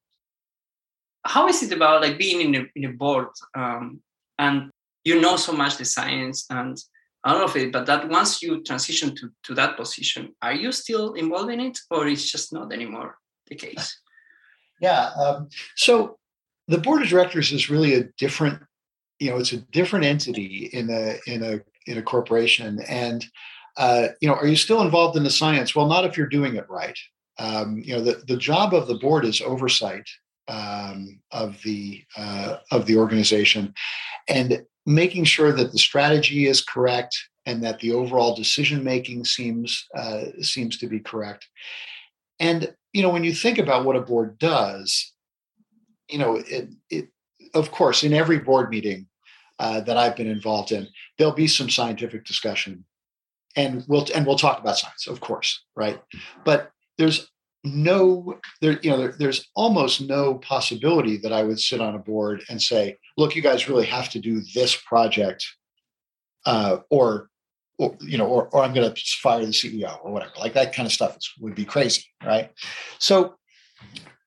How 1.23 1.47
is 1.47 1.63
it 1.63 1.71
about 1.71 2.01
like 2.01 2.17
being 2.17 2.41
in 2.41 2.55
a, 2.55 2.65
in 2.75 2.85
a 2.91 2.93
board 2.93 3.27
um, 3.55 4.01
and 4.37 4.69
you 5.03 5.19
know 5.19 5.35
so 5.35 5.51
much 5.51 5.77
the 5.77 5.85
science 5.85 6.45
and 6.49 6.77
all 7.23 7.43
of 7.43 7.55
it 7.55 7.71
but 7.71 7.85
that 7.85 8.09
once 8.09 8.41
you 8.41 8.63
transition 8.63 9.15
to, 9.15 9.29
to 9.43 9.53
that 9.53 9.77
position 9.77 10.33
are 10.41 10.53
you 10.53 10.71
still 10.71 11.13
involved 11.13 11.51
in 11.51 11.59
it 11.59 11.77
or 11.89 12.07
it's 12.07 12.31
just 12.31 12.53
not 12.53 12.73
anymore 12.73 13.17
the 13.47 13.55
case? 13.55 13.97
Yeah 14.81 15.11
um, 15.23 15.49
so 15.75 16.17
the 16.67 16.79
board 16.79 17.03
of 17.03 17.07
directors 17.07 17.51
is 17.51 17.69
really 17.69 17.93
a 17.93 18.05
different 18.17 18.59
you 19.19 19.29
know 19.29 19.37
it's 19.37 19.53
a 19.53 19.57
different 19.71 20.05
entity 20.05 20.69
in 20.73 20.89
a 20.89 21.19
in 21.27 21.43
a 21.43 21.61
in 21.85 21.99
a 21.99 22.01
corporation 22.01 22.79
and 22.89 23.25
uh, 23.77 24.07
you 24.21 24.27
know 24.27 24.33
are 24.33 24.47
you 24.47 24.55
still 24.55 24.81
involved 24.81 25.15
in 25.15 25.23
the 25.23 25.29
science? 25.29 25.75
Well 25.75 25.87
not 25.87 26.05
if 26.05 26.17
you're 26.17 26.27
doing 26.27 26.55
it 26.55 26.69
right. 26.69 26.97
Um, 27.37 27.81
you 27.83 27.93
know 27.93 28.01
the, 28.01 28.23
the 28.27 28.37
job 28.37 28.73
of 28.73 28.87
the 28.87 28.95
board 28.95 29.23
is 29.25 29.41
oversight 29.41 30.07
um, 30.47 31.19
of 31.31 31.61
the 31.63 32.03
uh, 32.17 32.57
of 32.71 32.85
the 32.85 32.97
organization 32.97 33.73
and 34.27 34.63
making 34.85 35.23
sure 35.23 35.51
that 35.51 35.71
the 35.71 35.77
strategy 35.77 36.47
is 36.47 36.61
correct 36.61 37.17
and 37.45 37.63
that 37.63 37.79
the 37.79 37.91
overall 37.91 38.35
decision 38.35 38.83
making 38.83 39.25
seems 39.25 39.87
uh, 39.97 40.25
seems 40.41 40.77
to 40.77 40.87
be 40.87 40.99
correct. 40.99 41.47
And 42.39 42.73
you 42.93 43.01
know, 43.01 43.09
when 43.09 43.23
you 43.23 43.33
think 43.33 43.57
about 43.57 43.85
what 43.85 43.95
a 43.95 44.01
board 44.01 44.37
does, 44.37 45.13
you 46.09 46.17
know, 46.17 46.35
it, 46.35 46.69
it 46.89 47.07
of 47.53 47.71
course, 47.71 48.03
in 48.03 48.13
every 48.13 48.39
board 48.39 48.69
meeting 48.69 49.07
uh, 49.59 49.81
that 49.81 49.97
I've 49.97 50.15
been 50.15 50.27
involved 50.27 50.71
in, 50.71 50.87
there'll 51.17 51.33
be 51.33 51.47
some 51.47 51.69
scientific 51.69 52.25
discussion, 52.25 52.85
and 53.55 53.83
we'll 53.87 54.07
and 54.13 54.25
we'll 54.25 54.37
talk 54.37 54.59
about 54.59 54.77
science, 54.77 55.07
of 55.07 55.19
course, 55.19 55.63
right? 55.75 56.01
But 56.43 56.71
there's 56.97 57.29
no 57.63 58.39
there 58.59 58.79
you 58.81 58.89
know 58.89 58.97
there, 58.97 59.15
there's 59.19 59.49
almost 59.55 60.01
no 60.01 60.35
possibility 60.35 61.17
that 61.17 61.31
i 61.31 61.43
would 61.43 61.59
sit 61.59 61.79
on 61.79 61.95
a 61.95 61.99
board 61.99 62.43
and 62.49 62.61
say 62.61 62.97
look 63.17 63.35
you 63.35 63.41
guys 63.41 63.69
really 63.69 63.85
have 63.85 64.09
to 64.09 64.19
do 64.19 64.41
this 64.55 64.75
project 64.75 65.45
uh, 66.47 66.77
or, 66.89 67.29
or 67.77 67.95
you 68.01 68.17
know 68.17 68.25
or, 68.25 68.47
or 68.49 68.63
i'm 68.63 68.73
going 68.73 68.91
to 68.91 69.01
fire 69.21 69.45
the 69.45 69.51
ceo 69.51 70.03
or 70.03 70.11
whatever. 70.11 70.31
Like 70.39 70.53
that 70.53 70.73
kind 70.73 70.87
of 70.87 70.91
stuff 70.93 71.15
is, 71.17 71.31
would 71.39 71.55
be 71.55 71.65
crazy 71.65 72.05
right? 72.25 72.49
So 72.99 73.35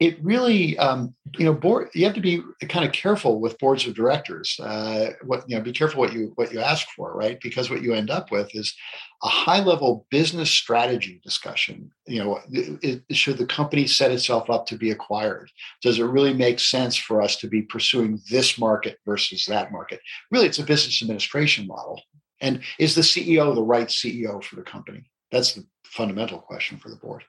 it 0.05 0.23
really 0.23 0.77
um, 0.79 1.15
you 1.39 1.45
know 1.45 1.55
board 1.55 1.89
you 1.95 2.05
have 2.05 2.15
to 2.15 2.21
be 2.21 2.43
kind 2.69 2.85
of 2.85 2.93
careful 2.93 3.41
with 3.41 3.59
boards 3.59 3.87
of 3.87 3.95
directors 3.95 4.59
uh, 4.61 5.11
what 5.25 5.49
you 5.49 5.57
know 5.57 5.63
be 5.63 5.73
careful 5.73 6.01
what 6.01 6.13
you 6.13 6.33
what 6.35 6.53
you 6.53 6.61
ask 6.61 6.87
for 6.95 7.15
right? 7.17 7.39
Because 7.43 7.71
what 7.71 7.83
you 7.83 7.95
end 7.95 8.11
up 8.11 8.31
with 8.31 8.55
is 8.55 8.75
a 9.23 9.29
high 9.29 9.63
level 9.63 10.07
business 10.11 10.51
strategy 10.51 11.21
discussion 11.25 11.91
you 12.07 12.23
know 12.23 12.41
it, 12.51 13.03
should 13.13 13.39
the 13.39 13.47
company 13.47 13.87
set 13.87 14.11
itself 14.11 14.51
up 14.51 14.67
to 14.67 14.77
be 14.77 14.91
acquired? 14.91 15.51
Does 15.83 15.99
it 15.99 16.05
really 16.05 16.35
make 16.35 16.61
sense 16.61 16.97
for 16.97 17.23
us 17.23 17.37
to 17.37 17.49
be 17.49 17.63
pursuing 17.63 18.21
this 18.31 18.59
market 18.59 18.99
versus 19.07 19.47
that 19.47 19.73
market? 19.73 20.01
Really 20.31 20.47
it's 20.47 20.59
a 20.59 20.65
business 20.65 21.03
administration 21.03 21.67
model. 21.67 22.01
And 22.41 22.61
is 22.79 22.95
the 22.95 23.01
ceo 23.01 23.55
the 23.55 23.63
right 23.63 23.89
ceo 23.89 24.43
for 24.45 24.57
the 24.57 24.63
company? 24.63 25.05
That's 25.33 25.55
the 25.55 25.65
fundamental 25.85 26.39
question 26.39 26.79
for 26.79 26.91
the 26.91 26.97
board. 26.97 27.25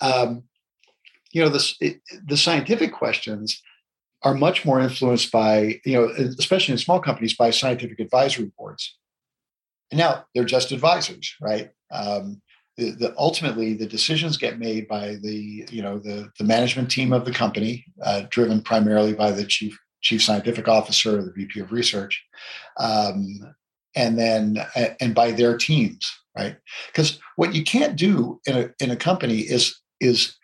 Um, 0.00 0.44
you 1.32 1.42
know 1.42 1.48
the, 1.48 2.00
the 2.26 2.36
scientific 2.36 2.92
questions 2.92 3.62
are 4.22 4.34
much 4.34 4.64
more 4.64 4.80
influenced 4.80 5.30
by 5.30 5.80
you 5.84 5.94
know 5.94 6.08
especially 6.38 6.72
in 6.72 6.78
small 6.78 7.00
companies 7.00 7.36
by 7.36 7.50
scientific 7.50 8.00
advisory 8.00 8.50
boards. 8.58 8.96
And 9.90 9.98
now 9.98 10.26
they're 10.34 10.44
just 10.44 10.72
advisors 10.72 11.34
right? 11.40 11.70
Um, 11.90 12.42
the, 12.76 12.90
the, 12.92 13.14
ultimately 13.18 13.74
the 13.74 13.86
decisions 13.86 14.36
get 14.36 14.60
made 14.60 14.86
by 14.86 15.16
the 15.22 15.66
you 15.70 15.82
know 15.82 15.98
the, 15.98 16.30
the 16.38 16.44
management 16.44 16.90
team 16.90 17.12
of 17.12 17.24
the 17.24 17.32
company 17.32 17.84
uh, 18.02 18.22
driven 18.30 18.62
primarily 18.62 19.14
by 19.14 19.30
the 19.30 19.44
chief 19.44 19.78
chief 20.00 20.22
scientific 20.22 20.68
officer 20.68 21.18
or 21.18 21.22
the 21.22 21.32
vp 21.32 21.58
of 21.58 21.72
research 21.72 22.24
um, 22.78 23.40
and 23.96 24.16
then 24.16 24.64
and 25.00 25.12
by 25.12 25.32
their 25.32 25.56
teams 25.56 26.08
right? 26.38 26.56
Because 26.86 27.18
what 27.36 27.54
you 27.54 27.64
can't 27.64 27.96
do 27.96 28.40
in 28.46 28.56
a 28.56 28.70
in 28.80 28.90
a 28.90 28.96
company 28.96 29.38
is 29.38 29.78
is 30.00 30.36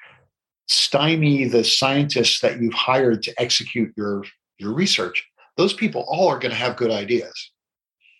stymie 0.66 1.44
the 1.44 1.64
scientists 1.64 2.40
that 2.40 2.60
you've 2.60 2.74
hired 2.74 3.22
to 3.22 3.34
execute 3.40 3.92
your 3.96 4.24
your 4.58 4.72
research 4.72 5.24
those 5.56 5.72
people 5.72 6.04
all 6.08 6.28
are 6.28 6.38
going 6.38 6.50
to 6.50 6.56
have 6.56 6.76
good 6.76 6.90
ideas. 6.90 7.50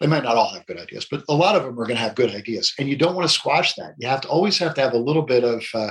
They 0.01 0.07
might 0.07 0.25
not 0.25 0.37
all 0.37 0.53
have 0.53 0.67
good 0.67 0.79
ideas 0.79 1.07
but 1.11 1.25
a 1.29 1.35
lot 1.35 1.57
of 1.57 1.63
them 1.63 1.73
are 1.73 1.87
going 1.87 1.97
to 1.97 2.03
have 2.03 2.15
good 2.15 2.35
ideas 2.35 2.75
and 2.79 2.89
you 2.89 2.97
don't 2.97 3.15
want 3.15 3.27
to 3.29 3.35
squash 3.35 3.75
that. 3.75 3.95
You 3.99 4.09
have 4.09 4.21
to 4.23 4.29
always 4.29 4.59
have 4.59 4.75
to 4.75 4.81
have 4.81 4.93
a 4.93 4.99
little 4.99 5.23
bit 5.23 5.45
of 5.45 5.65
uh, 5.75 5.91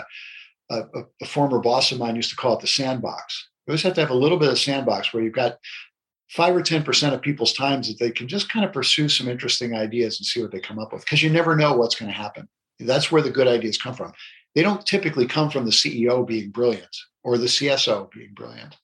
a, 0.70 0.84
a, 1.22 1.26
former 1.26 1.60
boss 1.60 1.91
of 1.91 1.99
mine 1.99 2.16
used 2.16 2.30
to 2.30 2.36
call 2.36 2.56
it 2.56 2.60
the 2.60 2.68
sandbox. 2.68 3.49
You 3.66 3.72
always 3.72 3.84
have 3.84 3.93
to 3.95 4.01
have 4.01 4.10
a 4.10 4.16
little 4.16 4.38
bit 4.38 4.49
of 4.49 4.60
sandbox 4.60 5.14
where 5.14 5.24
you've 5.24 5.34
got 5.34 5.58
five 6.30 6.56
or 6.56 6.62
ten 6.62 6.84
percent 6.84 7.16
of 7.16 7.22
people's 7.22 7.54
times 7.54 7.88
that 7.88 7.97
they 7.99 8.12
can 8.12 8.28
just 8.28 8.49
kind 8.49 8.66
of 8.66 8.74
pursue 8.74 9.08
some 9.10 9.28
interesting 9.28 9.74
ideas 9.74 10.20
and 10.20 10.26
see 10.26 10.41
what 10.41 10.51
they 10.51 10.60
come 10.60 10.80
up 10.80 10.93
with 10.93 11.04
because 11.04 11.24
you 11.24 11.30
never 11.30 11.56
know 11.56 11.74
what's 11.74 11.95
going 11.95 12.12
to 12.12 12.18
happen. 12.18 12.47
That's 12.80 13.12
where 13.12 13.22
the 13.22 13.32
good 13.32 13.47
ideas 13.47 13.78
come 13.78 13.95
from 13.95 14.14
they 14.56 14.62
don't 14.62 14.86
typically 14.86 15.26
come 15.26 15.49
from 15.49 15.66
the 15.66 15.72
CEO 15.72 16.26
being 16.26 16.49
brilliant 16.49 16.95
or 17.24 17.38
the 17.38 17.47
CSO 17.47 18.12
being 18.12 18.34
brilliant. 18.34 18.78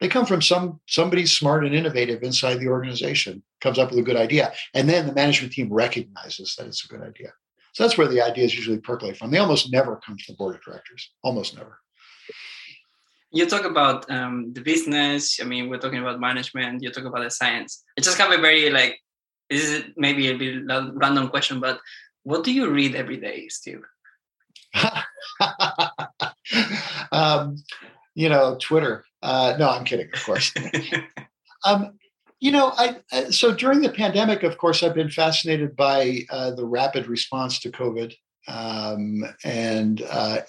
They 0.00 0.08
come 0.08 0.24
from 0.24 0.40
some 0.40 0.80
somebody 0.86 1.26
smart 1.26 1.64
and 1.64 1.74
innovative 1.74 2.22
inside 2.22 2.58
the 2.58 2.68
organization 2.68 3.42
comes 3.60 3.78
up 3.78 3.90
with 3.90 3.98
a 3.98 4.02
good 4.02 4.16
idea, 4.16 4.52
and 4.72 4.88
then 4.88 5.06
the 5.06 5.12
management 5.12 5.52
team 5.52 5.70
recognizes 5.70 6.54
that 6.56 6.66
it's 6.66 6.84
a 6.84 6.88
good 6.88 7.02
idea. 7.02 7.32
So 7.72 7.84
that's 7.84 7.98
where 7.98 8.08
the 8.08 8.22
ideas 8.22 8.54
usually 8.54 8.78
percolate 8.78 9.16
from. 9.16 9.30
They 9.30 9.38
almost 9.38 9.70
never 9.70 10.00
come 10.04 10.16
to 10.16 10.24
the 10.26 10.36
board 10.36 10.56
of 10.56 10.62
directors. 10.62 11.12
Almost 11.22 11.56
never. 11.56 11.78
You 13.30 13.46
talk 13.46 13.64
about 13.64 14.10
um, 14.10 14.52
the 14.54 14.60
business. 14.60 15.38
I 15.40 15.44
mean, 15.44 15.68
we're 15.68 15.78
talking 15.78 16.00
about 16.00 16.18
management. 16.18 16.82
You 16.82 16.90
talk 16.90 17.04
about 17.04 17.22
the 17.22 17.30
science. 17.30 17.84
I 17.96 18.00
just 18.00 18.18
have 18.18 18.32
a 18.32 18.38
very 18.38 18.70
like 18.70 18.98
this 19.50 19.68
is 19.68 19.84
maybe 19.96 20.30
a 20.30 20.36
bit 20.36 20.62
random 20.66 21.28
question, 21.28 21.60
but 21.60 21.78
what 22.22 22.44
do 22.44 22.52
you 22.52 22.70
read 22.70 22.94
every 22.94 23.18
day, 23.18 23.48
Steve? 23.48 23.82
um, 27.12 27.56
you 28.14 28.28
know, 28.28 28.56
Twitter. 28.60 29.04
Uh, 29.22 29.56
no, 29.58 29.68
I'm 29.68 29.84
kidding, 29.84 30.08
of 30.12 30.24
course. 30.24 30.52
um, 31.64 31.98
you 32.40 32.52
know, 32.52 32.72
I, 32.76 32.96
so 33.30 33.54
during 33.54 33.82
the 33.82 33.90
pandemic, 33.90 34.42
of 34.42 34.56
course, 34.56 34.82
I've 34.82 34.94
been 34.94 35.10
fascinated 35.10 35.76
by 35.76 36.20
uh, 36.30 36.52
the 36.52 36.64
rapid 36.64 37.06
response 37.06 37.60
to 37.60 37.70
COVID. 37.70 38.14
Um, 38.48 39.22
and 39.44 40.02
uh, 40.10 40.40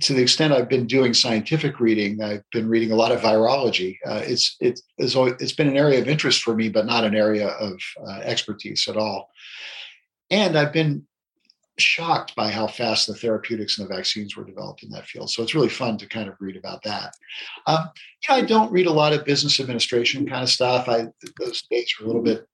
to 0.00 0.14
the 0.14 0.22
extent 0.22 0.52
I've 0.52 0.68
been 0.68 0.86
doing 0.86 1.12
scientific 1.12 1.80
reading, 1.80 2.22
I've 2.22 2.44
been 2.52 2.68
reading 2.68 2.92
a 2.92 2.96
lot 2.96 3.10
of 3.10 3.20
virology. 3.20 3.98
Uh, 4.06 4.22
it's 4.24 4.56
it's 4.60 4.82
it's 4.98 5.52
been 5.52 5.68
an 5.68 5.76
area 5.76 6.00
of 6.00 6.08
interest 6.08 6.42
for 6.42 6.54
me, 6.54 6.68
but 6.68 6.86
not 6.86 7.04
an 7.04 7.16
area 7.16 7.48
of 7.48 7.78
uh, 8.06 8.20
expertise 8.20 8.86
at 8.88 8.96
all. 8.96 9.28
And 10.30 10.56
I've 10.56 10.72
been 10.72 11.04
shocked 11.82 12.34
by 12.34 12.50
how 12.50 12.66
fast 12.66 13.06
the 13.06 13.14
therapeutics 13.14 13.78
and 13.78 13.88
the 13.88 13.94
vaccines 13.94 14.36
were 14.36 14.44
developed 14.44 14.82
in 14.82 14.90
that 14.90 15.06
field. 15.06 15.30
So 15.30 15.42
it's 15.42 15.54
really 15.54 15.68
fun 15.68 15.98
to 15.98 16.06
kind 16.06 16.28
of 16.28 16.34
read 16.40 16.56
about 16.56 16.82
that. 16.84 17.14
Um, 17.66 17.88
you 18.22 18.34
know, 18.34 18.42
I 18.42 18.42
don't 18.42 18.72
read 18.72 18.86
a 18.86 18.92
lot 18.92 19.12
of 19.12 19.24
business 19.24 19.60
administration 19.60 20.28
kind 20.28 20.42
of 20.42 20.48
stuff. 20.48 20.88
I 20.88 21.08
those 21.38 21.62
dates 21.70 21.94
are 22.00 22.04
a 22.04 22.06
little 22.06 22.22
bit 22.22 22.46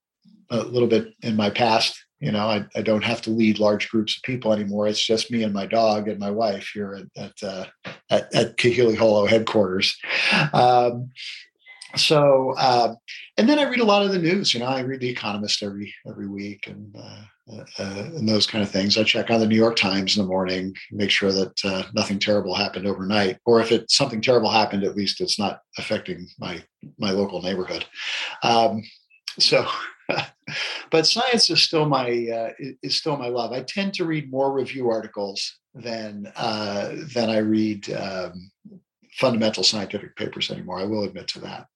a 0.51 0.59
little 0.59 0.89
bit 0.89 1.15
in 1.23 1.37
my 1.37 1.51
past. 1.51 2.03
You 2.21 2.33
know, 2.33 2.47
I, 2.47 2.65
I 2.75 2.81
don't 2.81 3.05
have 3.05 3.21
to 3.23 3.31
lead 3.31 3.59
large 3.59 3.91
groups 3.91 4.17
of 4.17 4.23
people 4.23 4.53
anymore. 4.53 4.89
It's 4.89 5.05
just 5.05 5.31
me 5.31 5.43
and 5.43 5.53
my 5.53 5.67
dog 5.67 6.09
and 6.09 6.19
my 6.19 6.31
wife 6.31 6.71
here 6.73 6.95
at 6.95 7.25
at, 7.25 7.43
uh, 7.43 7.67
at, 8.11 8.35
at 8.35 8.57
Kahili 8.57 8.97
Holo 8.97 9.27
headquarters. 9.27 9.97
Um, 10.53 11.11
so 11.95 12.55
uh, 12.57 12.95
and 13.37 13.49
then 13.49 13.59
I 13.59 13.65
read 13.65 13.81
a 13.81 13.85
lot 13.85 14.05
of 14.05 14.13
the 14.13 14.19
news. 14.19 14.55
You 14.55 14.61
know, 14.61 14.67
I 14.67 14.81
read 14.81 15.01
The 15.01 15.11
Economist 15.11 15.63
every 15.63 15.95
every 16.07 16.29
week 16.29 16.67
and 16.69 16.95
uh, 16.97 17.23
uh, 17.53 17.65
and 17.79 18.29
those 18.29 18.47
kind 18.47 18.63
of 18.63 18.71
things. 18.71 18.97
I 18.97 19.05
check 19.05 19.31
on 19.31 19.41
the 19.41 19.47
New 19.47 19.57
York 19.57 19.77
Times 19.77 20.17
in 20.17 20.23
the 20.23 20.29
morning, 20.29 20.75
make 20.91 21.11
sure 21.11 21.33
that 21.33 21.65
uh, 21.65 21.85
nothing 21.95 22.19
terrible 22.19 22.55
happened 22.55 22.87
overnight, 22.87 23.39
or 23.45 23.61
if 23.61 23.73
it 23.73 23.91
something 23.91 24.21
terrible 24.21 24.51
happened, 24.51 24.85
at 24.85 24.97
least 24.97 25.21
it's 25.21 25.39
not 25.39 25.61
affecting 25.79 26.27
my 26.39 26.63
my 26.99 27.11
local 27.11 27.43
neighborhood. 27.43 27.85
Um, 28.43 28.83
so. 29.39 29.67
but 30.93 31.05
science 31.05 31.51
is 31.51 31.61
still 31.61 31.89
my 31.89 32.07
uh, 32.09 32.51
is 32.85 32.97
still 32.97 33.17
my 33.17 33.27
love. 33.27 33.51
I 33.51 33.63
tend 33.63 33.93
to 33.95 34.05
read 34.05 34.31
more 34.31 34.53
review 34.53 34.89
articles 34.89 35.59
than 35.75 36.33
uh, 36.37 36.95
than 37.13 37.29
I 37.29 37.39
read 37.39 37.91
um, 37.93 38.53
fundamental 39.15 39.65
scientific 39.65 40.15
papers 40.15 40.49
anymore. 40.53 40.79
I 40.79 40.85
will 40.85 41.03
admit 41.03 41.27
to 41.29 41.41
that 41.41 41.67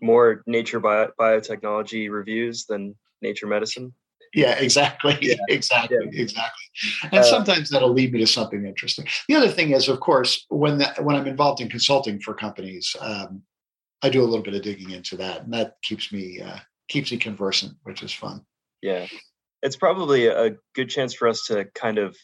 more 0.00 0.42
nature 0.46 0.80
bio- 0.80 1.10
biotechnology 1.18 2.10
reviews 2.10 2.64
than 2.66 2.94
nature 3.22 3.46
medicine 3.46 3.92
yeah 4.34 4.52
exactly 4.58 5.16
yeah. 5.20 5.34
exactly 5.48 5.96
yeah. 6.12 6.22
exactly 6.22 6.64
and 7.04 7.20
uh, 7.20 7.22
sometimes 7.22 7.68
that'll 7.68 7.92
lead 7.92 8.12
me 8.12 8.18
to 8.20 8.26
something 8.26 8.64
interesting 8.64 9.06
the 9.28 9.34
other 9.34 9.48
thing 9.48 9.70
is 9.72 9.88
of 9.88 10.00
course 10.00 10.46
when 10.48 10.78
that, 10.78 11.02
when 11.04 11.16
i'm 11.16 11.26
involved 11.26 11.60
in 11.60 11.68
consulting 11.68 12.20
for 12.20 12.34
companies 12.34 12.94
um, 13.00 13.42
i 14.02 14.08
do 14.08 14.22
a 14.22 14.24
little 14.24 14.42
bit 14.42 14.54
of 14.54 14.62
digging 14.62 14.90
into 14.90 15.16
that 15.16 15.42
and 15.42 15.52
that 15.52 15.74
keeps 15.82 16.12
me 16.12 16.40
uh, 16.40 16.58
keeps 16.88 17.10
me 17.12 17.18
conversant 17.18 17.72
which 17.84 18.02
is 18.02 18.12
fun 18.12 18.44
yeah 18.82 19.06
it's 19.62 19.76
probably 19.76 20.26
a 20.26 20.56
good 20.74 20.88
chance 20.88 21.12
for 21.12 21.28
us 21.28 21.44
to 21.46 21.66
kind 21.74 21.98
of 21.98 22.16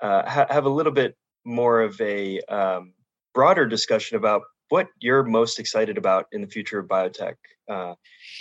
uh, 0.00 0.28
ha- 0.28 0.46
have 0.48 0.64
a 0.64 0.70
little 0.70 0.92
bit 0.92 1.16
more 1.44 1.82
of 1.82 2.00
a 2.00 2.40
um, 2.42 2.94
broader 3.34 3.66
discussion 3.66 4.16
about 4.16 4.42
what 4.74 4.88
you're 4.98 5.22
most 5.22 5.60
excited 5.60 5.96
about 5.96 6.26
in 6.32 6.40
the 6.40 6.48
future 6.48 6.80
of 6.80 6.88
biotech. 6.88 7.36
Uh, 7.70 7.94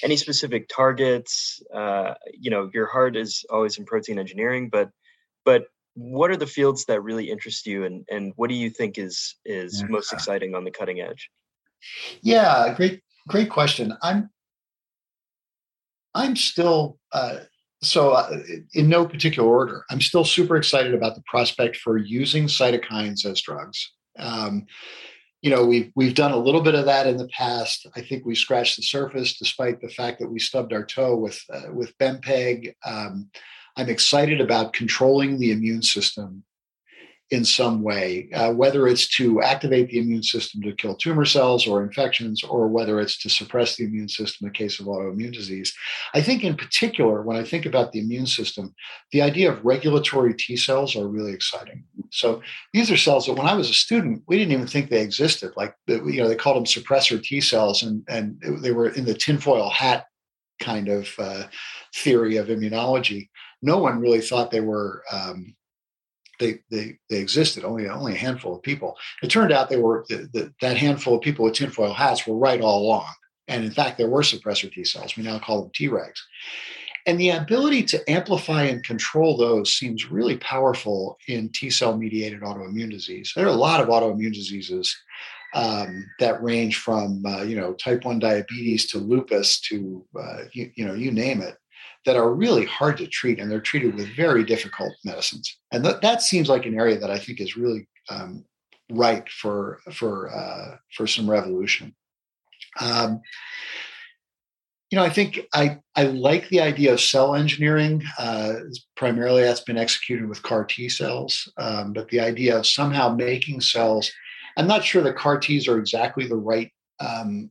any 0.04 0.18
specific 0.18 0.68
targets? 0.68 1.62
Uh, 1.72 2.16
you 2.34 2.50
know, 2.50 2.72
your 2.74 2.88
heart 2.88 3.16
is 3.16 3.46
always 3.52 3.78
in 3.78 3.86
protein 3.86 4.18
engineering, 4.18 4.68
but 4.68 4.90
but 5.46 5.66
what 5.94 6.32
are 6.32 6.36
the 6.36 6.48
fields 6.48 6.86
that 6.86 7.02
really 7.02 7.30
interest 7.30 7.68
you, 7.68 7.86
and 7.86 8.04
and 8.10 8.34
what 8.36 8.50
do 8.50 8.56
you 8.56 8.72
think 8.72 8.98
is 8.98 9.36
is 9.46 9.82
yeah. 9.82 9.88
most 9.90 10.12
exciting 10.12 10.56
on 10.56 10.64
the 10.64 10.72
cutting 10.72 11.02
edge? 11.02 11.30
Yeah, 12.24 12.74
great 12.76 13.04
great 13.28 13.52
question. 13.52 13.96
I'm 14.02 14.32
I'm 16.16 16.36
still. 16.36 16.98
Uh, 17.12 17.42
so, 17.84 18.12
uh, 18.12 18.40
in 18.74 18.88
no 18.88 19.06
particular 19.06 19.48
order, 19.48 19.84
I'm 19.92 20.00
still 20.00 20.24
super 20.24 20.56
excited 20.56 20.94
about 20.96 21.16
the 21.16 21.24
prospect 21.28 21.76
for 21.76 21.98
using 21.98 22.46
cytokines 22.46 23.26
as 23.26 23.42
drugs. 23.42 23.92
Um, 24.18 24.66
you 25.44 25.50
know 25.50 25.66
we've 25.66 25.92
we've 25.94 26.16
done 26.16 26.32
a 26.32 26.38
little 26.38 26.62
bit 26.62 26.74
of 26.74 26.86
that 26.86 27.06
in 27.06 27.18
the 27.18 27.28
past. 27.28 27.86
I 27.98 28.02
think 28.02 28.26
we 28.26 28.34
scratched 28.34 28.78
the 28.78 28.82
surface, 28.82 29.38
despite 29.38 29.82
the 29.82 29.90
fact 29.90 30.20
that 30.20 30.30
we 30.30 30.40
stubbed 30.40 30.72
our 30.72 30.86
toe 30.86 31.18
with 31.18 31.40
uh, 31.54 31.72
with 31.72 31.96
Bempeg. 31.98 32.74
Um, 32.86 33.30
I'm 33.76 33.90
excited 33.90 34.40
about 34.40 34.72
controlling 34.72 35.38
the 35.38 35.52
immune 35.52 35.82
system 35.82 36.44
in 37.32 37.46
some 37.46 37.82
way, 37.82 38.30
uh, 38.34 38.52
whether 38.52 38.88
it's 38.88 39.08
to 39.08 39.42
activate 39.42 39.90
the 39.90 39.98
immune 39.98 40.22
system 40.22 40.62
to 40.62 40.74
kill 40.74 40.94
tumor 40.94 41.26
cells 41.26 41.66
or 41.66 41.82
infections, 41.82 42.44
or 42.44 42.68
whether 42.68 43.00
it's 43.00 43.18
to 43.18 43.30
suppress 43.30 43.76
the 43.76 43.86
immune 43.86 44.10
system 44.10 44.46
in 44.46 44.52
the 44.52 44.58
case 44.58 44.80
of 44.80 44.86
autoimmune 44.86 45.34
disease. 45.34 45.74
I 46.14 46.22
think, 46.22 46.44
in 46.44 46.56
particular, 46.56 47.24
when 47.24 47.38
I 47.38 47.44
think 47.44 47.66
about 47.66 47.92
the 47.92 48.00
immune 48.00 48.28
system, 48.28 48.76
the 49.12 49.22
idea 49.22 49.52
of 49.52 49.64
regulatory 49.66 50.36
T 50.36 50.56
cells 50.58 50.96
are 50.96 51.08
really 51.08 51.34
exciting. 51.34 51.84
So 52.12 52.42
these 52.74 52.92
are 52.92 52.98
cells 52.98 53.26
that, 53.26 53.34
when 53.34 53.48
I 53.48 53.56
was 53.56 53.70
a 53.70 53.74
student, 53.74 54.24
we 54.28 54.38
didn't 54.38 54.54
even 54.54 54.68
think 54.68 54.90
they 54.90 55.02
existed. 55.02 55.54
Like 55.56 55.76
you 55.88 56.22
know, 56.22 56.28
they 56.28 56.36
called 56.36 56.58
them 56.58 56.66
suppressor 56.66 57.22
T 57.22 57.42
cells, 57.42 57.84
and 57.84 58.04
and 58.10 58.40
they 58.62 58.72
were 58.72 58.90
in 58.90 59.06
the 59.06 59.16
tinfoil 59.16 59.70
hat 59.70 60.06
kind 60.60 60.88
of 60.88 61.10
uh, 61.18 61.44
theory 61.96 62.38
of 62.38 62.48
immunology. 62.48 63.30
No 63.62 63.78
one 63.78 64.00
really 64.00 64.22
thought 64.22 64.52
they 64.52 64.62
were 64.62 65.04
um, 65.12 65.56
they 66.44 66.60
they 66.70 66.98
they 67.10 67.20
existed. 67.20 67.64
Only 67.64 67.88
only 67.88 68.14
a 68.14 68.18
handful 68.18 68.56
of 68.56 68.62
people. 68.62 68.98
It 69.22 69.30
turned 69.30 69.52
out 69.52 69.70
they 69.70 69.78
were 69.78 70.06
the, 70.10 70.30
the, 70.34 70.54
that 70.62 70.78
handful 70.78 71.16
of 71.16 71.22
people 71.22 71.46
with 71.46 71.56
tinfoil 71.56 71.94
hats 71.94 72.28
were 72.28 72.36
right 72.36 72.62
all 72.62 72.84
along. 72.84 73.12
And 73.48 73.64
in 73.66 73.72
fact, 73.72 73.98
there 73.98 74.10
were 74.10 74.22
suppressor 74.22 74.72
T 74.72 74.84
cells. 74.84 75.18
We 75.18 75.24
now 75.24 75.40
call 75.40 75.62
them 75.62 75.72
Tregs. 75.72 76.20
And 77.06 77.20
the 77.20 77.32
ability 77.32 77.84
to 77.84 78.10
amplify 78.10 78.64
and 78.64 78.82
control 78.84 79.36
those 79.36 79.74
seems 79.74 80.10
really 80.10 80.38
powerful 80.38 81.18
in 81.28 81.50
T 81.50 81.70
cell 81.70 81.98
mediated 81.98 82.42
autoimmune 82.42 82.92
disease. 82.92 83.34
There 83.36 83.46
are 83.46 83.50
a 83.50 83.54
lot 83.54 83.82
of 83.82 83.90
autoimmune 83.90 84.34
diseases 84.34 84.96
um, 85.54 86.10
that 86.20 86.42
range 86.42 86.78
from 86.78 87.24
uh, 87.26 87.44
you 87.44 87.56
know 87.56 87.74
type 87.74 88.06
one 88.06 88.20
diabetes 88.20 88.88
to 88.88 88.98
lupus 88.98 89.60
to 89.62 90.06
uh, 90.20 90.44
you, 90.52 90.72
you 90.76 90.86
know 90.86 90.94
you 90.94 91.12
name 91.12 91.42
it 91.42 91.58
that 92.06 92.16
are 92.16 92.34
really 92.34 92.66
hard 92.66 92.98
to 92.98 93.08
treat 93.08 93.40
and 93.40 93.50
they're 93.50 93.62
treated 93.62 93.96
with 93.96 94.16
very 94.16 94.44
difficult 94.44 94.94
medicines. 95.06 95.58
And 95.72 95.84
th- 95.84 96.02
that 96.02 96.22
seems 96.22 96.50
like 96.50 96.66
an 96.66 96.78
area 96.78 96.98
that 97.00 97.12
I 97.12 97.18
think 97.18 97.40
is 97.40 97.58
really 97.58 97.88
um, 98.10 98.46
ripe 98.92 99.30
for 99.30 99.80
for 99.92 100.30
uh, 100.34 100.78
for 100.96 101.08
some 101.08 101.30
revolution. 101.30 101.96
Um, 102.80 103.22
you 104.90 105.00
know, 105.00 105.06
I 105.06 105.10
think 105.10 105.40
I 105.54 105.80
I 105.96 106.04
like 106.04 106.48
the 106.50 106.62
idea 106.62 106.94
of 106.94 107.02
cell 107.02 107.36
engineering. 107.36 108.04
Uh, 108.20 108.54
primarily, 108.96 109.42
that's 109.42 109.62
been 109.62 109.78
executed 109.78 110.30
with 110.30 110.44
CAR 110.44 110.66
T 110.66 110.88
cells, 110.90 111.52
um, 111.58 111.94
but 111.94 112.10
the 112.10 112.20
idea 112.20 112.58
of 112.58 112.68
somehow 112.68 113.14
making 113.14 113.62
cells. 113.62 114.12
I'm 114.56 114.68
not 114.68 114.84
sure 114.84 115.02
the 115.02 115.12
CAR 115.12 115.40
Ts 115.40 115.68
are 115.68 115.80
exactly 115.80 116.28
the 116.28 116.36
right, 116.36 116.72
um, 117.00 117.50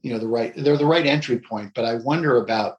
you 0.00 0.10
know, 0.10 0.18
the 0.18 0.28
right. 0.28 0.54
They're 0.56 0.78
the 0.78 0.86
right 0.86 1.04
entry 1.04 1.38
point, 1.38 1.72
but 1.74 1.84
I 1.84 1.96
wonder 1.96 2.38
about 2.38 2.78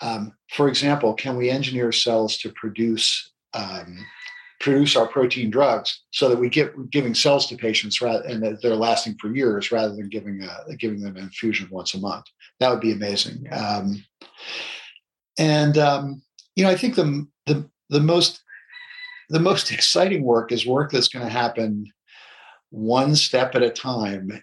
um, 0.00 0.32
for 0.50 0.68
example, 0.68 1.14
can 1.14 1.36
we 1.36 1.50
engineer 1.50 1.92
cells 1.92 2.38
to 2.38 2.52
produce 2.52 3.32
um, 3.54 3.98
produce 4.60 4.94
our 4.94 5.08
protein 5.08 5.50
drugs 5.50 6.02
so 6.10 6.28
that 6.28 6.38
we 6.38 6.48
get 6.48 6.90
giving 6.90 7.14
cells 7.14 7.46
to 7.46 7.56
patients 7.56 8.00
rather, 8.02 8.22
and 8.24 8.42
that 8.42 8.60
they're 8.60 8.76
lasting 8.76 9.16
for 9.18 9.34
years 9.34 9.72
rather 9.72 9.96
than 9.96 10.08
giving 10.08 10.42
a, 10.42 10.76
giving 10.76 11.00
them 11.00 11.16
an 11.16 11.22
infusion 11.22 11.66
once 11.70 11.94
a 11.94 11.98
month? 11.98 12.26
That 12.60 12.70
would 12.70 12.80
be 12.80 12.92
amazing. 12.92 13.46
Um, 13.50 14.04
and 15.38 15.78
um, 15.78 16.22
you 16.54 16.64
know, 16.64 16.70
I 16.70 16.76
think 16.76 16.94
the 16.94 17.26
the 17.46 17.68
the 17.88 18.00
most 18.00 18.42
the 19.30 19.40
most 19.40 19.70
exciting 19.70 20.22
work 20.22 20.52
is 20.52 20.66
work 20.66 20.90
that's 20.90 21.08
going 21.08 21.24
to 21.24 21.32
happen 21.32 21.86
one 22.70 23.16
step 23.16 23.54
at 23.54 23.62
a 23.62 23.70
time 23.70 24.42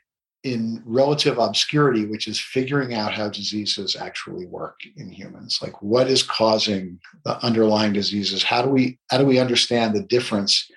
in 0.54 0.82
relative 0.86 1.38
obscurity, 1.38 2.06
which 2.06 2.28
is 2.28 2.40
figuring 2.40 2.94
out 2.94 3.14
how 3.14 3.30
diseases 3.30 3.96
actually 3.96 4.46
work 4.46 4.80
in 4.96 5.10
humans. 5.10 5.60
Like 5.62 5.82
what 5.82 6.08
is 6.08 6.24
causing 6.24 7.00
the 7.26 7.44
underlying 7.46 7.94
diseases? 7.94 8.44
How 8.44 8.62
do 8.62 8.70
we 8.70 8.98
how 9.10 9.18
do 9.18 9.26
we 9.26 9.40
understand 9.40 9.96
the 9.96 10.04
difference? 10.04 10.70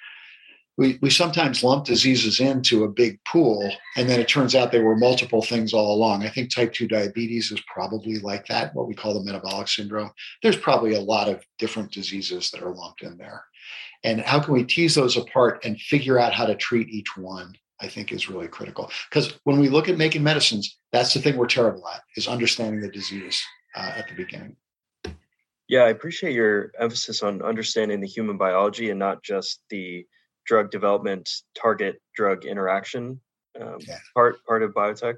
We, 0.77 0.99
we 1.03 1.11
sometimes 1.11 1.62
lump 1.62 1.85
diseases 1.85 2.41
into 2.41 2.85
a 2.85 2.89
big 2.89 3.23
pool, 3.27 3.71
and 3.99 4.09
then 4.09 4.18
it 4.18 4.29
turns 4.29 4.55
out 4.55 4.73
there 4.73 4.83
were 4.83 4.97
multiple 4.97 5.43
things 5.43 5.75
all 5.75 5.95
along. 5.95 6.23
I 6.23 6.31
think 6.31 6.49
type 6.49 6.73
2 6.73 6.89
diabetes 6.89 7.53
is 7.53 7.61
probably 7.66 8.18
like 8.18 8.47
that, 8.47 8.75
what 8.75 8.89
we 8.89 8.95
call 8.95 9.12
the 9.12 9.23
metabolic 9.23 9.68
syndrome. 9.68 10.11
There's 10.43 10.57
probably 10.57 10.95
a 10.95 11.01
lot 11.01 11.29
of 11.29 11.45
different 11.59 11.93
diseases 11.93 12.51
that 12.51 12.62
are 12.62 12.75
lumped 12.75 13.03
in 13.03 13.18
there. 13.18 13.45
And 14.05 14.23
how 14.23 14.41
can 14.41 14.55
we 14.55 14.64
tease 14.64 14.95
those 14.95 15.18
apart 15.18 15.66
and 15.66 15.79
figure 15.79 16.18
out 16.18 16.33
how 16.33 16.47
to 16.47 16.55
treat 16.55 16.89
each 16.89 17.14
one 17.14 17.53
I 17.81 17.89
think 17.89 18.12
is 18.12 18.28
really 18.28 18.49
critical. 18.49 18.91
Because 19.09 19.39
when 19.45 19.59
we 19.59 19.68
look 19.68 19.89
at 19.89 19.99
making 19.99 20.22
medicines, 20.22 20.78
that's 20.93 21.14
the 21.14 21.20
thing 21.20 21.37
we're 21.37 21.47
terrible 21.47 21.87
at 21.89 22.03
is 22.16 22.28
understanding 22.28 22.81
the 22.81 22.91
disease 22.91 23.43
uh, 23.74 23.93
at 23.97 24.09
the 24.09 24.14
beginning. 24.14 24.57
Yeah, 25.68 25.83
I 25.83 25.91
appreciate 25.91 26.35
your 26.35 26.72
emphasis 26.81 27.22
on 27.22 27.43
understanding 27.43 28.01
the 28.01 28.09
human 28.09 28.37
biology 28.37 28.91
and 28.91 28.99
not 28.99 29.22
just 29.22 29.62
the 29.70 30.05
drug 30.45 30.70
development 30.70 31.31
target 31.55 32.03
drug 32.16 32.45
interaction 32.45 33.20
um, 33.61 33.76
yeah. 33.81 33.99
part 34.14 34.45
part 34.47 34.62
of 34.62 34.72
biotech. 34.72 35.16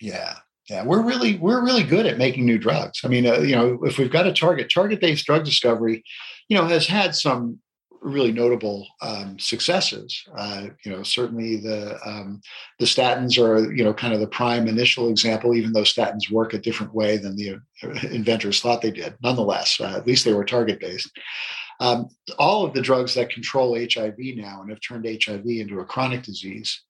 Yeah, 0.00 0.34
yeah, 0.68 0.84
we're 0.84 1.02
really 1.02 1.36
we're 1.36 1.64
really 1.64 1.84
good 1.84 2.06
at 2.06 2.18
making 2.18 2.44
new 2.44 2.58
drugs. 2.58 3.00
I 3.04 3.08
mean, 3.08 3.26
uh, 3.26 3.38
you 3.38 3.54
know, 3.54 3.78
if 3.84 3.98
we've 3.98 4.10
got 4.10 4.26
a 4.26 4.32
target 4.32 4.70
target 4.72 5.00
based 5.00 5.26
drug 5.26 5.44
discovery, 5.44 6.02
you 6.48 6.56
know, 6.56 6.66
has 6.66 6.86
had 6.86 7.14
some 7.14 7.60
really 8.06 8.32
notable 8.32 8.86
um, 9.02 9.38
successes. 9.38 10.24
Uh, 10.36 10.68
you 10.84 10.92
know, 10.92 11.02
certainly 11.02 11.56
the 11.56 11.98
um, 12.06 12.40
the 12.78 12.86
statins 12.86 13.38
are 13.42 13.72
you 13.72 13.84
know 13.84 13.92
kind 13.92 14.14
of 14.14 14.20
the 14.20 14.26
prime 14.28 14.68
initial 14.68 15.08
example, 15.10 15.54
even 15.54 15.72
though 15.72 15.82
statins 15.82 16.30
work 16.30 16.54
a 16.54 16.58
different 16.58 16.94
way 16.94 17.16
than 17.16 17.36
the 17.36 17.54
uh, 17.82 17.88
inventors 18.10 18.60
thought 18.60 18.80
they 18.80 18.90
did. 18.90 19.14
Nonetheless, 19.22 19.80
uh, 19.80 19.94
at 19.96 20.06
least 20.06 20.24
they 20.24 20.32
were 20.32 20.44
target 20.44 20.80
based. 20.80 21.10
Um, 21.80 22.08
all 22.38 22.64
of 22.64 22.72
the 22.72 22.80
drugs 22.80 23.14
that 23.14 23.28
control 23.28 23.76
HIV 23.76 24.16
now 24.18 24.62
and 24.62 24.70
have 24.70 24.80
turned 24.80 25.04
HIV 25.06 25.44
into 25.46 25.80
a 25.80 25.84
chronic 25.84 26.22
disease 26.22 26.80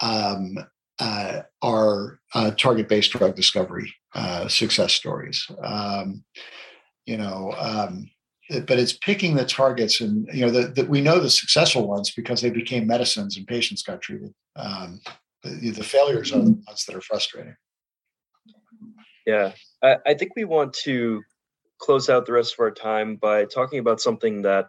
um, 0.00 0.56
uh, 0.98 1.42
are 1.60 2.18
uh, 2.34 2.52
target 2.52 2.88
based 2.88 3.12
drug 3.12 3.34
discovery 3.34 3.92
uh, 4.14 4.48
success 4.48 4.94
stories. 4.94 5.46
Um, 5.62 6.24
you 7.06 7.16
know 7.16 7.52
um, 7.58 8.10
but 8.60 8.78
it's 8.78 8.92
picking 8.92 9.34
the 9.34 9.44
targets 9.44 10.00
and 10.00 10.28
you 10.32 10.44
know 10.44 10.50
that 10.50 10.88
we 10.88 11.00
know 11.00 11.18
the 11.18 11.30
successful 11.30 11.86
ones 11.86 12.10
because 12.10 12.40
they 12.40 12.50
became 12.50 12.86
medicines 12.86 13.36
and 13.36 13.46
patients 13.46 13.82
got 13.82 14.00
treated. 14.00 14.32
Um, 14.56 15.00
the, 15.42 15.70
the, 15.70 15.84
failures 15.84 16.32
are 16.32 16.38
the 16.38 16.62
ones 16.66 16.84
that 16.86 16.94
are 16.94 17.00
frustrating. 17.00 17.56
Yeah, 19.26 19.52
I, 19.82 19.96
I 20.06 20.14
think 20.14 20.32
we 20.36 20.44
want 20.44 20.72
to 20.84 21.22
close 21.78 22.08
out 22.08 22.26
the 22.26 22.32
rest 22.32 22.54
of 22.54 22.60
our 22.60 22.70
time 22.70 23.16
by 23.16 23.44
talking 23.44 23.78
about 23.78 24.00
something 24.00 24.42
that 24.42 24.66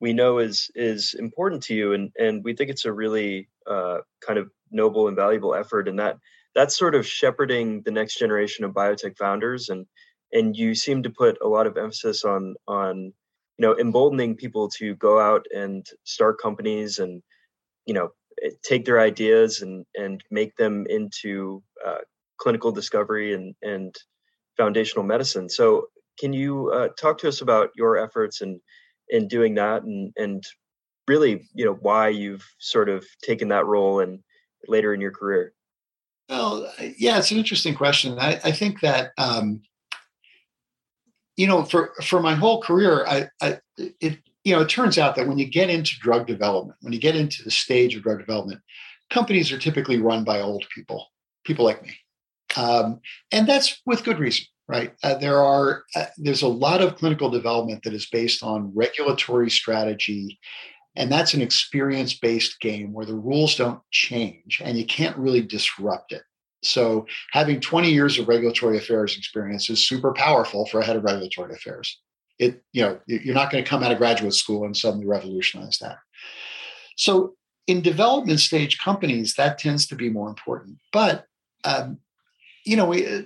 we 0.00 0.12
know 0.12 0.38
is 0.38 0.70
is 0.74 1.14
important 1.18 1.62
to 1.64 1.74
you, 1.74 1.92
and 1.92 2.12
and 2.18 2.44
we 2.44 2.54
think 2.54 2.70
it's 2.70 2.84
a 2.84 2.92
really 2.92 3.48
uh, 3.66 3.98
kind 4.20 4.38
of 4.38 4.50
noble 4.70 5.08
and 5.08 5.16
valuable 5.16 5.54
effort, 5.54 5.88
and 5.88 5.98
that 5.98 6.18
that's 6.54 6.76
sort 6.76 6.94
of 6.94 7.06
shepherding 7.06 7.82
the 7.82 7.90
next 7.90 8.18
generation 8.18 8.64
of 8.64 8.72
biotech 8.72 9.16
founders, 9.16 9.68
and 9.68 9.86
and 10.36 10.54
you 10.56 10.74
seem 10.74 11.02
to 11.02 11.10
put 11.10 11.38
a 11.42 11.48
lot 11.48 11.66
of 11.66 11.76
emphasis 11.76 12.24
on 12.24 12.54
on 12.68 13.12
you 13.58 13.62
know 13.62 13.76
emboldening 13.78 14.36
people 14.36 14.68
to 14.68 14.94
go 14.96 15.18
out 15.18 15.46
and 15.54 15.86
start 16.04 16.40
companies 16.40 16.98
and 16.98 17.22
you 17.86 17.94
know 17.94 18.10
eh, 18.44 18.50
take 18.62 18.84
their 18.84 19.00
ideas 19.00 19.62
and 19.62 19.84
and 19.94 20.22
make 20.30 20.54
them 20.56 20.84
into 20.88 21.62
uh, 21.86 22.02
clinical 22.38 22.70
discovery 22.70 23.34
and 23.34 23.54
and 23.62 23.94
foundational 24.56 25.04
medicine. 25.04 25.48
So 25.48 25.86
can 26.18 26.32
you 26.32 26.70
uh, 26.70 26.88
talk 26.98 27.18
to 27.18 27.28
us 27.28 27.40
about 27.42 27.70
your 27.76 27.98
efforts 27.98 28.40
and 28.40 28.60
in, 29.08 29.22
in 29.22 29.28
doing 29.28 29.54
that 29.54 29.82
and 29.82 30.12
and 30.16 30.44
really 31.08 31.48
you 31.54 31.64
know 31.64 31.78
why 31.80 32.08
you've 32.08 32.46
sort 32.58 32.88
of 32.88 33.04
taken 33.22 33.48
that 33.48 33.66
role 33.66 34.00
and 34.00 34.20
later 34.68 34.92
in 34.92 35.00
your 35.00 35.12
career? 35.12 35.52
Well, 36.28 36.72
yeah, 36.98 37.18
it's 37.18 37.30
an 37.30 37.38
interesting 37.38 37.76
question. 37.76 38.18
I, 38.18 38.40
I 38.42 38.50
think 38.50 38.80
that 38.80 39.12
um, 39.16 39.62
you 41.36 41.46
know, 41.46 41.64
for 41.64 41.92
for 42.02 42.20
my 42.20 42.34
whole 42.34 42.60
career, 42.62 43.06
I, 43.06 43.28
I 43.40 43.58
it 43.76 44.18
you 44.44 44.54
know, 44.54 44.62
it 44.62 44.68
turns 44.68 44.96
out 44.96 45.16
that 45.16 45.26
when 45.26 45.38
you 45.38 45.44
get 45.44 45.70
into 45.70 45.98
drug 45.98 46.26
development, 46.26 46.78
when 46.80 46.92
you 46.92 47.00
get 47.00 47.16
into 47.16 47.42
the 47.42 47.50
stage 47.50 47.96
of 47.96 48.04
drug 48.04 48.18
development, 48.18 48.60
companies 49.10 49.50
are 49.50 49.58
typically 49.58 50.00
run 50.00 50.22
by 50.22 50.40
old 50.40 50.64
people, 50.72 51.04
people 51.44 51.64
like 51.64 51.82
me, 51.82 51.96
um, 52.56 53.00
and 53.32 53.46
that's 53.46 53.82
with 53.86 54.04
good 54.04 54.18
reason, 54.18 54.46
right? 54.68 54.92
Uh, 55.02 55.14
there 55.14 55.42
are 55.42 55.82
uh, 55.94 56.06
there's 56.16 56.42
a 56.42 56.48
lot 56.48 56.80
of 56.80 56.96
clinical 56.96 57.28
development 57.28 57.82
that 57.82 57.92
is 57.92 58.06
based 58.06 58.42
on 58.42 58.72
regulatory 58.74 59.50
strategy, 59.50 60.38
and 60.94 61.10
that's 61.10 61.34
an 61.34 61.42
experience 61.42 62.14
based 62.14 62.60
game 62.60 62.92
where 62.92 63.06
the 63.06 63.14
rules 63.14 63.56
don't 63.56 63.80
change, 63.90 64.62
and 64.64 64.78
you 64.78 64.86
can't 64.86 65.16
really 65.18 65.42
disrupt 65.42 66.12
it. 66.12 66.22
So 66.62 67.06
having 67.32 67.60
20 67.60 67.90
years 67.90 68.18
of 68.18 68.28
regulatory 68.28 68.78
affairs 68.78 69.16
experience 69.16 69.70
is 69.70 69.86
super 69.86 70.12
powerful 70.12 70.66
for 70.66 70.80
a 70.80 70.84
head 70.84 70.96
of 70.96 71.04
regulatory 71.04 71.54
affairs. 71.54 72.00
It, 72.38 72.62
you 72.72 72.82
know, 72.82 73.00
you're 73.06 73.34
not 73.34 73.50
going 73.50 73.62
to 73.62 73.68
come 73.68 73.82
out 73.82 73.92
of 73.92 73.98
graduate 73.98 74.34
school 74.34 74.64
and 74.64 74.76
suddenly 74.76 75.06
revolutionize 75.06 75.78
that. 75.78 75.98
So 76.96 77.34
in 77.66 77.80
development 77.80 78.40
stage 78.40 78.78
companies, 78.78 79.34
that 79.34 79.58
tends 79.58 79.86
to 79.88 79.96
be 79.96 80.10
more 80.10 80.28
important. 80.28 80.78
But 80.92 81.24
um, 81.64 81.98
you 82.66 82.76
know, 82.76 82.86
we, 82.86 83.06
uh, 83.06 83.22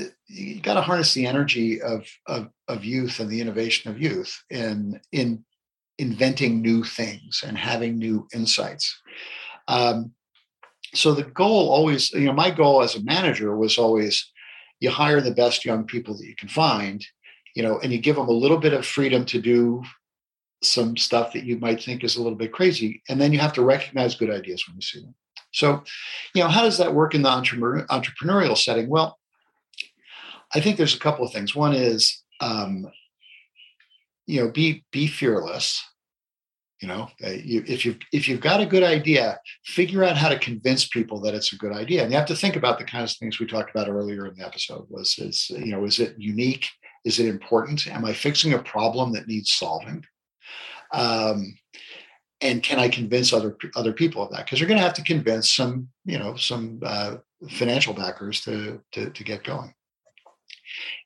uh, 0.00 0.04
you 0.28 0.60
got 0.60 0.74
to 0.74 0.80
harness 0.80 1.12
the 1.14 1.26
energy 1.26 1.82
of, 1.82 2.06
of, 2.26 2.48
of 2.68 2.84
youth 2.84 3.18
and 3.18 3.28
the 3.28 3.40
innovation 3.40 3.90
of 3.90 4.00
youth 4.00 4.40
in 4.50 5.00
in 5.10 5.44
inventing 5.98 6.62
new 6.62 6.82
things 6.82 7.44
and 7.46 7.58
having 7.58 7.98
new 7.98 8.26
insights. 8.34 9.00
Um, 9.68 10.12
so 10.94 11.12
the 11.12 11.24
goal 11.24 11.70
always, 11.70 12.12
you 12.12 12.26
know, 12.26 12.32
my 12.32 12.50
goal 12.50 12.82
as 12.82 12.94
a 12.94 13.02
manager 13.02 13.56
was 13.56 13.78
always 13.78 14.30
you 14.80 14.90
hire 14.90 15.20
the 15.20 15.34
best 15.34 15.64
young 15.64 15.84
people 15.84 16.16
that 16.16 16.26
you 16.26 16.36
can 16.36 16.48
find, 16.48 17.04
you 17.54 17.62
know, 17.62 17.78
and 17.80 17.92
you 17.92 17.98
give 17.98 18.16
them 18.16 18.28
a 18.28 18.32
little 18.32 18.58
bit 18.58 18.72
of 18.72 18.86
freedom 18.86 19.24
to 19.26 19.40
do 19.40 19.82
some 20.62 20.96
stuff 20.96 21.32
that 21.32 21.44
you 21.44 21.58
might 21.58 21.82
think 21.82 22.02
is 22.02 22.16
a 22.16 22.22
little 22.22 22.38
bit 22.38 22.52
crazy. 22.52 23.02
And 23.08 23.20
then 23.20 23.32
you 23.32 23.38
have 23.38 23.52
to 23.54 23.64
recognize 23.64 24.14
good 24.14 24.30
ideas 24.30 24.66
when 24.66 24.76
you 24.76 24.82
see 24.82 25.00
them. 25.00 25.14
So, 25.52 25.84
you 26.34 26.42
know, 26.42 26.48
how 26.48 26.62
does 26.62 26.78
that 26.78 26.94
work 26.94 27.14
in 27.14 27.22
the 27.22 27.28
entrepreneur, 27.28 27.86
entrepreneurial 27.86 28.56
setting? 28.56 28.88
Well, 28.88 29.18
I 30.54 30.60
think 30.60 30.76
there's 30.76 30.96
a 30.96 31.00
couple 31.00 31.24
of 31.24 31.32
things. 31.32 31.54
One 31.54 31.74
is, 31.74 32.22
um, 32.40 32.86
you 34.26 34.42
know, 34.42 34.50
be 34.50 34.84
be 34.90 35.06
fearless 35.06 35.82
you 36.84 36.88
know 36.88 37.04
uh, 37.24 37.38
if 37.72 37.86
you 37.86 37.96
if 38.12 38.28
you've 38.28 38.42
got 38.42 38.60
a 38.60 38.66
good 38.66 38.82
idea 38.82 39.38
figure 39.64 40.04
out 40.04 40.18
how 40.18 40.28
to 40.28 40.38
convince 40.38 40.86
people 40.86 41.18
that 41.18 41.34
it's 41.34 41.54
a 41.54 41.56
good 41.56 41.72
idea. 41.72 42.02
And 42.02 42.12
you 42.12 42.18
have 42.18 42.28
to 42.28 42.36
think 42.36 42.56
about 42.56 42.78
the 42.78 42.84
kinds 42.84 43.12
of 43.12 43.18
things 43.18 43.40
we 43.40 43.46
talked 43.46 43.70
about 43.70 43.88
earlier 43.88 44.26
in 44.26 44.34
the 44.34 44.44
episode. 44.44 44.84
Was 44.90 45.18
is 45.18 45.48
you 45.48 45.72
know 45.72 45.84
is 45.86 45.98
it 45.98 46.14
unique? 46.18 46.66
Is 47.06 47.18
it 47.20 47.26
important? 47.26 47.86
Am 47.86 48.04
i 48.04 48.12
fixing 48.12 48.52
a 48.52 48.58
problem 48.58 49.12
that 49.12 49.26
needs 49.26 49.54
solving? 49.54 50.04
Um, 50.92 51.56
and 52.42 52.62
can 52.62 52.78
i 52.78 52.88
convince 52.88 53.32
other 53.32 53.56
other 53.76 53.94
people 53.94 54.22
of 54.22 54.30
that? 54.32 54.44
Because 54.44 54.60
you're 54.60 54.68
going 54.68 54.82
to 54.82 54.88
have 54.88 55.00
to 55.00 55.10
convince 55.14 55.52
some 55.52 55.88
you 56.04 56.18
know 56.18 56.36
some 56.36 56.80
uh, 56.82 57.16
financial 57.48 57.94
backers 57.94 58.42
to, 58.42 58.78
to 58.92 59.08
to 59.08 59.24
get 59.24 59.42
going. 59.42 59.72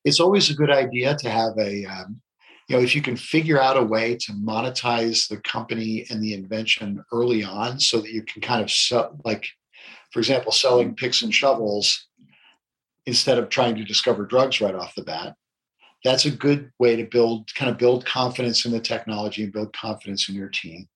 It's 0.04 0.18
always 0.18 0.50
a 0.50 0.58
good 0.60 0.70
idea 0.70 1.16
to 1.18 1.30
have 1.30 1.56
a 1.56 1.84
um, 1.84 2.20
you 2.68 2.76
know 2.76 2.82
if 2.82 2.94
you 2.94 3.02
can 3.02 3.16
figure 3.16 3.60
out 3.60 3.76
a 3.76 3.82
way 3.82 4.14
to 4.16 4.32
monetize 4.32 5.28
the 5.28 5.38
company 5.38 6.06
and 6.10 6.22
the 6.22 6.34
invention 6.34 7.02
early 7.12 7.42
on 7.42 7.80
so 7.80 8.00
that 8.00 8.12
you 8.12 8.22
can 8.22 8.40
kind 8.40 8.62
of 8.62 8.70
sell 8.70 9.18
like 9.24 9.46
for 10.12 10.20
example 10.20 10.52
selling 10.52 10.94
picks 10.94 11.22
and 11.22 11.34
shovels 11.34 12.06
instead 13.06 13.38
of 13.38 13.48
trying 13.48 13.74
to 13.74 13.84
discover 13.84 14.24
drugs 14.24 14.60
right 14.60 14.74
off 14.74 14.94
the 14.94 15.02
bat 15.02 15.34
that's 16.04 16.26
a 16.26 16.30
good 16.30 16.70
way 16.78 16.94
to 16.94 17.04
build 17.04 17.52
kind 17.54 17.70
of 17.70 17.78
build 17.78 18.06
confidence 18.06 18.64
in 18.64 18.70
the 18.70 18.80
technology 18.80 19.42
and 19.42 19.52
build 19.52 19.72
confidence 19.72 20.28
in 20.28 20.34
your 20.34 20.48
team. 20.48 20.88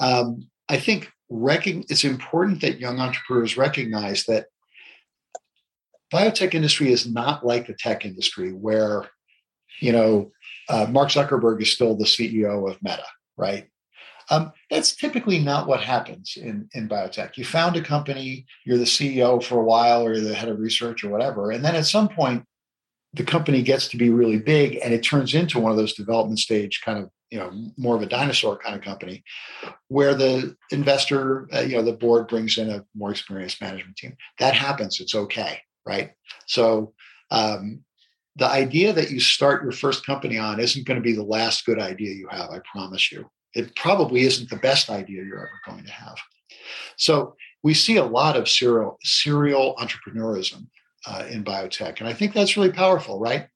Um, 0.00 0.48
i 0.68 0.76
think 0.78 1.10
it's 1.30 2.04
important 2.04 2.60
that 2.62 2.80
young 2.80 3.00
entrepreneurs 3.00 3.56
recognize 3.58 4.24
that 4.24 4.46
biotech 6.12 6.54
industry 6.54 6.90
is 6.90 7.06
not 7.06 7.44
like 7.44 7.66
the 7.66 7.74
tech 7.74 8.06
industry 8.06 8.50
where 8.52 9.04
you 9.80 9.92
know 9.92 10.32
uh, 10.68 10.86
Mark 10.88 11.08
Zuckerberg 11.08 11.62
is 11.62 11.72
still 11.72 11.96
the 11.96 12.04
CEO 12.04 12.70
of 12.70 12.82
Meta, 12.82 13.06
right? 13.36 13.68
Um, 14.30 14.52
that's 14.70 14.94
typically 14.94 15.38
not 15.38 15.66
what 15.66 15.80
happens 15.80 16.36
in, 16.36 16.68
in 16.74 16.88
biotech. 16.88 17.36
You 17.36 17.44
found 17.44 17.76
a 17.76 17.82
company, 17.82 18.44
you're 18.64 18.78
the 18.78 18.84
CEO 18.84 19.42
for 19.42 19.60
a 19.60 19.64
while, 19.64 20.02
or 20.02 20.14
you're 20.14 20.24
the 20.24 20.34
head 20.34 20.50
of 20.50 20.58
research 20.58 21.02
or 21.02 21.08
whatever. 21.08 21.50
And 21.50 21.64
then 21.64 21.74
at 21.74 21.86
some 21.86 22.08
point, 22.08 22.44
the 23.14 23.24
company 23.24 23.62
gets 23.62 23.88
to 23.88 23.96
be 23.96 24.10
really 24.10 24.38
big 24.38 24.78
and 24.84 24.92
it 24.92 25.02
turns 25.02 25.34
into 25.34 25.58
one 25.58 25.70
of 25.70 25.78
those 25.78 25.94
development 25.94 26.38
stage 26.38 26.82
kind 26.84 26.98
of, 26.98 27.10
you 27.30 27.38
know, 27.38 27.50
more 27.78 27.96
of 27.96 28.02
a 28.02 28.06
dinosaur 28.06 28.58
kind 28.58 28.76
of 28.76 28.82
company 28.82 29.24
where 29.88 30.14
the 30.14 30.54
investor, 30.70 31.48
uh, 31.54 31.60
you 31.60 31.76
know, 31.76 31.82
the 31.82 31.92
board 31.94 32.28
brings 32.28 32.58
in 32.58 32.68
a 32.68 32.84
more 32.94 33.10
experienced 33.10 33.62
management 33.62 33.96
team. 33.96 34.14
That 34.38 34.52
happens. 34.52 35.00
It's 35.00 35.14
okay. 35.14 35.60
Right. 35.86 36.12
So, 36.46 36.92
um, 37.30 37.82
the 38.38 38.46
idea 38.46 38.92
that 38.92 39.10
you 39.10 39.18
start 39.18 39.64
your 39.64 39.72
first 39.72 40.06
company 40.06 40.38
on 40.38 40.60
isn't 40.60 40.86
going 40.86 40.96
to 40.96 41.02
be 41.02 41.12
the 41.12 41.24
last 41.24 41.66
good 41.66 41.80
idea 41.80 42.14
you 42.14 42.28
have, 42.30 42.50
I 42.50 42.60
promise 42.70 43.10
you. 43.10 43.28
It 43.54 43.74
probably 43.74 44.22
isn't 44.22 44.48
the 44.48 44.56
best 44.56 44.90
idea 44.90 45.24
you're 45.24 45.38
ever 45.38 45.60
going 45.66 45.84
to 45.84 45.92
have. 45.92 46.16
So 46.96 47.34
we 47.64 47.74
see 47.74 47.96
a 47.96 48.04
lot 48.04 48.36
of 48.36 48.48
serial, 48.48 48.98
serial 49.02 49.74
entrepreneurism 49.80 50.68
uh, 51.06 51.24
in 51.28 51.42
biotech. 51.42 51.98
And 51.98 52.08
I 52.08 52.12
think 52.12 52.32
that's 52.32 52.56
really 52.56 52.70
powerful, 52.70 53.18
right? 53.18 53.48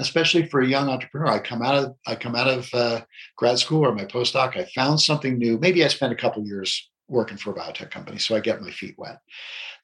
Especially 0.00 0.46
for 0.46 0.60
a 0.60 0.66
young 0.66 0.88
entrepreneur. 0.88 1.28
I 1.28 1.38
come 1.38 1.62
out 1.62 1.76
of 1.76 1.94
I 2.04 2.16
come 2.16 2.34
out 2.34 2.48
of 2.48 2.68
uh, 2.74 3.02
grad 3.36 3.60
school 3.60 3.86
or 3.86 3.94
my 3.94 4.04
postdoc. 4.04 4.56
I 4.56 4.64
found 4.74 5.00
something 5.00 5.38
new. 5.38 5.58
Maybe 5.58 5.84
I 5.84 5.88
spent 5.88 6.12
a 6.12 6.16
couple 6.16 6.44
years 6.44 6.90
working 7.08 7.36
for 7.36 7.50
a 7.50 7.54
biotech 7.54 7.92
company, 7.92 8.18
so 8.18 8.34
I 8.34 8.40
get 8.40 8.62
my 8.62 8.70
feet 8.72 8.96
wet. 8.98 9.18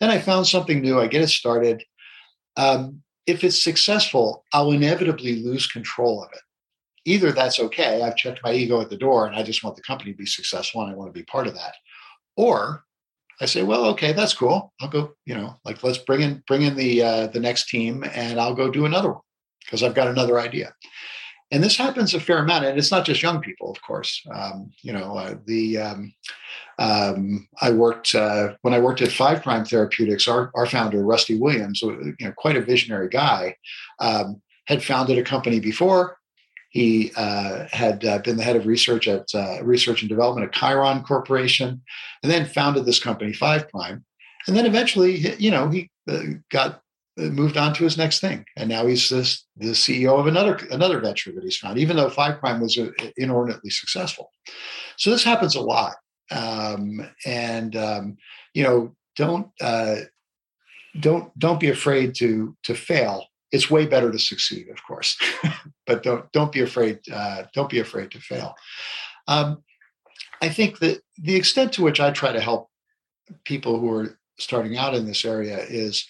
Then 0.00 0.10
I 0.10 0.18
found 0.18 0.48
something 0.48 0.80
new. 0.80 0.98
I 0.98 1.06
get 1.06 1.22
it 1.22 1.28
started. 1.28 1.84
Um, 2.56 3.02
if 3.28 3.44
it's 3.44 3.62
successful, 3.62 4.44
I'll 4.52 4.72
inevitably 4.72 5.42
lose 5.42 5.66
control 5.66 6.24
of 6.24 6.30
it. 6.32 6.40
Either 7.04 7.30
that's 7.30 7.60
okay, 7.60 8.02
I've 8.02 8.16
checked 8.16 8.40
my 8.42 8.52
ego 8.52 8.80
at 8.80 8.90
the 8.90 8.96
door 8.96 9.26
and 9.26 9.36
I 9.36 9.42
just 9.42 9.62
want 9.62 9.76
the 9.76 9.82
company 9.82 10.12
to 10.12 10.16
be 10.16 10.26
successful 10.26 10.82
and 10.82 10.90
I 10.90 10.94
want 10.94 11.12
to 11.12 11.18
be 11.18 11.24
part 11.24 11.46
of 11.46 11.54
that. 11.54 11.74
Or 12.36 12.84
I 13.40 13.46
say, 13.46 13.62
well, 13.62 13.84
okay, 13.86 14.12
that's 14.12 14.34
cool. 14.34 14.72
I'll 14.80 14.88
go, 14.88 15.12
you 15.26 15.34
know, 15.34 15.56
like 15.64 15.84
let's 15.84 15.98
bring 15.98 16.22
in 16.22 16.42
bring 16.46 16.62
in 16.62 16.74
the 16.74 17.02
uh, 17.02 17.26
the 17.28 17.40
next 17.40 17.68
team 17.68 18.04
and 18.14 18.40
I'll 18.40 18.54
go 18.54 18.70
do 18.70 18.86
another 18.86 19.12
one 19.12 19.22
because 19.64 19.82
I've 19.82 19.94
got 19.94 20.08
another 20.08 20.40
idea. 20.40 20.72
And 21.50 21.62
this 21.62 21.76
happens 21.76 22.12
a 22.12 22.20
fair 22.20 22.38
amount, 22.38 22.66
and 22.66 22.78
it's 22.78 22.90
not 22.90 23.06
just 23.06 23.22
young 23.22 23.40
people, 23.40 23.70
of 23.70 23.80
course. 23.80 24.22
Um, 24.30 24.70
you 24.82 24.92
know, 24.92 25.16
uh, 25.16 25.34
the 25.46 25.78
um, 25.78 26.14
um, 26.78 27.48
I 27.60 27.70
worked 27.70 28.14
uh, 28.14 28.54
when 28.62 28.74
I 28.74 28.78
worked 28.78 29.00
at 29.00 29.10
Five 29.10 29.42
Prime 29.42 29.64
Therapeutics. 29.64 30.28
Our, 30.28 30.50
our 30.54 30.66
founder 30.66 31.02
Rusty 31.02 31.38
Williams, 31.38 31.80
you 31.80 32.14
know, 32.20 32.32
quite 32.36 32.56
a 32.56 32.60
visionary 32.60 33.08
guy, 33.08 33.56
um, 33.98 34.42
had 34.66 34.84
founded 34.84 35.16
a 35.16 35.22
company 35.22 35.58
before. 35.58 36.18
He 36.70 37.12
uh, 37.16 37.66
had 37.70 38.04
uh, 38.04 38.18
been 38.18 38.36
the 38.36 38.44
head 38.44 38.56
of 38.56 38.66
research 38.66 39.08
at 39.08 39.26
uh, 39.34 39.64
research 39.64 40.02
and 40.02 40.08
development 40.08 40.46
at 40.46 40.52
Chiron 40.52 41.02
Corporation, 41.02 41.80
and 42.22 42.30
then 42.30 42.44
founded 42.44 42.84
this 42.84 43.02
company 43.02 43.32
Five 43.32 43.70
Prime. 43.70 44.04
And 44.46 44.56
then 44.56 44.66
eventually, 44.66 45.34
you 45.38 45.50
know, 45.50 45.70
he 45.70 45.90
uh, 46.10 46.20
got 46.50 46.82
moved 47.18 47.56
on 47.56 47.74
to 47.74 47.84
his 47.84 47.98
next 47.98 48.20
thing, 48.20 48.44
and 48.56 48.68
now 48.68 48.86
he's 48.86 49.08
this 49.08 49.44
the 49.56 49.72
CEO 49.72 50.18
of 50.18 50.26
another 50.26 50.56
another 50.70 51.00
venture 51.00 51.32
that 51.32 51.44
he's 51.44 51.58
found. 51.58 51.78
Even 51.78 51.96
though 51.96 52.08
Five 52.08 52.40
Prime 52.40 52.60
was 52.60 52.78
inordinately 53.16 53.70
successful, 53.70 54.30
so 54.96 55.10
this 55.10 55.24
happens 55.24 55.54
a 55.54 55.60
lot 55.60 55.94
um, 56.30 57.08
and 57.24 57.76
um, 57.76 58.16
you 58.54 58.62
know 58.62 58.94
don't 59.16 59.48
uh, 59.60 59.96
don't 61.00 61.36
don't 61.38 61.60
be 61.60 61.70
afraid 61.70 62.14
to 62.16 62.56
to 62.64 62.74
fail. 62.74 63.26
It's 63.50 63.70
way 63.70 63.86
better 63.86 64.10
to 64.10 64.18
succeed, 64.18 64.68
of 64.68 64.82
course, 64.86 65.16
but 65.86 66.02
don't 66.02 66.30
don't 66.32 66.52
be 66.52 66.60
afraid. 66.60 67.00
Uh, 67.12 67.44
don't 67.54 67.70
be 67.70 67.80
afraid 67.80 68.10
to 68.12 68.20
fail. 68.20 68.54
Um, 69.26 69.62
I 70.40 70.48
think 70.48 70.78
that 70.78 71.00
the 71.16 71.36
extent 71.36 71.72
to 71.74 71.82
which 71.82 72.00
I 72.00 72.10
try 72.10 72.32
to 72.32 72.40
help 72.40 72.68
people 73.44 73.78
who 73.78 73.92
are 73.92 74.18
starting 74.38 74.76
out 74.76 74.94
in 74.94 75.06
this 75.06 75.24
area 75.24 75.58
is 75.58 76.06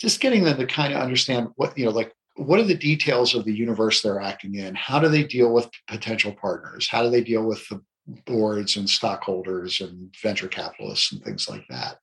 just 0.00 0.20
getting 0.20 0.44
them 0.44 0.56
to 0.58 0.66
kind 0.66 0.94
of 0.94 1.00
understand 1.00 1.48
what 1.56 1.76
you 1.76 1.84
know, 1.84 1.90
like 1.90 2.12
what 2.36 2.58
are 2.58 2.64
the 2.64 2.74
details 2.74 3.34
of 3.34 3.44
the 3.44 3.52
universe 3.52 4.00
they're 4.00 4.20
acting 4.20 4.54
in? 4.54 4.74
How 4.74 4.98
do 4.98 5.08
they 5.08 5.24
deal 5.24 5.52
with 5.52 5.68
potential 5.86 6.32
partners? 6.32 6.88
How 6.88 7.02
do 7.02 7.10
they 7.10 7.22
deal 7.22 7.44
with 7.44 7.66
the 7.68 7.82
boards 8.26 8.76
and 8.76 8.88
stockholders 8.88 9.80
and 9.80 10.12
venture 10.22 10.48
capitalists 10.48 11.12
and 11.12 11.22
things 11.22 11.48
like 11.48 11.64
that? 11.68 11.98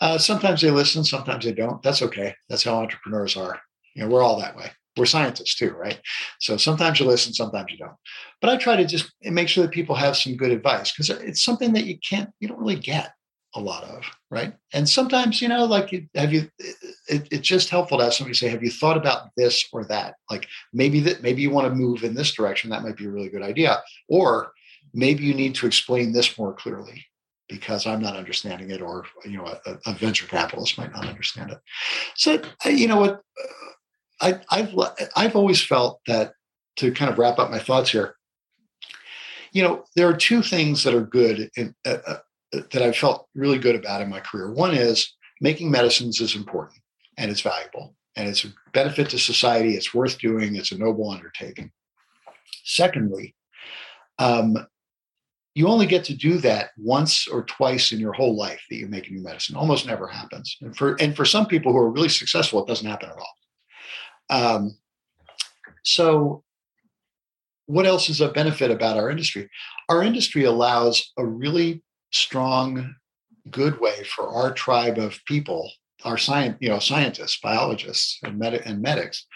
Uh, 0.00 0.18
sometimes 0.18 0.60
they 0.60 0.70
listen, 0.70 1.04
sometimes 1.04 1.44
they 1.44 1.52
don't. 1.52 1.82
That's 1.82 2.02
okay. 2.02 2.34
That's 2.48 2.64
how 2.64 2.74
entrepreneurs 2.74 3.36
are. 3.36 3.60
You 3.94 4.02
know, 4.02 4.08
we're 4.08 4.22
all 4.22 4.40
that 4.40 4.56
way. 4.56 4.70
We're 4.96 5.06
scientists 5.06 5.54
too, 5.54 5.70
right? 5.70 6.00
So 6.40 6.56
sometimes 6.56 6.98
you 6.98 7.06
listen, 7.06 7.32
sometimes 7.32 7.70
you 7.70 7.78
don't. 7.78 7.96
But 8.40 8.50
I 8.50 8.56
try 8.56 8.74
to 8.74 8.84
just 8.84 9.12
make 9.22 9.48
sure 9.48 9.62
that 9.62 9.72
people 9.72 9.94
have 9.94 10.16
some 10.16 10.36
good 10.36 10.50
advice 10.50 10.92
because 10.92 11.10
it's 11.10 11.44
something 11.44 11.72
that 11.74 11.84
you 11.84 11.98
can't, 12.08 12.30
you 12.40 12.48
don't 12.48 12.58
really 12.58 12.76
get 12.76 13.12
a 13.54 13.60
lot 13.60 13.84
of, 13.84 14.04
right? 14.30 14.52
And 14.74 14.88
sometimes, 14.88 15.40
you 15.40 15.48
know, 15.48 15.64
like, 15.64 15.90
have 16.14 16.32
you? 16.32 16.48
It, 17.08 17.28
it's 17.30 17.48
just 17.48 17.70
helpful 17.70 17.98
to 17.98 18.04
have 18.04 18.14
somebody 18.14 18.34
say, 18.34 18.48
"Have 18.48 18.62
you 18.62 18.70
thought 18.70 18.96
about 18.96 19.30
this 19.36 19.64
or 19.72 19.84
that?" 19.86 20.16
Like 20.30 20.46
maybe 20.72 21.00
that 21.00 21.22
maybe 21.22 21.42
you 21.42 21.50
want 21.50 21.66
to 21.66 21.74
move 21.74 22.04
in 22.04 22.14
this 22.14 22.32
direction. 22.32 22.70
That 22.70 22.82
might 22.82 22.96
be 22.96 23.06
a 23.06 23.10
really 23.10 23.30
good 23.30 23.42
idea, 23.42 23.82
or 24.08 24.52
maybe 24.92 25.24
you 25.24 25.34
need 25.34 25.54
to 25.56 25.66
explain 25.66 26.12
this 26.12 26.38
more 26.38 26.52
clearly 26.52 27.04
because 27.48 27.86
I'm 27.86 28.02
not 28.02 28.16
understanding 28.16 28.70
it, 28.70 28.82
or 28.82 29.06
you 29.24 29.38
know, 29.38 29.46
a, 29.66 29.78
a 29.86 29.94
venture 29.94 30.26
capitalist 30.26 30.76
might 30.76 30.92
not 30.92 31.08
understand 31.08 31.50
it. 31.50 31.58
So, 32.16 32.42
you 32.66 32.86
know 32.86 33.00
what? 33.00 33.22
I, 34.20 34.40
I've 34.50 34.74
I've 35.16 35.36
always 35.36 35.62
felt 35.62 36.00
that 36.06 36.32
to 36.76 36.92
kind 36.92 37.10
of 37.10 37.18
wrap 37.18 37.38
up 37.38 37.50
my 37.50 37.58
thoughts 37.58 37.90
here. 37.90 38.14
You 39.52 39.62
know, 39.62 39.84
there 39.96 40.08
are 40.08 40.16
two 40.16 40.42
things 40.42 40.84
that 40.84 40.94
are 40.94 41.00
good 41.00 41.48
in, 41.56 41.74
uh, 41.86 41.98
uh 42.06 42.18
that 42.52 42.82
I've 42.82 42.96
felt 42.96 43.28
really 43.34 43.58
good 43.58 43.76
about 43.76 44.02
in 44.02 44.08
my 44.08 44.20
career. 44.20 44.52
One 44.52 44.74
is 44.74 45.14
making 45.40 45.70
medicines 45.70 46.20
is 46.20 46.34
important 46.34 46.80
and 47.16 47.30
it's 47.30 47.40
valuable 47.40 47.94
and 48.16 48.28
it's 48.28 48.44
a 48.44 48.48
benefit 48.72 49.10
to 49.10 49.18
society. 49.18 49.74
It's 49.74 49.94
worth 49.94 50.18
doing. 50.18 50.56
It's 50.56 50.72
a 50.72 50.78
noble 50.78 51.10
undertaking. 51.10 51.70
Secondly, 52.64 53.34
um, 54.18 54.56
you 55.54 55.66
only 55.66 55.86
get 55.86 56.04
to 56.04 56.14
do 56.14 56.38
that 56.38 56.70
once 56.76 57.26
or 57.26 57.42
twice 57.44 57.92
in 57.92 57.98
your 57.98 58.12
whole 58.12 58.36
life 58.36 58.60
that 58.70 58.76
you 58.76 58.86
make 58.86 59.08
a 59.08 59.12
new 59.12 59.22
medicine. 59.22 59.56
Almost 59.56 59.86
never 59.86 60.06
happens. 60.06 60.56
And 60.60 60.76
for 60.76 60.94
and 61.00 61.16
for 61.16 61.24
some 61.24 61.46
people 61.46 61.72
who 61.72 61.78
are 61.78 61.90
really 61.90 62.08
successful, 62.08 62.62
it 62.62 62.68
doesn't 62.68 62.86
happen 62.86 63.10
at 63.10 63.16
all. 63.16 63.34
Um, 64.30 64.78
so 65.84 66.44
what 67.66 67.86
else 67.86 68.08
is 68.08 68.20
a 68.20 68.30
benefit 68.30 68.70
about 68.70 68.96
our 68.96 69.10
industry? 69.10 69.48
Our 69.88 70.02
industry 70.02 70.44
allows 70.44 71.12
a 71.18 71.24
really 71.24 71.82
strong, 72.12 72.94
good 73.50 73.80
way 73.80 74.04
for 74.04 74.28
our 74.28 74.52
tribe 74.52 74.98
of 74.98 75.18
people, 75.26 75.70
our 76.04 76.18
science, 76.18 76.56
you 76.60 76.68
know, 76.68 76.78
scientists, 76.78 77.38
biologists, 77.40 78.18
and, 78.24 78.38
med- 78.38 78.62
and 78.64 78.82
medics, 78.82 79.26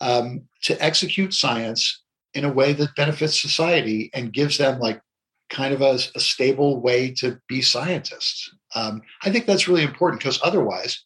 um, 0.00 0.42
to 0.62 0.82
execute 0.82 1.32
science 1.32 2.02
in 2.34 2.44
a 2.44 2.52
way 2.52 2.72
that 2.72 2.94
benefits 2.96 3.40
society 3.40 4.10
and 4.14 4.32
gives 4.32 4.58
them 4.58 4.78
like 4.78 5.00
kind 5.48 5.72
of 5.72 5.80
a, 5.80 5.98
a 6.14 6.20
stable 6.20 6.80
way 6.80 7.10
to 7.10 7.38
be 7.48 7.62
scientists. 7.62 8.50
Um, 8.74 9.00
I 9.22 9.30
think 9.30 9.46
that's 9.46 9.68
really 9.68 9.84
important 9.84 10.20
because 10.20 10.40
otherwise, 10.42 11.04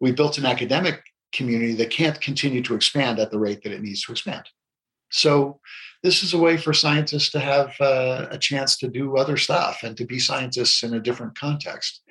we 0.00 0.10
built 0.10 0.38
an 0.38 0.46
academic 0.46 1.02
community 1.32 1.74
that 1.74 1.90
can't 1.90 2.20
continue 2.20 2.62
to 2.62 2.74
expand 2.74 3.18
at 3.18 3.30
the 3.30 3.38
rate 3.38 3.62
that 3.62 3.72
it 3.72 3.82
needs 3.82 4.02
to 4.04 4.12
expand. 4.12 4.44
So 5.10 5.60
this 6.04 6.22
is 6.22 6.34
a 6.34 6.38
way 6.38 6.58
for 6.58 6.74
scientists 6.74 7.30
to 7.30 7.40
have 7.40 7.74
uh, 7.80 8.26
a 8.30 8.36
chance 8.36 8.76
to 8.76 8.88
do 8.88 9.16
other 9.16 9.38
stuff 9.38 9.82
and 9.82 9.96
to 9.96 10.04
be 10.04 10.18
scientists 10.18 10.82
in 10.82 10.92
a 10.92 11.00
different 11.00 11.36
context 11.36 12.02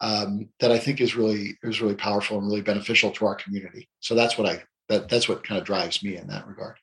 um, 0.00 0.48
that 0.60 0.70
I 0.70 0.78
think 0.78 1.00
is 1.00 1.16
really 1.16 1.58
is 1.64 1.82
really 1.82 1.96
powerful 1.96 2.38
and 2.38 2.46
really 2.46 2.62
beneficial 2.62 3.10
to 3.10 3.26
our 3.26 3.34
community. 3.34 3.88
So 3.98 4.14
that's 4.14 4.38
what 4.38 4.48
I 4.48 4.62
that 4.88 5.08
that's 5.08 5.28
what 5.28 5.42
kind 5.42 5.58
of 5.58 5.66
drives 5.66 6.00
me 6.02 6.16
in 6.16 6.28
that 6.28 6.46
regard. 6.46 6.76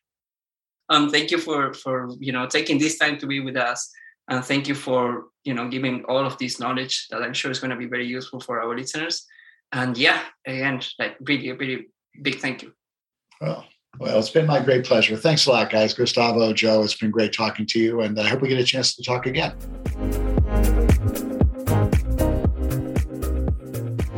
Um, 0.90 1.10
thank 1.10 1.32
you 1.32 1.38
for 1.38 1.74
for 1.74 2.10
you 2.20 2.34
know 2.34 2.46
taking 2.46 2.78
this 2.78 2.98
time 2.98 3.18
to 3.20 3.28
be 3.28 3.40
with 3.40 3.56
us, 3.56 3.90
and 4.28 4.44
thank 4.44 4.68
you 4.68 4.76
for 4.76 5.28
you 5.46 5.54
know 5.54 5.70
giving 5.70 6.04
all 6.06 6.26
of 6.26 6.38
this 6.38 6.60
knowledge 6.60 7.08
that 7.12 7.24
I'm 7.24 7.34
sure 7.34 7.50
is 7.50 7.60
going 7.60 7.72
to 7.72 7.78
be 7.78 7.88
very 7.88 8.06
useful 8.06 8.42
for 8.42 8.62
our 8.62 8.76
listeners. 8.76 9.26
And 9.72 9.98
yeah, 9.98 10.22
again, 10.46 10.82
like 11.00 11.16
really, 11.22 11.54
really 11.54 11.88
big 12.22 12.40
thank 12.40 12.62
you. 12.62 12.74
Well, 13.40 13.66
well, 14.00 14.20
it's 14.20 14.30
been 14.30 14.46
my 14.46 14.60
great 14.60 14.86
pleasure. 14.86 15.18
Thanks 15.18 15.46
a 15.48 15.52
lot, 15.52 15.70
guys. 15.70 15.94
Gustavo, 15.94 16.54
Joe, 16.54 16.84
it's 16.84 16.96
been 16.96 17.12
great 17.12 17.34
talking 17.34 17.66
to 17.68 17.80
you, 17.80 18.02
and 18.02 18.20
I 18.20 18.28
hope 18.28 18.42
we 18.42 18.50
get 18.50 18.60
a 18.60 18.64
chance 18.64 18.96
to 18.96 19.04
talk 19.04 19.26
again. 19.26 19.56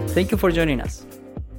Thank 0.10 0.32
you 0.32 0.38
for 0.38 0.52
joining 0.52 0.82
us. 0.82 1.06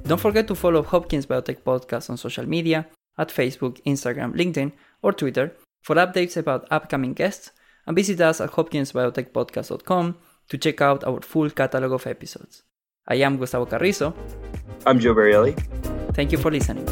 Don't 0.03 0.21
forget 0.21 0.47
to 0.47 0.55
follow 0.55 0.83
Hopkins 0.83 1.25
Biotech 1.25 1.63
Podcast 1.63 2.09
on 2.09 2.17
social 2.17 2.45
media 2.45 2.87
at 3.17 3.29
Facebook, 3.29 3.81
Instagram, 3.83 4.35
LinkedIn, 4.35 4.71
or 5.01 5.13
Twitter 5.13 5.55
for 5.81 5.95
updates 5.95 6.37
about 6.37 6.67
upcoming 6.69 7.13
guests, 7.13 7.51
and 7.87 7.95
visit 7.95 8.21
us 8.21 8.39
at 8.39 8.51
hopkinsbiotechpodcast.com 8.51 10.17
to 10.49 10.57
check 10.57 10.81
out 10.81 11.03
our 11.03 11.21
full 11.21 11.49
catalog 11.49 11.93
of 11.93 12.05
episodes. 12.05 12.63
I 13.07 13.15
am 13.15 13.37
Gustavo 13.37 13.65
Carrizo. 13.65 14.13
I'm 14.85 14.99
Joe 14.99 15.15
Barielli. 15.15 15.55
Thank 16.13 16.31
you 16.31 16.37
for 16.37 16.51
listening. 16.51 16.85